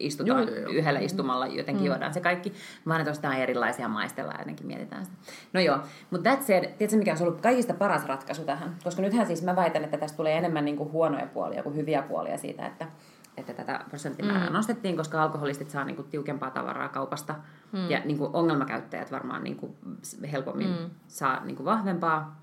istutaan 0.00 0.42
joo, 0.42 0.50
joo, 0.50 0.60
joo. 0.60 0.72
yhdellä 0.72 1.00
istumalla, 1.00 1.46
jotenkin 1.46 1.84
mm. 1.84 1.86
juodaan 1.86 2.14
se 2.14 2.20
kaikki, 2.20 2.52
vaan 2.88 3.00
että 3.00 3.10
ostetaan 3.10 3.36
erilaisia 3.36 3.88
maistella 3.88 4.32
ja 4.32 4.38
jotenkin 4.38 4.66
mietitään 4.66 5.04
sitä. 5.04 5.16
No 5.52 5.60
joo, 5.60 5.78
mutta 6.10 6.30
that 6.30 6.46
said, 6.46 6.64
tiedätkö 6.64 6.96
mikä 6.96 7.12
on 7.12 7.22
ollut 7.22 7.40
kaikista 7.40 7.74
paras 7.74 8.06
ratkaisu 8.06 8.44
tähän? 8.44 8.76
Koska 8.84 9.02
nythän 9.02 9.26
siis 9.26 9.42
mä 9.42 9.56
väitän, 9.56 9.84
että 9.84 9.98
tästä 9.98 10.16
tulee 10.16 10.38
enemmän 10.38 10.64
niin 10.64 10.76
kuin 10.76 10.92
huonoja 10.92 11.26
puolia 11.26 11.62
kuin 11.62 11.76
hyviä 11.76 12.02
puolia 12.02 12.38
siitä, 12.38 12.66
että, 12.66 12.86
että 13.36 13.52
tätä 13.52 13.84
prosenttimäärää 13.88 14.48
mm. 14.48 14.54
nostettiin, 14.54 14.96
koska 14.96 15.22
alkoholistit 15.22 15.70
saa 15.70 15.84
niin 15.84 15.96
kuin 15.96 16.08
tiukempaa 16.08 16.50
tavaraa 16.50 16.88
kaupasta 16.88 17.34
mm. 17.72 17.90
ja 17.90 18.00
niin 18.04 18.18
kuin 18.18 18.30
ongelmakäyttäjät 18.32 19.12
varmaan 19.12 19.44
niin 19.44 19.56
kuin 19.56 19.74
helpommin 20.32 20.68
mm. 20.68 20.90
saa 21.08 21.44
niin 21.44 21.56
kuin 21.56 21.64
vahvempaa 21.64 22.39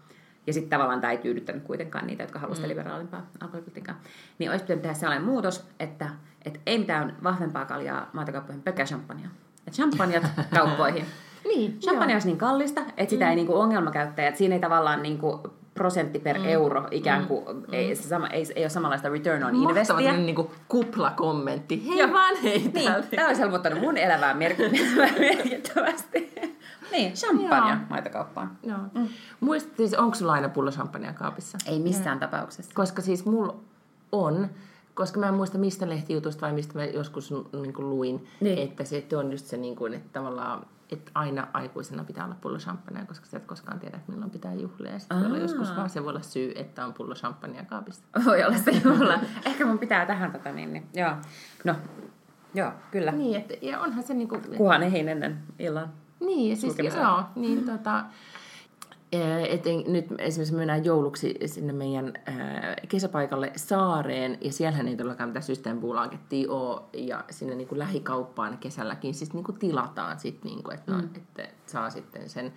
ja 0.48 0.54
sitten 0.54 0.70
tavallaan 0.70 1.02
tämä 1.02 1.12
ei 1.12 1.18
tyydyttänyt 1.18 1.64
kuitenkaan 1.64 2.08
niitä, 2.08 2.24
jotka 2.24 2.40
halusivat 2.40 2.68
mm. 2.68 2.70
liberaalimpaa 2.70 3.26
alkoholipolitiikkaa. 3.40 4.02
Niin 4.40 4.52
olisi 4.52 4.64
pitänyt 4.64 4.82
tehdä 4.82 4.96
sellainen 4.96 5.26
muutos, 5.26 5.68
että, 5.80 6.10
että 6.46 6.60
ei 6.66 6.78
mitään 6.78 7.18
vahvempaa 7.24 7.66
kaljaa 7.66 8.10
maatakauppoihin, 8.14 8.62
pelkkää 8.62 8.86
champagnea. 8.86 9.30
champanjat 9.72 10.24
kauppoihin. 10.58 11.06
Niin, 11.48 11.80
Champagne 11.80 12.14
olisi 12.14 12.28
niin 12.28 12.38
kallista, 12.38 12.82
että 12.98 13.10
sitä 13.10 13.26
mm. 13.26 13.30
ei 13.30 13.36
niinku 13.36 13.56
ongelmakäyttäjät, 13.56 14.38
siinä 14.38 14.56
ei 14.56 14.62
tavallaan 14.62 15.04
niinku 15.04 15.42
prosentti 15.74 16.20
per 16.20 16.40
mm. 16.40 16.46
euro 16.46 16.88
ikään 16.92 17.28
kuin, 17.28 17.58
mm. 17.58 17.64
ei, 17.72 17.96
se 17.96 18.08
sama, 18.08 18.28
ei, 18.28 18.46
ei 18.56 18.64
ole 18.64 18.70
samanlaista 18.70 19.10
return 19.10 19.44
on 19.44 19.56
investia. 19.56 19.96
Mahtava 19.96 20.18
niin 20.18 20.36
kuplakommentti. 20.68 21.88
Hei 21.88 22.00
Joo. 22.00 22.14
vaan 22.14 22.36
hei 22.44 22.72
niin, 22.74 22.92
Tämä 23.16 23.28
olisi 23.28 23.42
helpottanut 23.42 23.80
mun 23.80 23.98
elämää 23.98 24.34
merkittävästi. 25.20 26.34
Niin, 26.92 27.14
champagne 27.14 27.78
maitokauppaan. 27.90 28.58
Joo. 28.64 28.78
Mm. 28.94 29.08
Muistat 29.40 29.78
siis, 29.78 29.94
onko 29.94 30.16
sulla 30.16 30.34
aina 30.34 30.50
pullo 30.50 30.72
champagnea 30.72 31.14
kaapissa? 31.14 31.58
Ei 31.66 31.80
missään 31.80 32.20
ja. 32.22 32.28
tapauksessa. 32.28 32.72
Koska 32.76 33.02
siis 33.02 33.26
mulla 33.26 33.56
on, 34.12 34.50
koska 34.94 35.20
mä 35.20 35.28
en 35.28 35.34
muista 35.34 35.58
mistä 35.58 35.90
lehtijutusta 35.90 36.42
vai 36.42 36.54
mistä 36.54 36.74
mä 36.78 36.86
joskus 36.86 37.34
niin 37.62 37.74
kuin 37.74 37.90
luin, 37.90 38.28
niin. 38.42 38.60
että 38.60 38.84
se 38.84 39.06
on 39.18 39.32
just 39.32 39.46
se, 39.46 39.58
niin 39.58 39.76
kuin, 39.76 39.94
että 39.94 40.10
tavallaan 40.14 40.66
että 40.92 41.12
aina 41.16 41.48
aikuisena 41.54 42.04
pitää 42.04 42.26
olla 42.26 42.36
pullo 42.42 42.58
champagnea, 42.58 43.06
koska 43.06 43.26
sä 43.26 43.38
et 43.38 43.46
koskaan 43.46 43.80
tiedä, 43.80 43.98
että 43.98 44.12
milloin 44.12 44.32
pitää 44.32 44.54
juhlia. 44.54 44.92
Ja 44.92 45.00
sitten 45.00 45.42
joskus 45.42 45.76
vaan 45.76 45.90
se 45.90 46.04
voi 46.04 46.10
olla 46.10 46.22
syy, 46.22 46.52
että 46.56 46.86
on 46.86 46.94
pullo 46.94 47.16
champagnea 47.16 47.66
kaapissa. 47.66 48.04
Voi 48.26 48.44
olla 48.44 48.58
se 48.58 48.72
juhla. 48.72 49.20
Ehkä 49.46 49.66
mun 49.66 49.80
pitää 49.80 50.06
tähän 50.06 50.32
tota 50.32 50.52
niin, 50.52 50.74
niin. 50.74 50.88
joo. 50.94 51.12
No, 51.64 51.76
joo, 52.54 52.72
kyllä. 52.92 53.12
Niin, 53.12 53.38
että, 53.38 53.54
ja 53.62 53.80
onhan 53.80 54.04
se 54.04 54.14
niinku... 54.14 54.42
Kuhan 54.58 54.84
ehin 54.84 55.10
ennen 55.10 55.40
illan. 55.60 55.94
Niin, 56.20 56.50
ja 56.50 56.56
siis 56.56 56.78
joo, 56.96 57.24
niin 57.36 57.66
tota, 57.66 58.04
et 59.50 59.66
nyt 59.88 60.06
esimerkiksi 60.18 60.56
mennään 60.56 60.86
jouluksi 60.86 61.36
sinne 61.46 61.74
meidän 61.74 62.14
ää, 62.26 62.76
kesäpaikalle 62.90 63.52
saareen, 63.56 64.38
ja 64.42 64.52
siellähän 64.52 64.88
ei 64.88 64.96
todellakaan 64.96 65.30
mitään 65.30 65.44
systeempuulaakettia 65.44 66.52
ole, 66.52 66.82
ja 66.94 67.24
sinne 67.30 67.56
niin 67.56 67.68
kuin 67.68 67.80
lähikauppaan 67.80 68.58
kesälläkin 68.58 69.14
siis 69.14 69.34
niin 69.34 69.44
kuin 69.44 69.60
tilataan 69.60 70.20
sitten, 70.20 70.52
niin 70.52 70.64
kuin, 70.64 70.76
että, 70.76 70.92
no, 70.92 70.98
mm. 70.98 71.10
että 71.16 71.48
saa 71.66 71.90
sitten 71.90 72.30
sen 72.30 72.54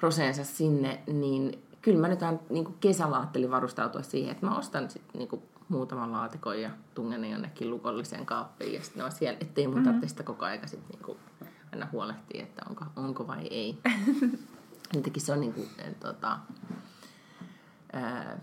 roseensa 0.00 0.44
sinne, 0.44 1.02
niin 1.06 1.62
kyllä 1.82 1.98
mä 1.98 2.08
nyt 2.08 2.20
niin 2.50 2.64
kuin 2.64 2.76
kesällä 2.80 3.16
ajattelin 3.16 3.50
varustautua 3.50 4.02
siihen, 4.02 4.30
että 4.30 4.46
mä 4.46 4.58
ostan 4.58 4.90
sitten 4.90 5.18
niin 5.18 5.28
kuin 5.28 5.42
muutaman 5.68 6.12
laatikon 6.12 6.60
ja 6.60 6.70
tungen 6.94 7.20
ne 7.20 7.28
jonnekin 7.28 7.70
lukolliseen 7.70 8.26
kaappiin, 8.26 8.74
ja 8.74 8.82
sitten 8.82 8.98
ne 9.00 9.04
on 9.04 9.12
siellä, 9.12 9.38
ettei 9.40 9.66
mun 9.66 9.74
mm-hmm. 9.74 9.84
tarvitse 9.84 10.08
sitä 10.08 10.22
koko 10.22 10.44
aika 10.44 10.66
sitten 10.66 10.88
niin 10.90 11.04
kuin 11.04 11.18
aina 11.74 11.88
huolehtia, 11.92 12.42
että 12.42 12.62
onko, 12.68 12.84
onko 12.96 13.26
vai 13.26 13.46
ei. 13.50 13.78
Jotenkin 14.94 15.22
se 15.22 15.32
on 15.32 15.40
niin 15.40 15.52
kuin, 15.52 15.68
tota, 16.00 16.38
ää, 17.92 18.38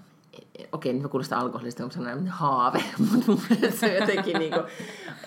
okei, 0.72 0.94
nyt 0.94 1.02
mä 1.02 1.08
kuulostan 1.08 1.40
alkoholista, 1.40 1.84
kun 1.84 1.92
sanon 1.92 2.28
haave, 2.28 2.84
mutta 3.12 3.32
mun 3.32 3.42
se 3.80 3.86
on 3.86 3.96
jotenkin 3.96 4.40
niin 4.40 4.54
kuin, 4.54 4.64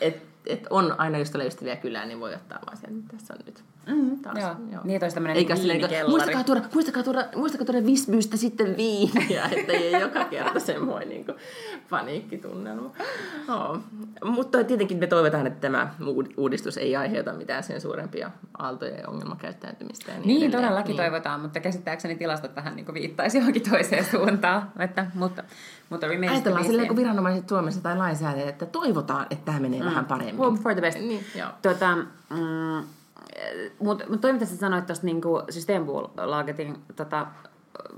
että 0.01 0.24
et 0.47 0.67
on 0.71 0.95
aina, 0.99 1.19
jos 1.19 1.31
tulee 1.31 1.47
ystäviä 1.47 1.77
kylään, 1.77 2.09
niin 2.09 2.21
voi 2.21 2.35
ottaa 2.35 2.59
vaan 2.67 2.77
sen, 2.77 3.03
tässä 3.03 3.35
on 3.35 3.41
nyt 3.47 3.65
mm, 3.87 4.19
taas. 4.19 4.39
Joo. 4.39 4.57
joo. 4.73 4.81
Niin, 4.85 4.97
että 4.97 5.05
olisi 5.05 5.15
tämmöinen 5.15 5.37
Eikä 5.37 5.55
viinikellari. 5.55 6.09
Muistakaa 6.09 6.45
tuoda, 6.45 6.63
muistakaa 6.75 7.03
tuoda, 7.03 7.25
muistakaa 7.37 7.67
tuoda 7.67 7.87
vismyystä 7.87 8.37
sitten 8.37 8.77
viiniä, 8.77 9.49
että 9.57 9.73
ei 9.73 9.93
joka 9.93 10.25
kerta 10.25 10.61
semmoinen 10.61 11.09
niin 11.09 11.25
kuin, 11.25 11.37
paniikkitunnelma. 11.91 12.91
Oh. 13.49 13.79
Mutta 14.25 14.65
tietenkin 14.65 14.99
me 14.99 15.07
toivotaan, 15.07 15.47
että 15.47 15.61
tämä 15.61 15.95
uudistus 16.37 16.77
ei 16.77 16.97
aiheuta 16.97 17.33
mitään 17.33 17.63
sen 17.63 17.81
suurempia 17.81 18.31
aaltoja 18.59 18.95
ja 18.95 19.09
ongelmakäyttäytymistä. 19.09 20.13
Ja 20.13 20.19
niin, 20.19 20.41
niin 20.41 20.51
todellakin 20.51 20.89
niin. 20.89 20.97
toivotaan, 20.97 21.41
mutta 21.41 21.61
käsittääkseni 21.61 22.17
tilastot 22.17 22.57
vähän 22.57 22.77
niin 22.77 22.95
viittaisi 22.95 23.39
johonkin 23.39 23.71
toiseen 23.71 24.05
suuntaan. 24.05 24.73
Että, 24.79 25.07
mutta, 25.15 25.45
mutta 25.91 26.07
Ajatellaan 26.07 26.65
silleen, 26.65 26.89
kun 26.89 26.97
viranomaiset 26.97 27.49
Suomessa 27.49 27.83
tai 27.83 27.97
lainsäädäntö, 27.97 28.49
että 28.49 28.67
toivotaan, 28.67 29.27
että 29.31 29.45
tämä 29.45 29.61
menee 29.61 29.81
mm. 29.81 29.87
vähän 29.87 30.05
paremmin. 30.05 30.37
Hope 30.37 30.59
for 30.63 30.73
the 30.73 30.81
best. 30.81 30.99
Niin, 30.99 31.25
joo. 31.35 31.49
Tuota, 31.63 31.97
mm, 31.97 32.85
mutta 33.79 34.05
mut 34.09 34.21
toi, 34.21 34.33
mitä 34.33 34.47
sä 34.47 34.57
sanoit 34.57 34.87
tuosta 34.87 35.07
niinku 35.07 35.43
Systembolagetin 35.51 36.77
tota, 36.97 37.27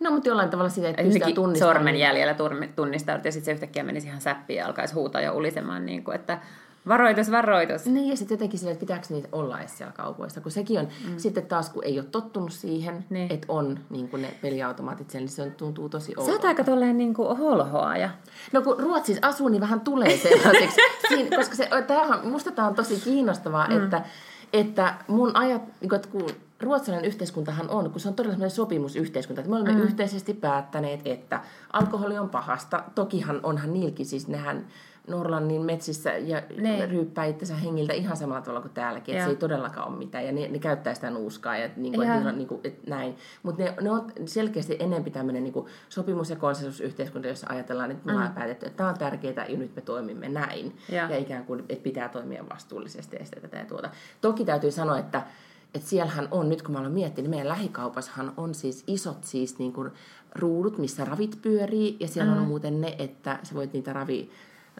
No, 0.00 0.10
mutta 0.10 0.28
jollain 0.28 0.50
tavalla 0.50 0.70
sitä, 0.70 0.88
että 0.88 1.02
pystytään 1.02 1.34
tunnistamaan. 1.34 1.76
Sormenjäljellä 1.76 2.34
tunnistaudut 2.76 3.24
ja 3.24 3.32
sitten 3.32 3.44
se 3.44 3.52
yhtäkkiä 3.52 3.82
menisi 3.82 4.06
ihan 4.06 4.20
säppiin 4.20 4.58
ja 4.58 4.66
alkaisi 4.66 4.94
huutaa 4.94 5.20
ja 5.20 5.32
ulisemaan, 5.32 5.86
niin 5.86 6.04
kuin, 6.04 6.14
että 6.14 6.38
Varoitus, 6.88 7.30
varoitus. 7.30 7.86
Niin, 7.86 8.08
ja 8.08 8.16
sitten 8.16 8.34
jotenkin 8.34 8.58
sille, 8.58 8.72
että 8.72 8.80
pitääkö 8.80 9.06
niitä 9.10 9.28
olla 9.32 9.60
edes 9.60 9.78
siellä 9.78 9.92
kaupoissa, 9.92 10.40
kun 10.40 10.52
sekin 10.52 10.80
on, 10.80 10.88
mm. 11.08 11.18
sitten 11.18 11.46
taas 11.46 11.70
kun 11.70 11.84
ei 11.84 11.98
ole 11.98 12.06
tottunut 12.10 12.52
siihen, 12.52 13.04
niin. 13.10 13.32
että 13.32 13.46
on 13.48 13.78
niin 13.90 14.08
kuin 14.08 14.22
ne 14.22 14.34
peliautomaatit 14.42 15.10
siellä, 15.10 15.24
niin 15.24 15.34
se 15.34 15.50
tuntuu 15.50 15.88
tosi 15.88 16.12
oudolta. 16.12 16.30
Sä 16.30 16.36
oot 16.36 16.44
aika 16.44 16.64
tolleen 16.64 16.98
niin 16.98 17.14
kuin 17.14 17.38
holhoaja. 17.38 18.10
No 18.52 18.62
kun 18.62 18.76
Ruotsissa 18.78 19.26
asuu, 19.26 19.48
niin 19.48 19.60
vähän 19.60 19.80
tulee 19.80 20.16
sellaiseksi, 20.16 20.76
siinä, 21.08 21.36
koska 21.36 21.54
se, 21.54 21.68
tämähän, 21.86 22.26
musta 22.26 22.50
tämä 22.50 22.68
on 22.68 22.74
tosi 22.74 23.00
kiinnostavaa, 23.04 23.68
mm. 23.68 23.84
että, 23.84 24.02
että 24.52 24.94
mun 25.08 25.36
ajat, 25.36 25.62
niin 25.80 25.94
että 25.94 26.08
kun 26.08 26.30
ruotsalainen 26.60 27.08
yhteiskuntahan 27.08 27.70
on, 27.70 27.90
kun 27.90 28.00
se 28.00 28.08
on 28.08 28.14
todella 28.14 28.34
sellainen 28.34 28.56
sopimusyhteiskunta, 28.56 29.40
että 29.40 29.50
me 29.50 29.56
olemme 29.56 29.72
mm. 29.72 29.80
yhteisesti 29.80 30.34
päättäneet, 30.34 31.00
että 31.04 31.40
alkoholi 31.72 32.18
on 32.18 32.28
pahasta. 32.28 32.84
Tokihan 32.94 33.40
onhan 33.42 33.72
niilläkin, 33.72 34.06
siis 34.06 34.28
nehän 34.28 34.66
Norlannin 35.10 35.62
metsissä 35.62 36.10
ja 36.10 36.42
ne. 36.56 36.86
ryyppää 36.86 37.24
itsensä 37.24 37.54
hengiltä 37.54 37.92
ihan 37.92 38.16
samalla 38.16 38.40
tavalla 38.40 38.60
kuin 38.60 38.74
täälläkin, 38.74 39.14
että 39.14 39.24
se 39.24 39.30
ei 39.30 39.36
todellakaan 39.36 39.88
ole 39.88 39.98
mitään. 39.98 40.26
Ja 40.26 40.32
ne, 40.32 40.48
ne 40.48 40.58
käyttää 40.58 40.94
sitä 40.94 41.10
nuuskaa 41.10 41.56
ja 41.56 41.70
niin 41.76 41.94
kuin, 41.94 42.10
että 42.10 42.32
niin 42.32 42.48
kuin, 42.48 42.60
että 42.64 42.90
näin. 42.90 43.16
Mutta 43.42 43.62
ne, 43.62 43.74
ne 43.80 43.90
on 43.90 44.12
selkeästi 44.24 44.76
enemmän 44.80 45.12
tämmöinen 45.12 45.44
niin 45.44 45.66
sopimus- 45.88 46.30
ja 46.30 46.36
konsensusyhteiskunta, 46.36 47.28
jossa 47.28 47.46
ajatellaan, 47.50 47.90
että 47.90 48.06
me 48.06 48.12
ollaan 48.12 48.28
mm. 48.28 48.34
päätetty, 48.34 48.66
että 48.66 48.76
tämä 48.76 48.88
on 48.88 48.98
tärkeää 48.98 49.46
ja 49.48 49.58
nyt 49.58 49.76
me 49.76 49.82
toimimme 49.82 50.28
näin. 50.28 50.76
Ja, 50.88 51.10
ja 51.10 51.16
ikään 51.16 51.44
kuin, 51.44 51.60
että 51.68 51.82
pitää 51.82 52.08
toimia 52.08 52.44
vastuullisesti 52.48 53.16
ja 53.16 53.24
sitä 53.24 53.40
tätä 53.40 53.56
ja 53.56 53.64
tuota. 53.64 53.90
Toki 54.20 54.44
täytyy 54.44 54.70
sanoa, 54.70 54.98
että 54.98 55.22
että 55.74 55.88
siellähän 55.88 56.28
on, 56.30 56.48
nyt 56.48 56.62
kun 56.62 56.72
mä 56.72 56.80
olen 56.80 56.92
miettinyt, 56.92 57.30
niin 57.30 57.30
meidän 57.30 57.48
lähikaupassahan 57.48 58.32
on 58.36 58.54
siis 58.54 58.84
isot 58.86 59.24
siis 59.24 59.58
niin 59.58 59.72
kuin 59.72 59.90
ruudut, 60.34 60.78
missä 60.78 61.04
ravit 61.04 61.38
pyörii, 61.42 61.96
ja 62.00 62.08
siellä 62.08 62.34
mm. 62.34 62.40
on 62.40 62.48
muuten 62.48 62.80
ne, 62.80 62.96
että 62.98 63.38
sä 63.42 63.54
voit 63.54 63.72
niitä 63.72 63.92
ravi 63.92 64.30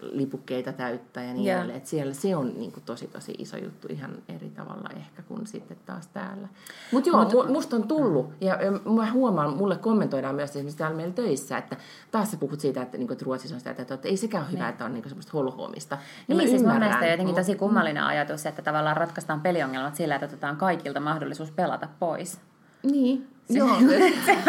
lipukkeita 0.02 0.72
täyttää 0.72 1.24
ja 1.24 1.34
niin 1.34 1.44
Joo. 1.44 1.56
edelleen. 1.56 1.78
Et 1.78 1.86
siellä 1.86 2.14
se 2.14 2.36
on 2.36 2.52
niin 2.56 2.72
kuin, 2.72 2.84
tosi 2.84 3.06
tosi 3.06 3.34
iso 3.38 3.56
juttu 3.56 3.88
ihan 3.90 4.10
eri 4.28 4.50
tavalla 4.50 4.88
ehkä 4.96 5.22
kuin 5.22 5.46
sitten 5.46 5.76
taas 5.86 6.08
täällä. 6.08 6.48
Mutta 6.92 7.10
joo, 7.10 7.24
Mut, 7.24 7.48
musta 7.48 7.76
on 7.76 7.88
tullut 7.88 8.32
ja, 8.40 8.58
mä 8.94 9.12
huomaan, 9.12 9.56
mulle 9.56 9.76
kommentoidaan 9.76 10.34
myös 10.34 10.50
esimerkiksi 10.50 10.78
täällä 10.78 10.96
meillä 10.96 11.14
töissä, 11.14 11.58
että 11.58 11.76
taas 12.10 12.30
sä 12.30 12.36
puhut 12.36 12.60
siitä, 12.60 12.82
että, 12.82 12.98
niin 12.98 13.12
että 13.12 13.24
Ruotsissa 13.24 13.54
on 13.54 13.60
sitä, 13.60 13.70
että, 13.70 13.94
että 13.94 14.08
ei 14.08 14.16
sekään 14.16 14.44
ole 14.44 14.52
hyvä, 14.52 14.68
että 14.68 14.84
on 14.84 14.92
niin 14.92 15.02
kuin, 15.02 15.10
semmoista 15.10 15.32
holhoamista. 15.32 15.98
Ja 16.28 16.34
Niin, 16.34 16.48
siis 16.48 16.62
mun 16.62 16.78
mielestä 16.78 17.06
jotenkin 17.06 17.34
tosi 17.34 17.54
kummallinen 17.54 18.02
ajatus, 18.02 18.46
että 18.46 18.62
tavallaan 18.62 18.96
ratkaistaan 18.96 19.40
peliongelmat 19.40 19.96
sillä, 19.96 20.14
että 20.14 20.26
otetaan 20.26 20.56
kaikilta 20.56 21.00
mahdollisuus 21.00 21.50
pelata 21.50 21.88
pois. 21.98 22.40
Niin, 22.82 23.28
joo. 23.48 23.76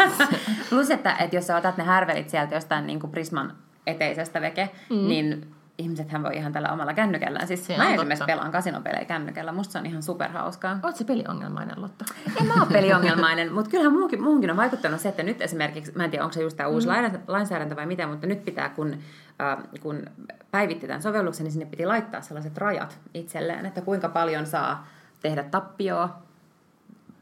Plus, 0.70 0.90
että, 0.90 1.16
että 1.16 1.36
jos 1.36 1.46
sä 1.46 1.56
otat 1.56 1.76
ne 1.76 1.84
härvelit 1.84 2.30
sieltä 2.30 2.54
jostain 2.54 2.86
niin 2.86 3.00
kuin 3.00 3.10
Prisman 3.10 3.56
eteisestä 3.86 4.40
veke, 4.40 4.70
mm. 4.90 4.96
niin 4.96 5.54
ihmisethän 5.78 6.22
voi 6.22 6.36
ihan 6.36 6.52
tällä 6.52 6.72
omalla 6.72 6.94
kännykällään. 6.94 7.46
Siis 7.46 7.66
Se 7.66 7.76
mä 7.76 7.84
esimerkiksi 7.84 8.18
totta. 8.18 8.26
pelaan 8.26 8.52
kasinopelejä 8.52 9.04
kännykällä. 9.04 9.52
Musta 9.52 9.72
se 9.72 9.78
on 9.78 9.86
ihan 9.86 10.02
superhauskaa. 10.02 10.78
Oot 10.82 10.96
se 10.96 11.04
peliongelmainen, 11.04 11.82
Lotta? 11.82 12.04
En 12.40 12.46
mä 12.46 12.54
ole 12.54 12.66
peliongelmainen, 12.72 13.52
mutta 13.52 13.70
kyllähän 13.70 13.92
muukin, 13.92 14.22
muuhunkin 14.22 14.50
on 14.50 14.56
vaikuttanut 14.56 15.00
se, 15.00 15.08
että 15.08 15.22
nyt 15.22 15.42
esimerkiksi, 15.42 15.92
mä 15.94 16.04
en 16.04 16.10
tiedä 16.10 16.24
onko 16.24 16.34
se 16.34 16.42
just 16.42 16.56
tämä 16.56 16.68
uusi 16.68 16.88
mm. 16.88 16.94
lainsäädäntö 17.26 17.76
vai 17.76 17.86
mitä, 17.86 18.06
mutta 18.06 18.26
nyt 18.26 18.44
pitää, 18.44 18.68
kun, 18.68 18.96
äh, 19.40 19.58
kun 19.80 20.02
päivitti 20.50 20.86
tämän 20.86 21.02
sovelluksen, 21.02 21.44
niin 21.44 21.52
sinne 21.52 21.66
piti 21.66 21.86
laittaa 21.86 22.20
sellaiset 22.20 22.58
rajat 22.58 22.98
itselleen, 23.14 23.66
että 23.66 23.80
kuinka 23.80 24.08
paljon 24.08 24.46
saa 24.46 24.86
tehdä 25.20 25.42
tappioa 25.42 26.22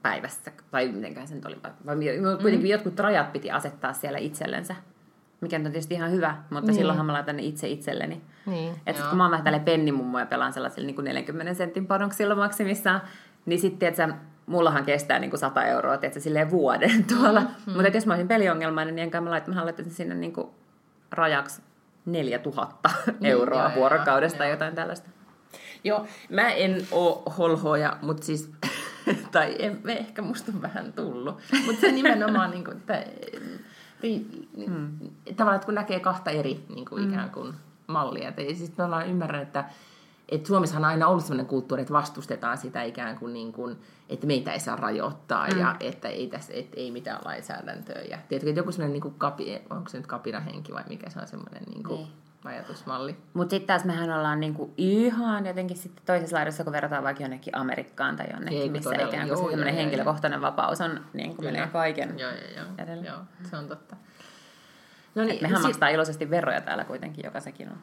päivässä, 0.03 0.53
tai 0.71 0.89
mitenkään 0.89 1.29
se 1.29 1.35
nyt 1.35 1.45
oli, 1.45 1.59
vai 1.87 1.97
kuitenkin 2.43 2.69
mm. 2.69 2.73
jotkut 2.73 2.99
rajat 2.99 3.33
piti 3.33 3.51
asettaa 3.51 3.93
siellä 3.93 4.19
itsellensä, 4.19 4.75
mikä 5.41 5.57
on 5.57 5.63
tietysti 5.63 5.95
ihan 5.95 6.11
hyvä, 6.11 6.37
mutta 6.51 6.67
Niin. 6.67 6.75
silloinhan 6.79 7.07
mä 7.07 7.13
laitan 7.13 7.37
ne 7.37 7.43
itse 7.43 7.69
itselleni. 7.69 8.21
Niin, 8.47 8.75
Että 8.87 9.03
kun 9.03 9.19
mä 9.19 9.25
oon 9.25 9.31
vähän 9.31 9.45
tälleen 9.45 9.65
pennimummo 9.65 10.19
ja 10.19 10.27
pelaan 10.27 10.53
sellaisilla 10.53 10.87
niin 10.87 10.95
kuin 10.95 11.05
40 11.05 11.55
sentin 11.55 11.87
panoksilla 11.87 12.35
maksimissaan, 12.35 13.01
niin 13.47 13.61
sitten 13.61 13.89
että 13.89 14.09
mullahan 14.47 14.85
kestää 14.85 15.19
niin 15.19 15.31
kuin 15.31 15.41
100 15.41 15.65
euroa, 15.65 15.97
tiedätkö, 15.99 16.21
silleen 16.21 16.51
vuoden 16.51 17.05
tuolla. 17.17 17.41
Mm-hmm. 17.41 17.73
Mutta 17.73 17.89
jos 17.89 18.07
mä 18.07 18.13
olisin 18.13 18.29
peliongelmainen, 18.29 18.95
niin 18.95 19.03
enkä 19.03 19.21
mä 19.21 19.31
laitan, 19.31 19.55
mä 19.55 19.65
laittaisin 19.65 19.95
sinne 19.95 20.15
niin 20.15 20.33
kuin 20.33 20.49
rajaksi 21.11 21.63
4000 22.07 22.91
euroa 23.23 23.63
joo, 23.63 23.75
vuorokaudesta 23.75 24.39
tai 24.39 24.47
joo. 24.47 24.55
jotain 24.55 24.75
tällaista. 24.75 25.11
Joo, 25.85 26.07
mä 26.31 26.51
en 26.51 26.87
oo 26.93 27.23
holhoja, 27.39 27.97
mutta 28.03 28.27
siis, 28.27 28.51
tai 29.33 29.57
en, 29.59 29.81
ehkä 29.89 30.23
musta 30.23 30.53
on 30.55 30.63
vähän 30.63 30.93
tullut. 30.93 31.41
Mutta 31.67 31.81
se 31.81 31.93
nimenomaan, 31.93 32.51
niin 32.51 32.65
kuin, 32.65 32.77
että, 32.77 33.05
mm. 34.67 34.99
tavallaan, 35.37 35.57
että 35.57 35.67
kun 35.67 35.75
näkee 35.75 36.01
kahta 36.01 36.31
eri 36.31 36.65
niin 36.75 36.85
kuin 36.85 37.03
mm. 37.03 37.09
ikään 37.09 37.31
kuin 37.31 37.55
mallia. 37.87 38.29
Et, 38.29 38.39
ei- 38.39 38.55
siis 38.55 38.71
tavallaan 38.71 39.09
ymmärrän, 39.09 39.43
että 39.43 39.65
et 40.29 40.47
Suomessahan 40.47 40.85
on 40.85 40.91
aina 40.91 41.09
ollut 41.09 41.25
sellainen 41.25 41.47
kulttuuri, 41.47 41.83
että 41.83 41.95
vastustetaan 41.95 42.59
sitä 42.59 42.83
ikään 42.83 43.19
kuin, 43.19 43.33
niin 43.33 43.53
kuin 43.53 43.77
että 44.09 44.27
meitä 44.27 44.53
ei 44.53 44.61
saa 44.61 44.77
rajoittaa 44.77 45.49
mm. 45.49 45.59
ja 45.59 45.77
että 45.81 46.09
ei, 46.09 46.27
tässä, 46.27 46.53
et, 46.53 46.69
ei 46.77 46.91
mitään 46.91 47.21
lainsäädäntöä. 47.25 48.03
Ja 48.03 48.19
tiedätkö, 48.29 48.51
että 48.51 48.61
joku 48.61 48.73
sellainen 48.73 48.93
niin 48.93 49.03
kuin 49.03 49.15
kapi, 49.19 49.63
onko 49.71 49.89
se 49.89 49.97
nyt 49.97 50.07
kapinahenki 50.07 50.73
vai 50.73 50.85
mikä 50.89 51.11
se 51.11 51.21
on 51.21 51.29
semmoinen 51.29 51.63
niin 51.63 51.83
kuin 51.83 51.99
Niin. 51.99 52.13
Ajatusmalli. 52.45 53.17
Mutta 53.35 53.51
sitten 53.51 53.67
taas 53.67 53.85
mehän 53.85 54.11
ollaan 54.11 54.41
niinku 54.41 54.75
ihan 54.77 55.47
jotenkin 55.47 55.77
sitten 55.77 56.05
toisessa 56.07 56.37
laidassa, 56.37 56.65
kun 56.65 56.73
verrataan 56.73 57.05
vaikka 57.05 57.23
jonnekin 57.23 57.57
Amerikkaan 57.57 58.17
tai 58.17 58.27
jonnekin, 58.33 58.63
Ei, 58.63 58.69
missä 58.69 58.91
todella, 58.91 59.09
ikään 59.09 59.29
kuin 59.29 59.37
joo, 59.39 59.47
se 59.47 59.51
semmoinen 59.51 59.75
joo, 59.75 59.77
joo, 59.77 59.83
henkilökohtainen 59.83 60.41
vapaus 60.41 60.81
on, 60.81 61.01
niin 61.13 61.37
kuin 61.37 61.47
menee 61.47 61.67
kaiken. 61.67 62.19
Joo, 62.19 62.31
joo, 62.31 62.51
joo. 62.57 62.67
edelle. 62.79 63.07
joo 63.07 63.19
se 63.51 63.57
on 63.57 63.69
totta. 63.69 63.97
No 65.15 65.23
Et 65.23 65.41
mehän 65.41 65.57
sit- 65.57 65.63
maksetaan 65.63 65.93
iloisesti 65.93 66.31
veroja 66.31 66.61
täällä 66.61 66.85
kuitenkin, 66.85 67.25
joka 67.25 67.41
sekin 67.41 67.69
on 67.69 67.79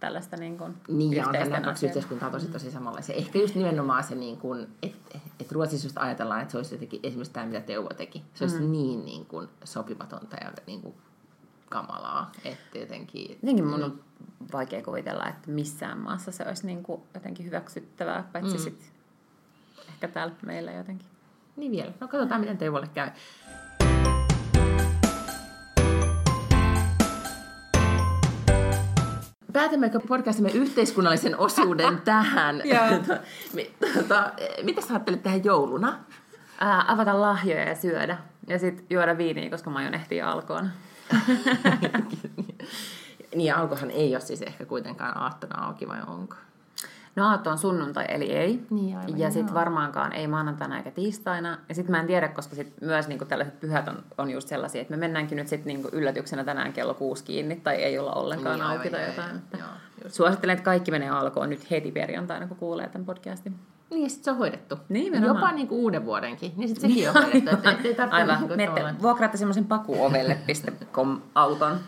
tällaista 0.00 0.36
niin 0.36 0.58
kuin 0.58 0.74
Niin, 0.88 1.12
ja 1.12 1.32
nämä 1.32 1.60
kaksi 1.60 1.86
yhteiskuntaa 1.86 2.30
tosi 2.30 2.48
tosi 2.48 2.70
samanlaisia. 2.70 3.16
Ehkä 3.16 3.38
just 3.38 3.54
nimenomaan 3.54 4.04
se, 4.04 4.14
niin 4.14 4.36
kuin, 4.36 4.66
että 4.82 5.18
et 5.40 5.52
Ruotsissa 5.52 5.86
just 5.86 5.98
ajatellaan, 5.98 6.40
että 6.42 6.52
se 6.52 6.58
olisi 6.58 6.74
jotenkin 6.74 7.00
esimerkiksi 7.02 7.32
tämä, 7.32 7.46
mitä 7.46 7.60
Teuvo 7.60 7.88
teki. 7.88 8.24
Se 8.34 8.44
olisi 8.44 8.60
mm. 8.60 8.72
niin, 8.72 9.04
niin 9.04 9.26
kuin, 9.26 9.48
sopimatonta 9.64 10.36
ja 10.36 10.52
niin 10.66 10.82
kuin, 10.82 10.94
kamalaa, 11.68 12.32
että 12.44 12.78
jotenkin... 12.78 13.30
Jotenkin 13.30 13.66
mun 13.66 13.84
on 13.84 14.00
vaikea 14.52 14.82
kuvitella, 14.82 15.28
että 15.28 15.50
missään 15.50 15.98
maassa 15.98 16.32
se 16.32 16.44
olisi 16.48 16.66
niin 16.66 16.82
kuin 16.82 17.02
jotenkin 17.14 17.46
hyväksyttävää, 17.46 18.28
paitsi 18.32 18.56
mm. 18.56 18.60
sit 18.62 18.92
ehkä 19.88 20.08
täällä 20.08 20.34
meillä 20.46 20.72
jotenkin. 20.72 21.06
Niin 21.56 21.72
vielä. 21.72 21.92
No 22.00 22.08
katsotaan, 22.08 22.40
miten 22.40 22.58
Teuvolle 22.58 22.88
käy. 22.94 23.10
Päätämmekö 29.52 30.00
podcastimme 30.08 30.50
yhteiskunnallisen 30.50 31.38
osuuden 31.38 32.00
tähän? 32.04 32.62
Mi- 33.54 33.74
tota, 33.94 34.32
mitä 34.62 34.80
sä 34.80 34.88
ajattelet 34.90 35.22
tähän 35.22 35.44
jouluna? 35.44 35.98
Ää, 36.60 36.84
avata 36.88 37.20
lahjoja 37.20 37.68
ja 37.68 37.74
syödä. 37.74 38.18
Ja 38.46 38.58
sitten 38.58 38.86
juoda 38.90 39.18
viiniä, 39.18 39.50
koska 39.50 39.70
mä 39.70 39.78
aion 39.78 39.94
ehtiä 39.94 40.30
alkoon. 40.30 40.70
Niin, 43.34 43.54
alkohan 43.54 43.90
ei 43.90 44.14
ole 44.14 44.20
siis 44.20 44.42
ehkä 44.42 44.64
kuitenkaan 44.66 45.16
aattona 45.18 45.66
auki, 45.66 45.88
vai 45.88 45.98
onko? 46.06 46.36
No 47.16 47.28
aatto 47.28 47.50
on 47.50 47.58
sunnuntai, 47.58 48.04
eli 48.08 48.32
ei. 48.32 48.62
Niin, 48.70 48.98
aivan, 48.98 49.18
ja 49.18 49.30
sitten 49.30 49.54
varmaankaan 49.54 50.12
ei 50.12 50.26
maanantaina 50.26 50.76
eikä 50.76 50.90
tiistaina. 50.90 51.58
Ja 51.68 51.74
sitten 51.74 51.90
mä 51.90 52.00
en 52.00 52.06
tiedä, 52.06 52.28
koska 52.28 52.54
sit 52.56 52.72
myös 52.80 53.08
niinku 53.08 53.24
tällaiset 53.24 53.60
pyhät 53.60 53.88
on, 53.88 54.02
on 54.18 54.30
just 54.30 54.48
sellaisia, 54.48 54.80
että 54.80 54.90
me 54.94 54.96
mennäänkin 54.96 55.36
nyt 55.36 55.48
sitten 55.48 55.66
niinku 55.66 55.88
yllätyksenä 55.92 56.44
tänään 56.44 56.72
kello 56.72 56.94
kuusi 56.94 57.24
kiinni, 57.24 57.56
tai 57.56 57.74
ei 57.76 57.98
olla 57.98 58.12
ollenkaan 58.12 58.54
Niin, 58.54 58.62
aivan, 58.66 58.76
auki 58.76 58.90
tai 58.90 59.00
joo, 59.00 59.08
jotain. 59.10 59.28
joo, 59.30 59.38
Että 59.38 59.58
joo, 59.58 59.68
just. 60.04 60.14
Suosittelen, 60.16 60.54
että 60.54 60.64
kaikki 60.64 60.90
menee 60.90 61.10
alkoon 61.10 61.50
nyt 61.50 61.70
heti 61.70 61.92
perjantaina, 61.92 62.46
kun 62.46 62.56
kuulee 62.56 62.88
tämän 62.88 63.06
podcastin. 63.06 63.54
Niin, 63.90 64.02
ja 64.02 64.08
sitten 64.08 64.24
se 64.24 64.30
on 64.30 64.36
hoidettu. 64.36 64.76
Nimenomaan. 64.88 65.36
Jopa 65.36 65.52
niinku 65.52 65.76
uuden 65.82 66.04
vuodenkin. 66.04 66.52
Niin 66.56 66.68
sitten 66.68 66.90
sekin 66.90 67.08
on 67.08 67.14
hoidettu. 67.14 67.38
Ei 67.84 67.94
tarvitse 67.94 68.02
Aivan. 68.10 68.40
Menette, 68.48 68.66
tavallaan- 68.66 69.02
vuokraatte 69.02 69.38
semmoisen 69.38 69.64
pakuovelle.com 69.64 71.20
auton. 71.34 71.80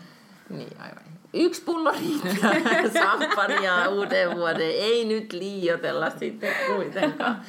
Niin, 0.49 0.77
aivan. 0.79 1.03
Yksi 1.33 1.61
pullo 1.63 1.91
riittää 1.91 2.53
sampania 3.03 3.89
uuden 3.89 4.35
vuoden. 4.35 4.61
Ei 4.71 5.05
nyt 5.05 5.33
liiotella 5.33 6.09
sitten 6.09 6.53
kuitenkaan. 6.75 7.41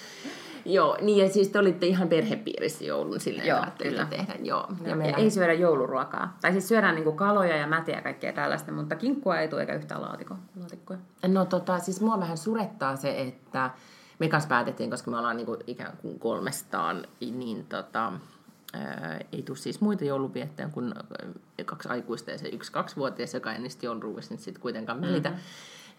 Joo, 0.64 0.98
niin 1.00 1.26
ja 1.26 1.32
siis 1.32 1.48
te 1.48 1.58
olitte 1.58 1.86
ihan 1.86 2.08
perhepiirissä 2.08 2.84
joulun 2.84 3.20
silleen, 3.20 3.48
Joo, 3.48 3.64
kyllä. 3.82 4.06
tehdä. 4.10 4.34
Joo, 4.42 4.66
Ja 4.84 4.90
ja 4.90 4.96
me 4.96 5.14
ei 5.16 5.30
syödä 5.30 5.52
jouluruokaa. 5.52 6.36
Tai 6.40 6.52
siis 6.52 6.68
syödään 6.68 6.94
niinku 6.94 7.12
kaloja 7.12 7.56
ja 7.56 7.66
mätiä 7.66 7.96
ja 7.96 8.02
kaikkea 8.02 8.32
tällaista, 8.32 8.72
mutta 8.72 8.96
kinkkua 8.96 9.38
ei 9.38 9.48
tule 9.48 9.60
eikä 9.60 9.74
yhtään 9.74 10.02
laatiko, 10.02 10.36
laatikkoja. 10.60 10.98
No 11.26 11.44
tota, 11.44 11.78
siis 11.78 12.00
mua 12.00 12.20
vähän 12.20 12.38
surettaa 12.38 12.96
se, 12.96 13.20
että 13.20 13.70
me 14.18 14.28
kanssa 14.28 14.48
päätettiin, 14.48 14.90
koska 14.90 15.10
me 15.10 15.18
ollaan 15.18 15.36
niinku 15.36 15.56
ikään 15.66 15.96
kuin 16.02 16.18
kolmestaan, 16.18 17.06
niin 17.20 17.66
tota, 17.66 18.12
ää, 18.72 19.20
ei 19.32 19.42
tule 19.42 19.58
siis 19.58 19.80
muita 19.80 20.04
jouluviettejä 20.04 20.68
kuin 20.68 20.94
kaksi 21.64 21.88
aikuista 21.88 22.30
ja 22.30 22.38
se 22.38 22.48
yksi 22.48 22.72
kaksivuotias, 22.72 23.34
joka 23.34 23.52
ei 23.52 23.58
niistä 23.58 23.86
jouluruuista 23.86 24.34
nyt 24.34 24.40
sitten 24.40 24.62
kuitenkaan 24.62 25.00
välitä. 25.00 25.28
Mm-hmm. 25.28 25.42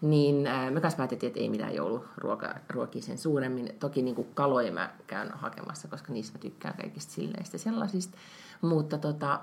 Niin 0.04 0.46
ää, 0.46 0.70
me 0.70 0.80
kanssa 0.80 0.96
päätettiin, 0.96 1.28
että 1.28 1.40
ei 1.40 1.48
mitään 1.48 1.74
jouluruokia 1.74 3.02
sen 3.02 3.18
suuremmin. 3.18 3.74
Toki 3.80 4.02
niin 4.02 4.14
kuin 4.14 4.28
kaloja 4.34 4.72
mä 4.72 4.90
käyn 5.06 5.30
hakemassa, 5.30 5.88
koska 5.88 6.12
niistä 6.12 6.38
mä 6.38 6.42
tykkään 6.42 6.74
kaikista 6.76 7.12
silleistä 7.12 7.58
sellaisista. 7.58 8.18
Mutta 8.60 8.98
tota, 8.98 9.40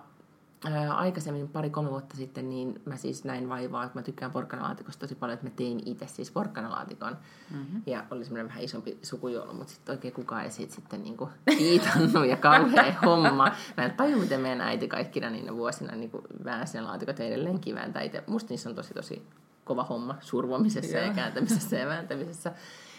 ää, 0.65 0.93
aikaisemmin, 0.93 1.47
pari-kolme 1.47 1.89
vuotta 1.89 2.17
sitten, 2.17 2.49
niin 2.49 2.81
mä 2.85 2.97
siis 2.97 3.23
näin 3.23 3.49
vaivaa, 3.49 3.83
että 3.83 3.99
mä 3.99 4.03
tykkään 4.03 4.31
porkkanalaatikosta 4.31 4.99
tosi 4.99 5.15
paljon, 5.15 5.33
että 5.33 5.45
mä 5.45 5.53
tein 5.55 5.81
itse 5.85 6.07
siis 6.07 6.31
porkkanalaatikon. 6.31 7.17
Mm-hmm. 7.51 7.81
Ja 7.85 8.05
oli 8.11 8.23
semmoinen 8.23 8.47
vähän 8.47 8.63
isompi 8.63 8.97
sukujoulu, 9.01 9.53
mutta 9.53 9.73
sitten 9.73 9.95
oikein 9.95 10.13
kukaan 10.13 10.43
ei 10.43 10.51
siitä 10.51 10.75
sitten 10.75 11.03
niinku 11.03 11.29
kiitannut 11.57 12.27
ja 12.27 12.37
kauhea 12.37 12.93
homma. 13.05 13.51
Mä 13.77 13.85
en 13.85 13.91
tajua, 13.91 14.21
miten 14.21 14.41
meidän 14.41 14.61
äiti 14.61 14.87
kaikkina 14.87 15.29
niinä 15.29 15.55
vuosina 15.55 15.95
niinku 15.95 16.23
väänsi 16.43 16.77
ne 16.77 16.83
laatikot 16.83 17.19
ja 17.19 17.75
vääntää 17.75 18.01
itse. 18.01 18.23
Musta 18.27 18.49
niissä 18.49 18.69
on 18.69 18.75
tosi 18.75 18.93
tosi 18.93 19.23
kova 19.63 19.83
homma 19.83 20.15
survomisessa 20.21 20.97
ja 20.97 21.13
kääntämisessä 21.13 21.75
ja 21.75 21.87
vääntämisessä. 21.87 22.51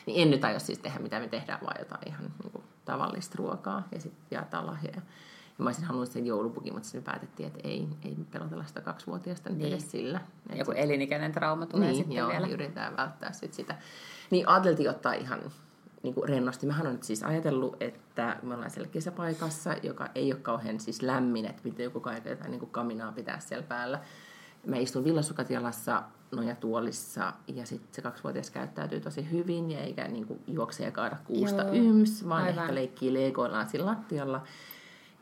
Niin 0.06 0.22
en 0.22 0.30
nyt 0.30 0.44
aio 0.44 0.58
siis 0.58 0.78
tehdä 0.78 0.98
mitä 0.98 1.20
me 1.20 1.28
tehdään, 1.28 1.58
vaan 1.62 1.76
jotain 1.78 2.08
ihan 2.08 2.30
niinku 2.42 2.62
tavallista 2.84 3.34
ruokaa 3.38 3.88
ja 3.92 4.00
sitten 4.00 4.22
jaetaan 4.30 4.66
lahjoja. 4.66 4.96
Ja 5.58 5.64
mä 5.64 5.68
olisin 5.68 5.84
halunnut 5.84 6.10
sen 6.10 6.26
joulupukin, 6.26 6.72
mutta 6.72 6.88
sitten 6.88 7.00
me 7.02 7.04
päätettiin, 7.04 7.46
että 7.46 7.60
ei, 7.64 7.88
ei 8.04 8.16
pelotella 8.30 8.64
sitä 8.64 8.80
kaksivuotiaasta 8.80 9.50
nyt 9.50 9.58
Niin. 9.58 9.72
edes 9.72 9.90
sillä. 9.90 10.20
Et 10.50 10.58
Joku 10.58 10.70
elinikäinen 10.70 11.32
trauma 11.32 11.66
tulee 11.66 11.86
niin, 11.88 11.96
sitten 11.96 12.16
joo, 12.16 12.28
vielä. 12.28 12.46
yritetään 12.46 12.96
välttää 12.96 13.32
sit 13.32 13.54
sitä. 13.54 13.74
Niin 14.30 14.48
ajateltiin 14.48 14.90
ottaa 14.90 15.12
ihan 15.12 15.40
niin 16.02 16.14
kuin 16.14 16.28
rennosti. 16.28 16.66
Mähän 16.66 16.86
on 16.86 16.92
nyt 16.92 17.02
siis 17.02 17.22
ajatellut, 17.22 17.76
että 17.82 18.36
me 18.42 18.54
ollaan 18.54 18.70
siellä 18.70 18.88
kesäpaikassa, 18.90 19.74
joka 19.82 20.08
ei 20.14 20.32
ole 20.32 20.40
kauhean 20.40 20.80
siis 20.80 21.02
lämmin, 21.02 21.44
että 21.46 21.62
miten 21.64 21.84
joku 21.84 22.00
kaiken 22.00 22.30
jotain 22.30 22.50
niin 22.50 22.60
kuin 22.60 22.70
kaminaa 22.70 23.12
pitää 23.12 23.40
siellä 23.40 23.66
päällä. 23.66 24.00
Mä 24.66 24.76
istun 24.76 25.04
villasukatialassa 26.32 26.36
nojatuolissa 26.36 27.32
ja 27.46 27.66
sitten 27.66 27.88
se 27.94 28.02
kaksivuotias 28.02 28.50
käyttäytyy 28.50 29.00
tosi 29.00 29.30
hyvin 29.30 29.70
ja 29.70 29.78
eikä 29.80 30.08
niin 30.08 30.26
kuin, 30.26 30.40
juokse 30.46 30.84
ja 30.84 30.90
kaada 30.90 31.16
kuusta 31.24 31.62
Joo, 31.62 31.72
yms, 31.72 32.28
vaan 32.28 32.44
aivan. 32.44 32.62
ehkä 32.62 32.74
leikkii 32.74 33.12
leikoillaan 33.14 33.68
siinä 33.68 33.86
lattialla 33.86 34.42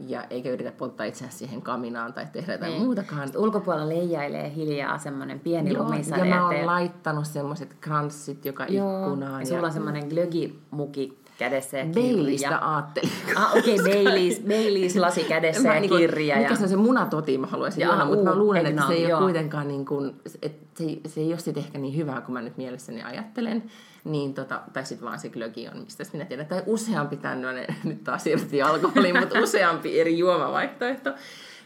ja 0.06 0.24
eikä 0.30 0.50
yritä 0.50 0.72
polttaa 0.72 1.06
itseään 1.06 1.32
siihen 1.32 1.62
kaminaan 1.62 2.12
tai 2.12 2.26
tehdä 2.32 2.52
jotain 2.52 2.72
Niin. 2.72 2.82
muutakaan. 2.82 3.26
Sitten 3.28 3.42
ulkopuolella 3.42 3.88
leijailee 3.88 4.52
hiljaa 4.54 4.98
semmoinen 4.98 5.40
pieni 5.40 5.72
Joo, 5.74 5.84
lumisade. 5.84 6.20
ja 6.28 6.34
mä 6.34 6.42
oon 6.44 6.52
eteen. 6.52 6.66
laittanut 6.66 7.26
semmoiset 7.26 7.76
kranssit 7.80 8.44
joka 8.44 8.64
Joo, 8.66 9.02
ikkunaan. 9.04 9.40
ja 9.40 9.46
sulla 9.46 9.66
on 9.66 9.72
semmoinen 9.72 10.08
glögimuki 10.08 11.19
kädessä 11.41 11.78
ja 11.78 11.84
Baileystä 11.95 12.49
kirja. 12.49 12.74
ajattelin. 12.74 13.11
Ah, 13.36 13.57
okei, 13.57 13.80
okay, 13.80 13.95
Baileys, 13.95 14.41
Baileys 14.49 14.97
lasi 14.97 15.24
kädessä 15.24 15.68
Mä 15.68 15.74
ja 15.74 15.80
niinku- 15.80 15.97
kirja. 15.97 16.36
Mikä 16.36 16.51
Ja... 16.51 16.57
se 16.57 16.62
on 16.62 16.68
se 16.68 16.76
munatoti, 16.76 17.38
mä 17.38 17.47
haluaisin 17.47 17.84
juoda, 17.84 18.05
mutta 18.05 18.24
mä 18.24 18.32
uu, 18.32 18.38
luulen, 18.38 18.66
että 18.66 18.82
se 18.86 18.93
ei 18.93 18.99
eggnog, 19.05 19.05
ole 19.05 19.11
joo. 19.11 19.20
kuitenkaan 19.20 19.68
niin 19.68 19.86
kuin, 19.86 20.14
että 20.43 20.66
se, 20.78 20.84
ei- 20.84 21.01
se 21.09 21.20
ei 21.20 21.28
ole 21.32 21.38
sitten 21.38 21.62
ehkä 21.64 21.78
niin 21.78 21.97
hyvää, 21.97 22.20
kuin 22.20 22.32
mä 22.32 22.43
nyt 22.43 22.57
mielessäni 22.57 23.03
ajattelen. 23.03 23.62
Niin 24.05 24.34
tota, 24.34 24.61
tai 24.72 24.86
sitten 24.86 25.07
vaan 25.07 25.18
se 25.18 25.28
glögi 25.28 25.68
on, 25.68 25.78
mistä 25.78 26.05
minä 26.12 26.24
tiedän. 26.24 26.47
Tai 26.47 26.62
useampi 26.66 27.16
tämmöinen, 27.16 27.66
nyt 27.84 28.05
taas 28.05 28.24
siirryttiin 28.24 28.64
alkoholiin, 28.64 29.20
mutta 29.20 29.41
useampi 29.41 30.01
eri 30.01 30.18
juomavaihtoehto. 30.18 31.11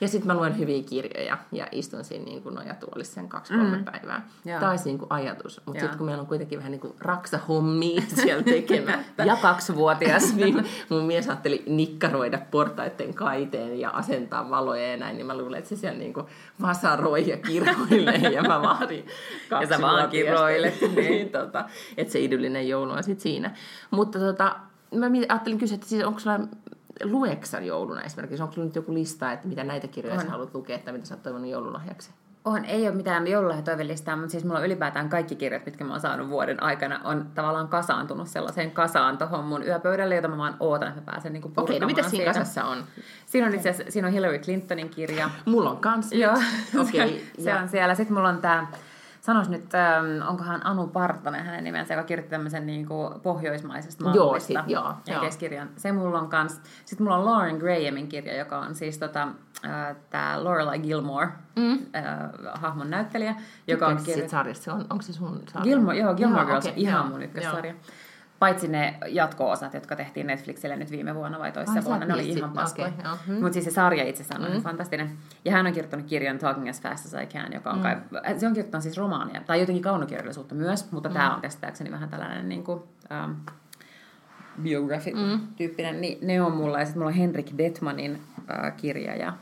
Ja 0.05 0.09
sitten 0.09 0.26
mä 0.26 0.34
luen 0.34 0.59
hyviä 0.59 0.82
kirjoja 0.82 1.38
ja 1.52 1.66
istun 1.72 2.05
siinä 2.05 2.24
niin 2.24 2.42
kuin 2.42 2.55
nojatuolissa 2.55 3.14
sen 3.14 3.28
kaksi-kolme 3.28 3.76
mm. 3.76 3.84
päivää. 3.84 4.28
Joo. 4.44 4.61
Tämä 4.61 4.70
olisi 4.70 4.84
niin 4.84 4.98
kuin 4.98 5.12
ajatus. 5.12 5.61
Mutta 5.66 5.80
sitten 5.80 5.98
kun 5.98 6.07
meillä 6.07 6.20
on 6.20 6.26
kuitenkin 6.26 6.59
vähän 6.59 6.70
niin 6.70 6.80
kuin 6.80 6.94
raksahommia 6.98 8.02
siellä 8.22 8.42
tekemättä. 8.42 9.24
ja 9.24 9.36
kaksivuotias. 9.36 10.34
niin 10.36 10.66
mun 10.88 11.05
mies 11.05 11.28
ajatteli 11.28 11.62
nikkaroida 11.66 12.38
portaiden 12.50 13.14
kaiteen 13.14 13.80
ja 13.80 13.90
asentaa 13.90 14.50
valoja 14.50 14.90
ja 14.90 14.96
näin, 14.96 15.16
niin 15.16 15.26
mä 15.26 15.38
luulen, 15.38 15.59
että 15.59 15.68
se 15.68 15.76
siellä 15.76 15.98
niinku 15.98 16.28
vasaroi 16.62 17.28
ja 17.28 17.36
kiroilee 17.36 18.30
ja 18.32 18.42
mä 18.42 18.62
vaadin 18.62 19.07
Ja 19.61 19.66
sä 19.66 19.80
vaan 19.80 20.11
kiroilet, 20.11 20.80
niin. 20.80 20.94
niin, 20.94 21.28
tota, 21.28 21.64
että 21.96 22.12
se 22.12 22.20
idyllinen 22.20 22.68
joulu 22.68 22.92
on 22.92 23.05
sitten 23.05 23.22
siinä. 23.22 23.55
Mutta 23.90 24.18
tota, 24.18 24.57
mä 24.94 25.07
ajattelin 25.28 25.59
kysyä, 25.59 25.74
että 25.74 25.86
siis 25.86 26.05
onko 26.05 26.20
sulla 26.20 26.40
lueksa 27.03 27.61
jouluna 27.61 28.03
esimerkiksi? 28.03 28.42
Onko 28.42 28.55
nyt 28.57 28.74
joku 28.74 28.95
lista, 28.95 29.32
että 29.32 29.49
mitä 29.49 29.64
näitä 29.64 29.88
kirjoja 29.88 30.18
sä 30.18 30.24
On. 30.24 30.30
haluat 30.30 30.55
lukea, 30.55 30.76
että 30.76 30.92
mitä 30.92 31.07
sä 31.07 31.14
oot 31.14 31.22
toivonut 31.22 31.51
joululahjaksi? 31.51 32.11
On, 32.45 32.64
ei 32.64 32.88
ole 32.88 32.97
mitään 32.97 33.26
joululahjatoivelistaa, 33.26 34.16
mutta 34.16 34.30
siis 34.30 34.45
mulla 34.45 34.59
on 34.59 34.64
ylipäätään 34.66 35.09
kaikki 35.09 35.36
kirjat, 35.36 35.66
mitkä 35.66 35.84
mä 35.84 35.90
oon 35.92 36.01
saanut 36.01 36.28
vuoden 36.28 36.62
aikana, 36.62 37.01
on 37.05 37.26
tavallaan 37.34 37.68
kasaantunut 37.68 38.28
sellaiseen 38.28 38.70
kasaan 38.70 39.18
tuohon 39.18 39.45
mun 39.45 39.62
yöpöydälle, 39.66 40.14
jota 40.16 40.28
mä 40.28 40.36
vaan 40.38 40.57
ootan, 40.61 40.88
että 40.88 41.01
mä 41.01 41.05
pääsen 41.05 41.32
niinku 41.32 41.53
Okei, 41.57 41.80
no 41.80 41.86
mitä 41.86 42.03
siinä 42.03 42.11
siitä. 42.11 42.38
kasassa 42.38 42.64
on? 42.64 42.84
Siinä 43.26 43.47
on 43.47 43.55
itse 43.55 43.70
asiassa, 43.70 43.92
siinä 43.92 44.09
on 44.09 44.14
Hillary 44.14 44.38
Clintonin 44.38 44.88
kirja. 44.88 45.30
Mulla 45.45 45.70
on 45.70 45.76
kans. 45.76 46.12
Joo, 46.12 46.34
Okei, 46.80 47.24
se, 47.36 47.42
se 47.42 47.51
ja- 47.51 47.59
on 47.61 47.68
siellä. 47.68 47.95
Sitten 47.95 48.14
mulla 48.16 48.28
on 48.28 48.38
tämä, 48.38 48.66
sanois 49.25 49.49
nyt, 49.49 49.75
ähm, 49.75 50.29
onkohan 50.29 50.66
Anu 50.66 50.87
Partanen 50.87 51.45
hänen 51.45 51.64
nimensä, 51.64 51.95
joka 51.95 52.07
kirjoitti 52.07 52.31
tämmöisen 52.31 52.66
niin 52.66 52.87
kuin 52.87 53.20
pohjoismaisesta 53.20 54.11
Joo, 54.14 54.27
mallista 54.27 54.61
sit- 54.62 54.70
joo, 54.70 54.95
ja 55.07 55.12
joo. 55.14 55.20
keskirjan. 55.20 55.68
Se 55.77 55.93
mulla 55.93 56.18
on 56.18 56.29
kans. 56.29 56.61
Sitten 56.85 57.05
mulla 57.05 57.16
on 57.16 57.25
Lauren 57.25 57.57
Grahamin 57.57 58.09
kirja, 58.09 58.37
joka 58.37 58.59
on 58.59 58.75
siis 58.75 58.99
tota, 58.99 59.29
äh, 59.64 59.97
tämä 60.11 60.45
Lorelai 60.45 60.79
Gilmore, 60.79 61.29
mm. 61.57 61.72
äh, 61.72 61.81
hahmon 62.55 62.91
näyttelijä, 62.91 63.35
joka 63.66 63.87
on 63.87 63.97
Tykkäätkö 63.97 64.05
siitä 64.05 64.05
kirjoittanut... 64.05 64.31
sarjasta? 64.31 64.64
Se 64.64 64.72
on, 64.72 64.81
onko 64.91 65.03
se 65.03 65.12
sun 65.12 65.43
sarja? 65.53 65.64
Gilmore, 65.64 65.99
joo, 65.99 66.14
Gilmore 66.14 66.43
Joo, 66.43 66.47
Girls, 66.51 66.66
okei, 66.66 66.83
ihan 66.83 67.11
joo, 67.11 67.18
mun 67.18 67.22
joo. 67.43 67.75
Paitsi 68.39 68.68
ne 68.68 68.99
jatko-osat, 69.07 69.74
jotka 69.74 69.97
tehtiin 69.97 70.26
Netflixille 70.26 70.76
nyt 70.76 70.91
viime 70.91 71.14
vuonna 71.14 71.39
vai 71.39 71.53
toissa 71.53 71.74
Ai, 71.74 71.85
vuonna, 71.85 72.07
ne 72.07 72.14
oli 72.14 72.28
ihan 72.28 72.53
paskoja. 72.53 72.89
okei, 72.89 73.05
joo. 73.05 73.16
Mm. 73.26 73.35
Mutta 73.35 73.53
siis 73.53 73.64
se 73.64 73.70
sarja 73.70 74.05
itsessään 74.05 74.45
on 74.45 74.53
mm. 74.53 74.62
fantastinen. 74.62 75.16
Ja 75.45 75.53
hän 75.53 75.66
on 75.66 75.72
kirjoittanut 75.72 76.07
kirjan 76.07 76.39
Talking 76.39 76.68
as 76.68 76.80
Fast 76.80 77.07
as 77.07 77.22
I 77.22 77.26
Can, 77.26 77.53
joka 77.53 77.70
on 77.70 77.76
mm. 77.76 77.82
kai, 77.82 77.97
se 78.39 78.47
on 78.47 78.53
kirjoittanut 78.53 78.82
siis 78.82 78.97
romaania, 78.97 79.43
tai 79.47 79.61
jotenkin 79.61 79.82
kaunokirjallisuutta 79.82 80.55
myös, 80.55 80.93
mutta 80.93 81.09
mm. 81.09 81.12
tämä 81.12 81.35
on 81.35 81.41
käsittääkseni 81.41 81.91
vähän 81.91 82.09
tällainen 82.09 82.49
niin 82.49 82.64
kuin, 82.64 82.82
um, 83.24 83.37
biography-tyyppinen, 84.62 86.01
niin 86.01 86.18
ne 86.26 86.43
on 86.43 86.53
mulla. 86.53 86.78
Ja 86.78 86.85
sitten 86.85 87.01
mulla 87.01 87.11
on 87.11 87.16
Henrik 87.16 87.51
Detmanin 87.59 88.12
uh, 88.39 88.76
kirja 88.76 89.16
ja, 89.16 89.32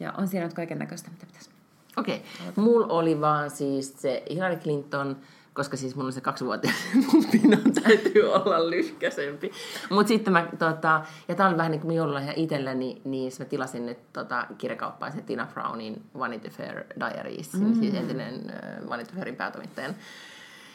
ja 0.00 0.12
on 0.12 0.28
siinä 0.28 0.46
nyt 0.46 0.54
kaiken 0.54 0.78
näköistä, 0.78 1.10
mitä 1.10 1.26
pitäisi. 1.26 1.50
Okei. 1.96 2.22
Okay. 2.40 2.64
Mulla 2.64 2.86
oli 2.86 3.20
vaan 3.20 3.50
siis 3.50 4.02
se 4.02 4.22
Hillary 4.30 4.56
Clinton, 4.56 5.16
koska 5.54 5.76
siis 5.76 5.94
mulla 5.94 6.06
on 6.06 6.12
se 6.12 6.20
kaksivuotias, 6.20 6.74
mun 7.12 7.24
pinon 7.32 7.72
täytyy 7.82 8.22
olla 8.32 8.70
lyhkäsempi. 8.70 9.52
Mutta 9.90 10.08
sitten 10.08 10.32
mä, 10.32 10.48
tota, 10.58 11.02
ja 11.28 11.34
tää 11.34 11.48
oli 11.48 11.56
vähän 11.56 11.70
niin 11.70 11.80
kuin 11.80 11.96
joululahja 11.96 12.32
itselleni, 12.36 13.00
niin 13.04 13.32
mä 13.38 13.44
tilasin 13.44 13.86
nyt 13.86 14.12
tota, 14.12 14.46
kirjakauppaan 14.58 15.12
se 15.12 15.22
Tina 15.22 15.46
Brownin 15.52 16.02
Vanity 16.18 16.50
Fair 16.50 16.84
Diaries, 17.00 17.52
mm. 17.52 17.74
siis 17.74 17.94
entinen 17.94 18.34
äh, 18.34 18.88
Vanity 18.88 19.14
Fairin 19.14 19.36
päätoimittajan 19.36 19.94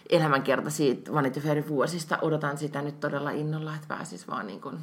elämänkerta 0.10 0.70
siitä 0.70 1.14
Vanity 1.14 1.40
Fairin 1.40 1.68
vuosista. 1.68 2.18
Odotan 2.22 2.58
sitä 2.58 2.82
nyt 2.82 3.00
todella 3.00 3.32
innolla, 3.32 3.76
että 3.76 3.88
pääsis 3.88 4.28
vaan 4.28 4.48
niin 4.48 4.62
kuin 4.62 4.80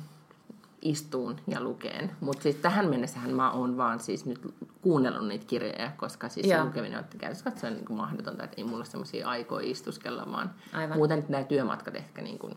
istuun 0.91 1.37
ja 1.47 1.61
lukeen. 1.61 2.11
Mutta 2.21 2.43
siis 2.43 2.57
tähän 2.57 2.89
mennessähän 2.89 3.31
mä 3.31 3.51
oon 3.51 3.77
vaan 3.77 4.01
siis 4.01 4.27
nyt 4.27 4.55
kuunnellut 4.83 5.29
niitä 5.29 5.45
kirjoja, 5.47 5.91
koska 5.97 6.29
siis 6.29 6.47
Joo. 6.47 6.65
lukeminen 6.65 6.99
on 6.99 7.05
käytössä 7.19 7.45
katsoen 7.45 7.75
niin 7.75 7.85
kuin 7.85 7.97
mahdotonta, 7.97 8.45
että 8.45 8.55
ei 8.57 8.65
mulla 8.65 8.85
semmoisia 8.85 9.29
aikoja 9.29 9.71
istuskella, 9.71 10.33
vaan 10.33 10.51
Aivan. 10.73 10.97
muuten 10.97 11.25
nämä 11.29 11.45
työmatkat 11.45 11.97
ehkä 11.97 12.23
niin 12.23 12.39
kuin 12.39 12.55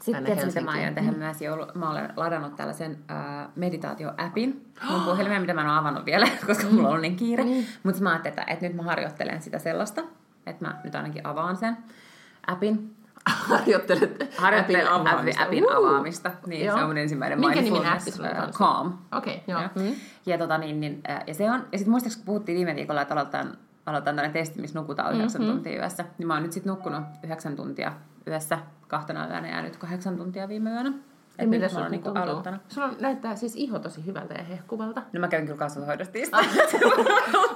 Sitten 0.00 0.24
tiedätkö, 0.24 0.46
mitä 0.46 0.60
mä 0.60 0.70
aion 0.70 0.94
tehdä 0.94 1.12
myös 1.12 1.42
joulu? 1.42 1.66
Mä 1.74 1.90
olen 1.90 2.12
ladannut 2.16 2.56
tällaisen 2.56 2.98
äh, 3.10 3.48
meditaatio-appin 3.56 4.66
mun 4.90 5.00
puhelimeen, 5.00 5.40
mitä 5.40 5.54
mä 5.54 5.60
en 5.60 5.68
ole 5.68 5.78
avannut 5.78 6.04
vielä, 6.06 6.28
koska 6.46 6.66
mulla 6.66 6.88
on 6.88 7.02
niin 7.02 7.16
kiire. 7.16 7.44
Niin. 7.44 7.66
Mutta 7.82 8.02
mä 8.02 8.10
ajattelin, 8.10 8.38
että, 8.38 8.52
että 8.52 8.66
nyt 8.66 8.76
mä 8.76 8.82
harjoittelen 8.82 9.42
sitä 9.42 9.58
sellaista, 9.58 10.02
että 10.46 10.64
mä 10.64 10.80
nyt 10.84 10.94
ainakin 10.94 11.26
avaan 11.26 11.56
sen 11.56 11.76
appin. 12.46 12.96
Harjoittelet 13.26 14.34
Harjoittelen 14.38 14.88
appin 14.88 15.02
appin, 15.02 15.10
avaamista. 15.12 15.42
appin 15.42 15.64
Uh! 15.64 15.76
avaamista. 15.76 16.30
Niin, 16.46 16.66
Joo. 16.66 16.76
se 16.76 16.82
on 16.82 16.88
mun 16.88 16.98
ensimmäinen 16.98 17.40
Minkä 17.40 17.60
mindfulness, 17.60 17.92
appi 18.02 18.10
sulla 18.10 18.28
on 18.28 18.36
äh, 18.36 18.42
kanssa? 18.42 18.64
Calm. 18.64 18.92
Okei, 19.12 19.42
joo. 19.46 19.60
Ja, 19.62 19.70
Mm. 19.74 19.94
ja, 20.26 20.38
tota, 20.38 20.58
niin, 20.58 20.80
niin, 20.80 21.00
äh, 21.10 21.24
ja 21.26 21.34
se 21.34 21.50
on, 21.50 21.66
ja 21.72 21.78
sitten 21.78 21.90
muistaakseni 21.90 22.24
kun 22.24 22.26
puhuttiin 22.26 22.56
viime 22.56 22.74
viikolla, 22.74 23.02
että 23.02 23.14
aloitetaan, 23.14 23.46
aloitetaan 23.86 24.16
tällainen 24.16 24.32
testi, 24.32 24.60
missä 24.60 24.78
nukutaan 24.78 25.14
yhdeksän 25.14 25.42
Mhm. 25.42 25.50
tuntia 25.50 25.78
yössä, 25.78 26.04
niin 26.18 26.26
mä 26.26 26.34
oon 26.34 26.42
nyt 26.42 26.52
sitten 26.52 26.70
nukkunut 26.70 27.02
yhdeksän 27.24 27.56
tuntia 27.56 27.92
yössä 28.26 28.58
kahtena 28.88 29.26
yönä 29.28 29.48
ja 29.48 29.62
nyt 29.62 29.76
kahdeksan 29.76 30.16
tuntia 30.16 30.48
viime 30.48 30.70
yönä. 30.70 30.92
Ja 31.38 31.44
Et 31.44 31.50
mitä 31.50 31.68
sulla 31.68 31.82
oon 31.82 31.90
niinku 31.90 32.08
tuntuu? 32.08 32.22
aloittanut. 32.22 32.60
Sulla 32.68 32.90
näyttää 33.00 33.36
siis 33.36 33.56
iho 33.56 33.78
tosi 33.78 34.06
hyvältä 34.06 34.34
ja 34.34 34.44
hehkuvalta. 34.44 35.02
No 35.12 35.20
mä 35.20 35.28
kävin 35.28 35.46
kyllä 35.46 35.58
kasvohoidossa 35.58 36.12
Ah. 36.32 36.48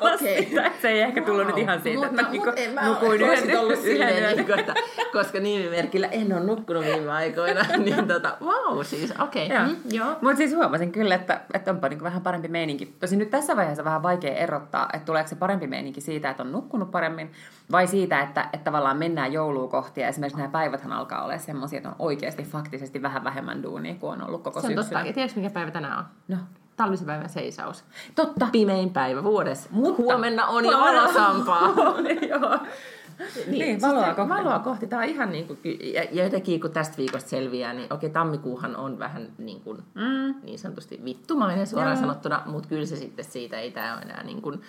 Okei. 0.15 0.55
se 0.83 0.89
ei 0.89 1.01
ehkä 1.01 1.23
tullut 1.23 1.47
nyt 1.47 1.59
ihan 1.59 1.83
siitä, 1.83 2.07
että 2.07 2.23
mä 2.23 2.29
niinku 2.31 2.47
mut 2.47 2.59
en 2.59 2.75
mä 2.75 2.89
nukuin 2.89 3.21
yhden, 3.21 3.61
ollut 3.61 3.73
yhden 3.73 3.93
silleen, 3.93 4.37
niin 4.37 4.47
kuin, 4.47 4.59
että, 4.59 4.75
koska 5.13 5.41
nimimerkillä 5.41 6.07
en 6.07 6.33
ole 6.33 6.45
nukkunut 6.45 6.85
viime 6.85 7.11
aikoina, 7.11 7.61
niin 7.85 8.09
tota, 8.09 8.37
wow, 8.41 8.83
siis 8.83 9.15
okei. 9.21 9.47
Okay. 9.47 9.59
Joo. 9.59 9.67
Mm, 9.67 9.77
joo. 9.91 10.17
Mutta 10.21 10.37
siis 10.37 10.55
huomasin 10.55 10.93
kyllä, 10.93 11.15
että, 11.15 11.41
että 11.55 11.71
onpa 11.71 11.89
niin 11.89 12.03
vähän 12.03 12.23
parempi 12.23 12.49
meininki. 12.49 12.87
Tosin 13.01 13.19
nyt 13.19 13.31
tässä 13.31 13.57
vaiheessa 13.57 13.85
vähän 13.85 14.03
vaikea 14.03 14.35
erottaa, 14.37 14.89
että 14.93 15.07
tuleeko 15.07 15.29
se 15.29 15.37
parempi 15.37 15.67
meininki 15.67 16.01
siitä, 16.01 16.31
että 16.31 16.43
on 16.43 16.53
nukkunut 16.53 16.91
paremmin, 16.91 17.33
vai 17.73 17.87
siitä, 17.87 18.21
että, 18.21 18.43
että 18.53 18.65
tavallaan 18.65 18.97
mennään 18.99 19.33
joulua 19.33 19.69
kohti. 19.69 20.01
Ja 20.01 20.09
esimerkiksi 20.09 20.39
nämä 20.39 20.51
päiväthän 20.51 20.93
alkaa 20.93 21.25
olla 21.25 21.39
semmoisia, 21.39 21.77
että 21.77 21.89
on 21.89 21.95
oikeasti 21.99 22.43
faktisesti 22.43 23.03
vähän 23.03 23.25
vähemmän 23.25 23.63
duunia 23.71 23.95
kuin 23.95 24.13
on 24.13 24.29
ollut 24.29 24.43
koko 24.43 24.61
Se 24.61 24.67
on 24.67 24.75
totta. 24.75 24.89
syksyn. 24.89 25.07
Ja 25.07 25.13
tiedätkö, 25.13 25.41
mikä 25.41 25.53
päivä 25.53 25.71
tänään 25.71 25.99
on? 25.99 26.05
No, 26.29 26.37
Talvisen 26.77 27.07
päivän 27.07 27.29
seisaus. 27.29 27.85
totta. 28.15 28.49
Pimein 28.53 28.91
päivä 28.91 29.25
vuodessa. 29.25 29.69
Mutta- 29.73 30.03
Huomenna 30.03 30.47
on 30.47 30.65
jo 30.65 30.71
Valo- 30.71 30.81
valosampaa. 30.81 31.63
Joo. 32.31 32.59
Niin, 33.47 33.81
valoa 33.83 34.05
siis 34.05 34.17
kohti. 34.17 34.29
Valoa 34.29 34.59
kohti. 34.59 34.87
Tämä 34.87 35.03
on 35.03 35.09
ihan 35.09 35.33
niin 35.33 35.47
kuin, 35.47 35.59
ja, 35.95 36.05
ja 36.13 36.25
jotenkin 36.25 36.61
kun 36.61 36.71
tästä 36.71 36.97
viikosta 36.97 37.31
selviää, 37.31 37.73
niin 37.73 37.93
okei, 37.93 38.11
tammikuuhan 38.11 38.77
on 38.77 38.99
vähän 38.99 39.29
niin, 39.39 39.61
kuin, 39.61 39.79
Mm. 39.95 40.35
niin 40.43 40.59
sanotusti 40.59 41.01
vittumainen 41.05 41.67
suoraan 41.67 41.97
Joo. 41.97 42.01
sanottuna, 42.01 42.43
mutta 42.47 42.69
kyllä 42.69 42.87
se 42.87 42.97
sitten 42.97 43.25
siitä 43.25 43.59
ei 43.59 43.71
tämä 43.71 43.95
ole 43.95 44.03
enää 44.03 44.23
niin 44.23 44.43
kuin, 44.43 44.63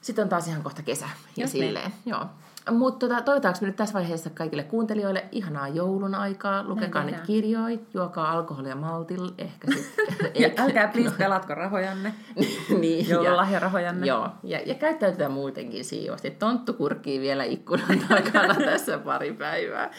sitten 0.00 0.22
on 0.22 0.28
taas 0.28 0.48
ihan 0.48 0.62
kohta 0.62 0.82
kesä 0.82 1.06
ja 1.36 1.42
Just 1.44 1.54
niin. 1.54 1.64
silleen, 1.66 1.92
joo. 2.06 2.26
Mutta 2.70 3.08
tota, 3.08 3.22
toivotaanko 3.22 3.58
me 3.60 3.66
nyt 3.66 3.76
tässä 3.76 3.94
vaiheessa 3.94 4.30
kaikille 4.30 4.62
kuuntelijoille 4.62 5.24
ihanaa 5.32 5.68
joulun 5.68 6.14
aikaa, 6.14 6.64
lukekaa 6.64 7.04
niitä 7.04 7.20
kirjoja, 7.26 7.78
juokaa 7.94 8.30
alkoholia 8.32 8.76
maltilla, 8.76 9.32
ehkä 9.38 9.68
sitten. 9.72 10.06
Ja 10.42 10.50
älkää 10.58 10.88
please 10.88 11.14
pelatko 11.18 11.54
rahojanne. 11.54 12.14
niin, 12.80 13.08
ja- 13.08 13.14
Joululahjarahojanne. 13.14 14.06
Joo, 14.06 14.28
ja, 14.42 14.60
ja 14.66 14.74
käyttäytytään 14.74 15.32
muutenkin 15.32 15.84
siivosti. 15.84 16.30
Tonttu 16.30 16.72
kurkkii 16.72 17.20
vielä 17.20 17.44
ikkunan 17.44 17.98
takana 18.08 18.54
tässä 18.54 18.98
pari 18.98 19.32
päivää. 19.32 19.90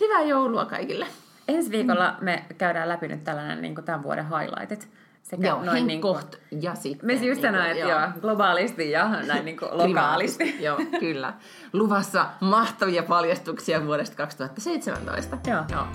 Hyvää 0.00 0.22
joulua 0.22 0.64
kaikille. 0.64 1.06
Ensi 1.48 1.70
viikolla 1.70 2.14
me 2.20 2.44
käydään 2.58 2.88
läpi 2.88 3.08
nyt 3.08 3.24
tällainen 3.24 3.62
niin 3.62 3.74
tämän 3.84 4.02
vuoden 4.02 4.26
highlightit. 4.28 4.88
Sekä 5.30 5.46
Joo, 5.46 5.64
noin 5.64 5.86
niin 5.86 6.00
kuin, 6.00 6.16
Henkoht 6.16 6.36
ja 6.60 6.74
sitten... 6.74 7.06
me 7.06 7.14
just 7.14 7.40
sanoin, 7.42 7.70
että 7.70 7.88
joo, 7.88 8.00
globaalisti 8.20 8.90
ja 8.90 9.08
näin 9.08 9.44
niin 9.44 9.56
kuin 9.56 9.70
lokaalisti. 9.72 10.56
Joo, 10.64 10.78
kyllä. 11.00 11.34
Luvassa 11.72 12.26
mahtavia 12.40 13.02
paljastuksia 13.02 13.86
vuodesta 13.86 14.16
2017. 14.16 15.38
Joo. 15.46 15.64
joo. 15.72 15.86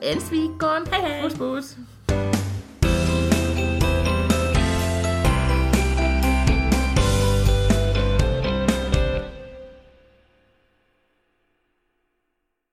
Ensi 0.00 0.30
viikkoon. 0.30 0.82
Hei 0.90 1.02
hei! 1.02 1.22
Pus 1.22 1.34
pus. 1.34 1.76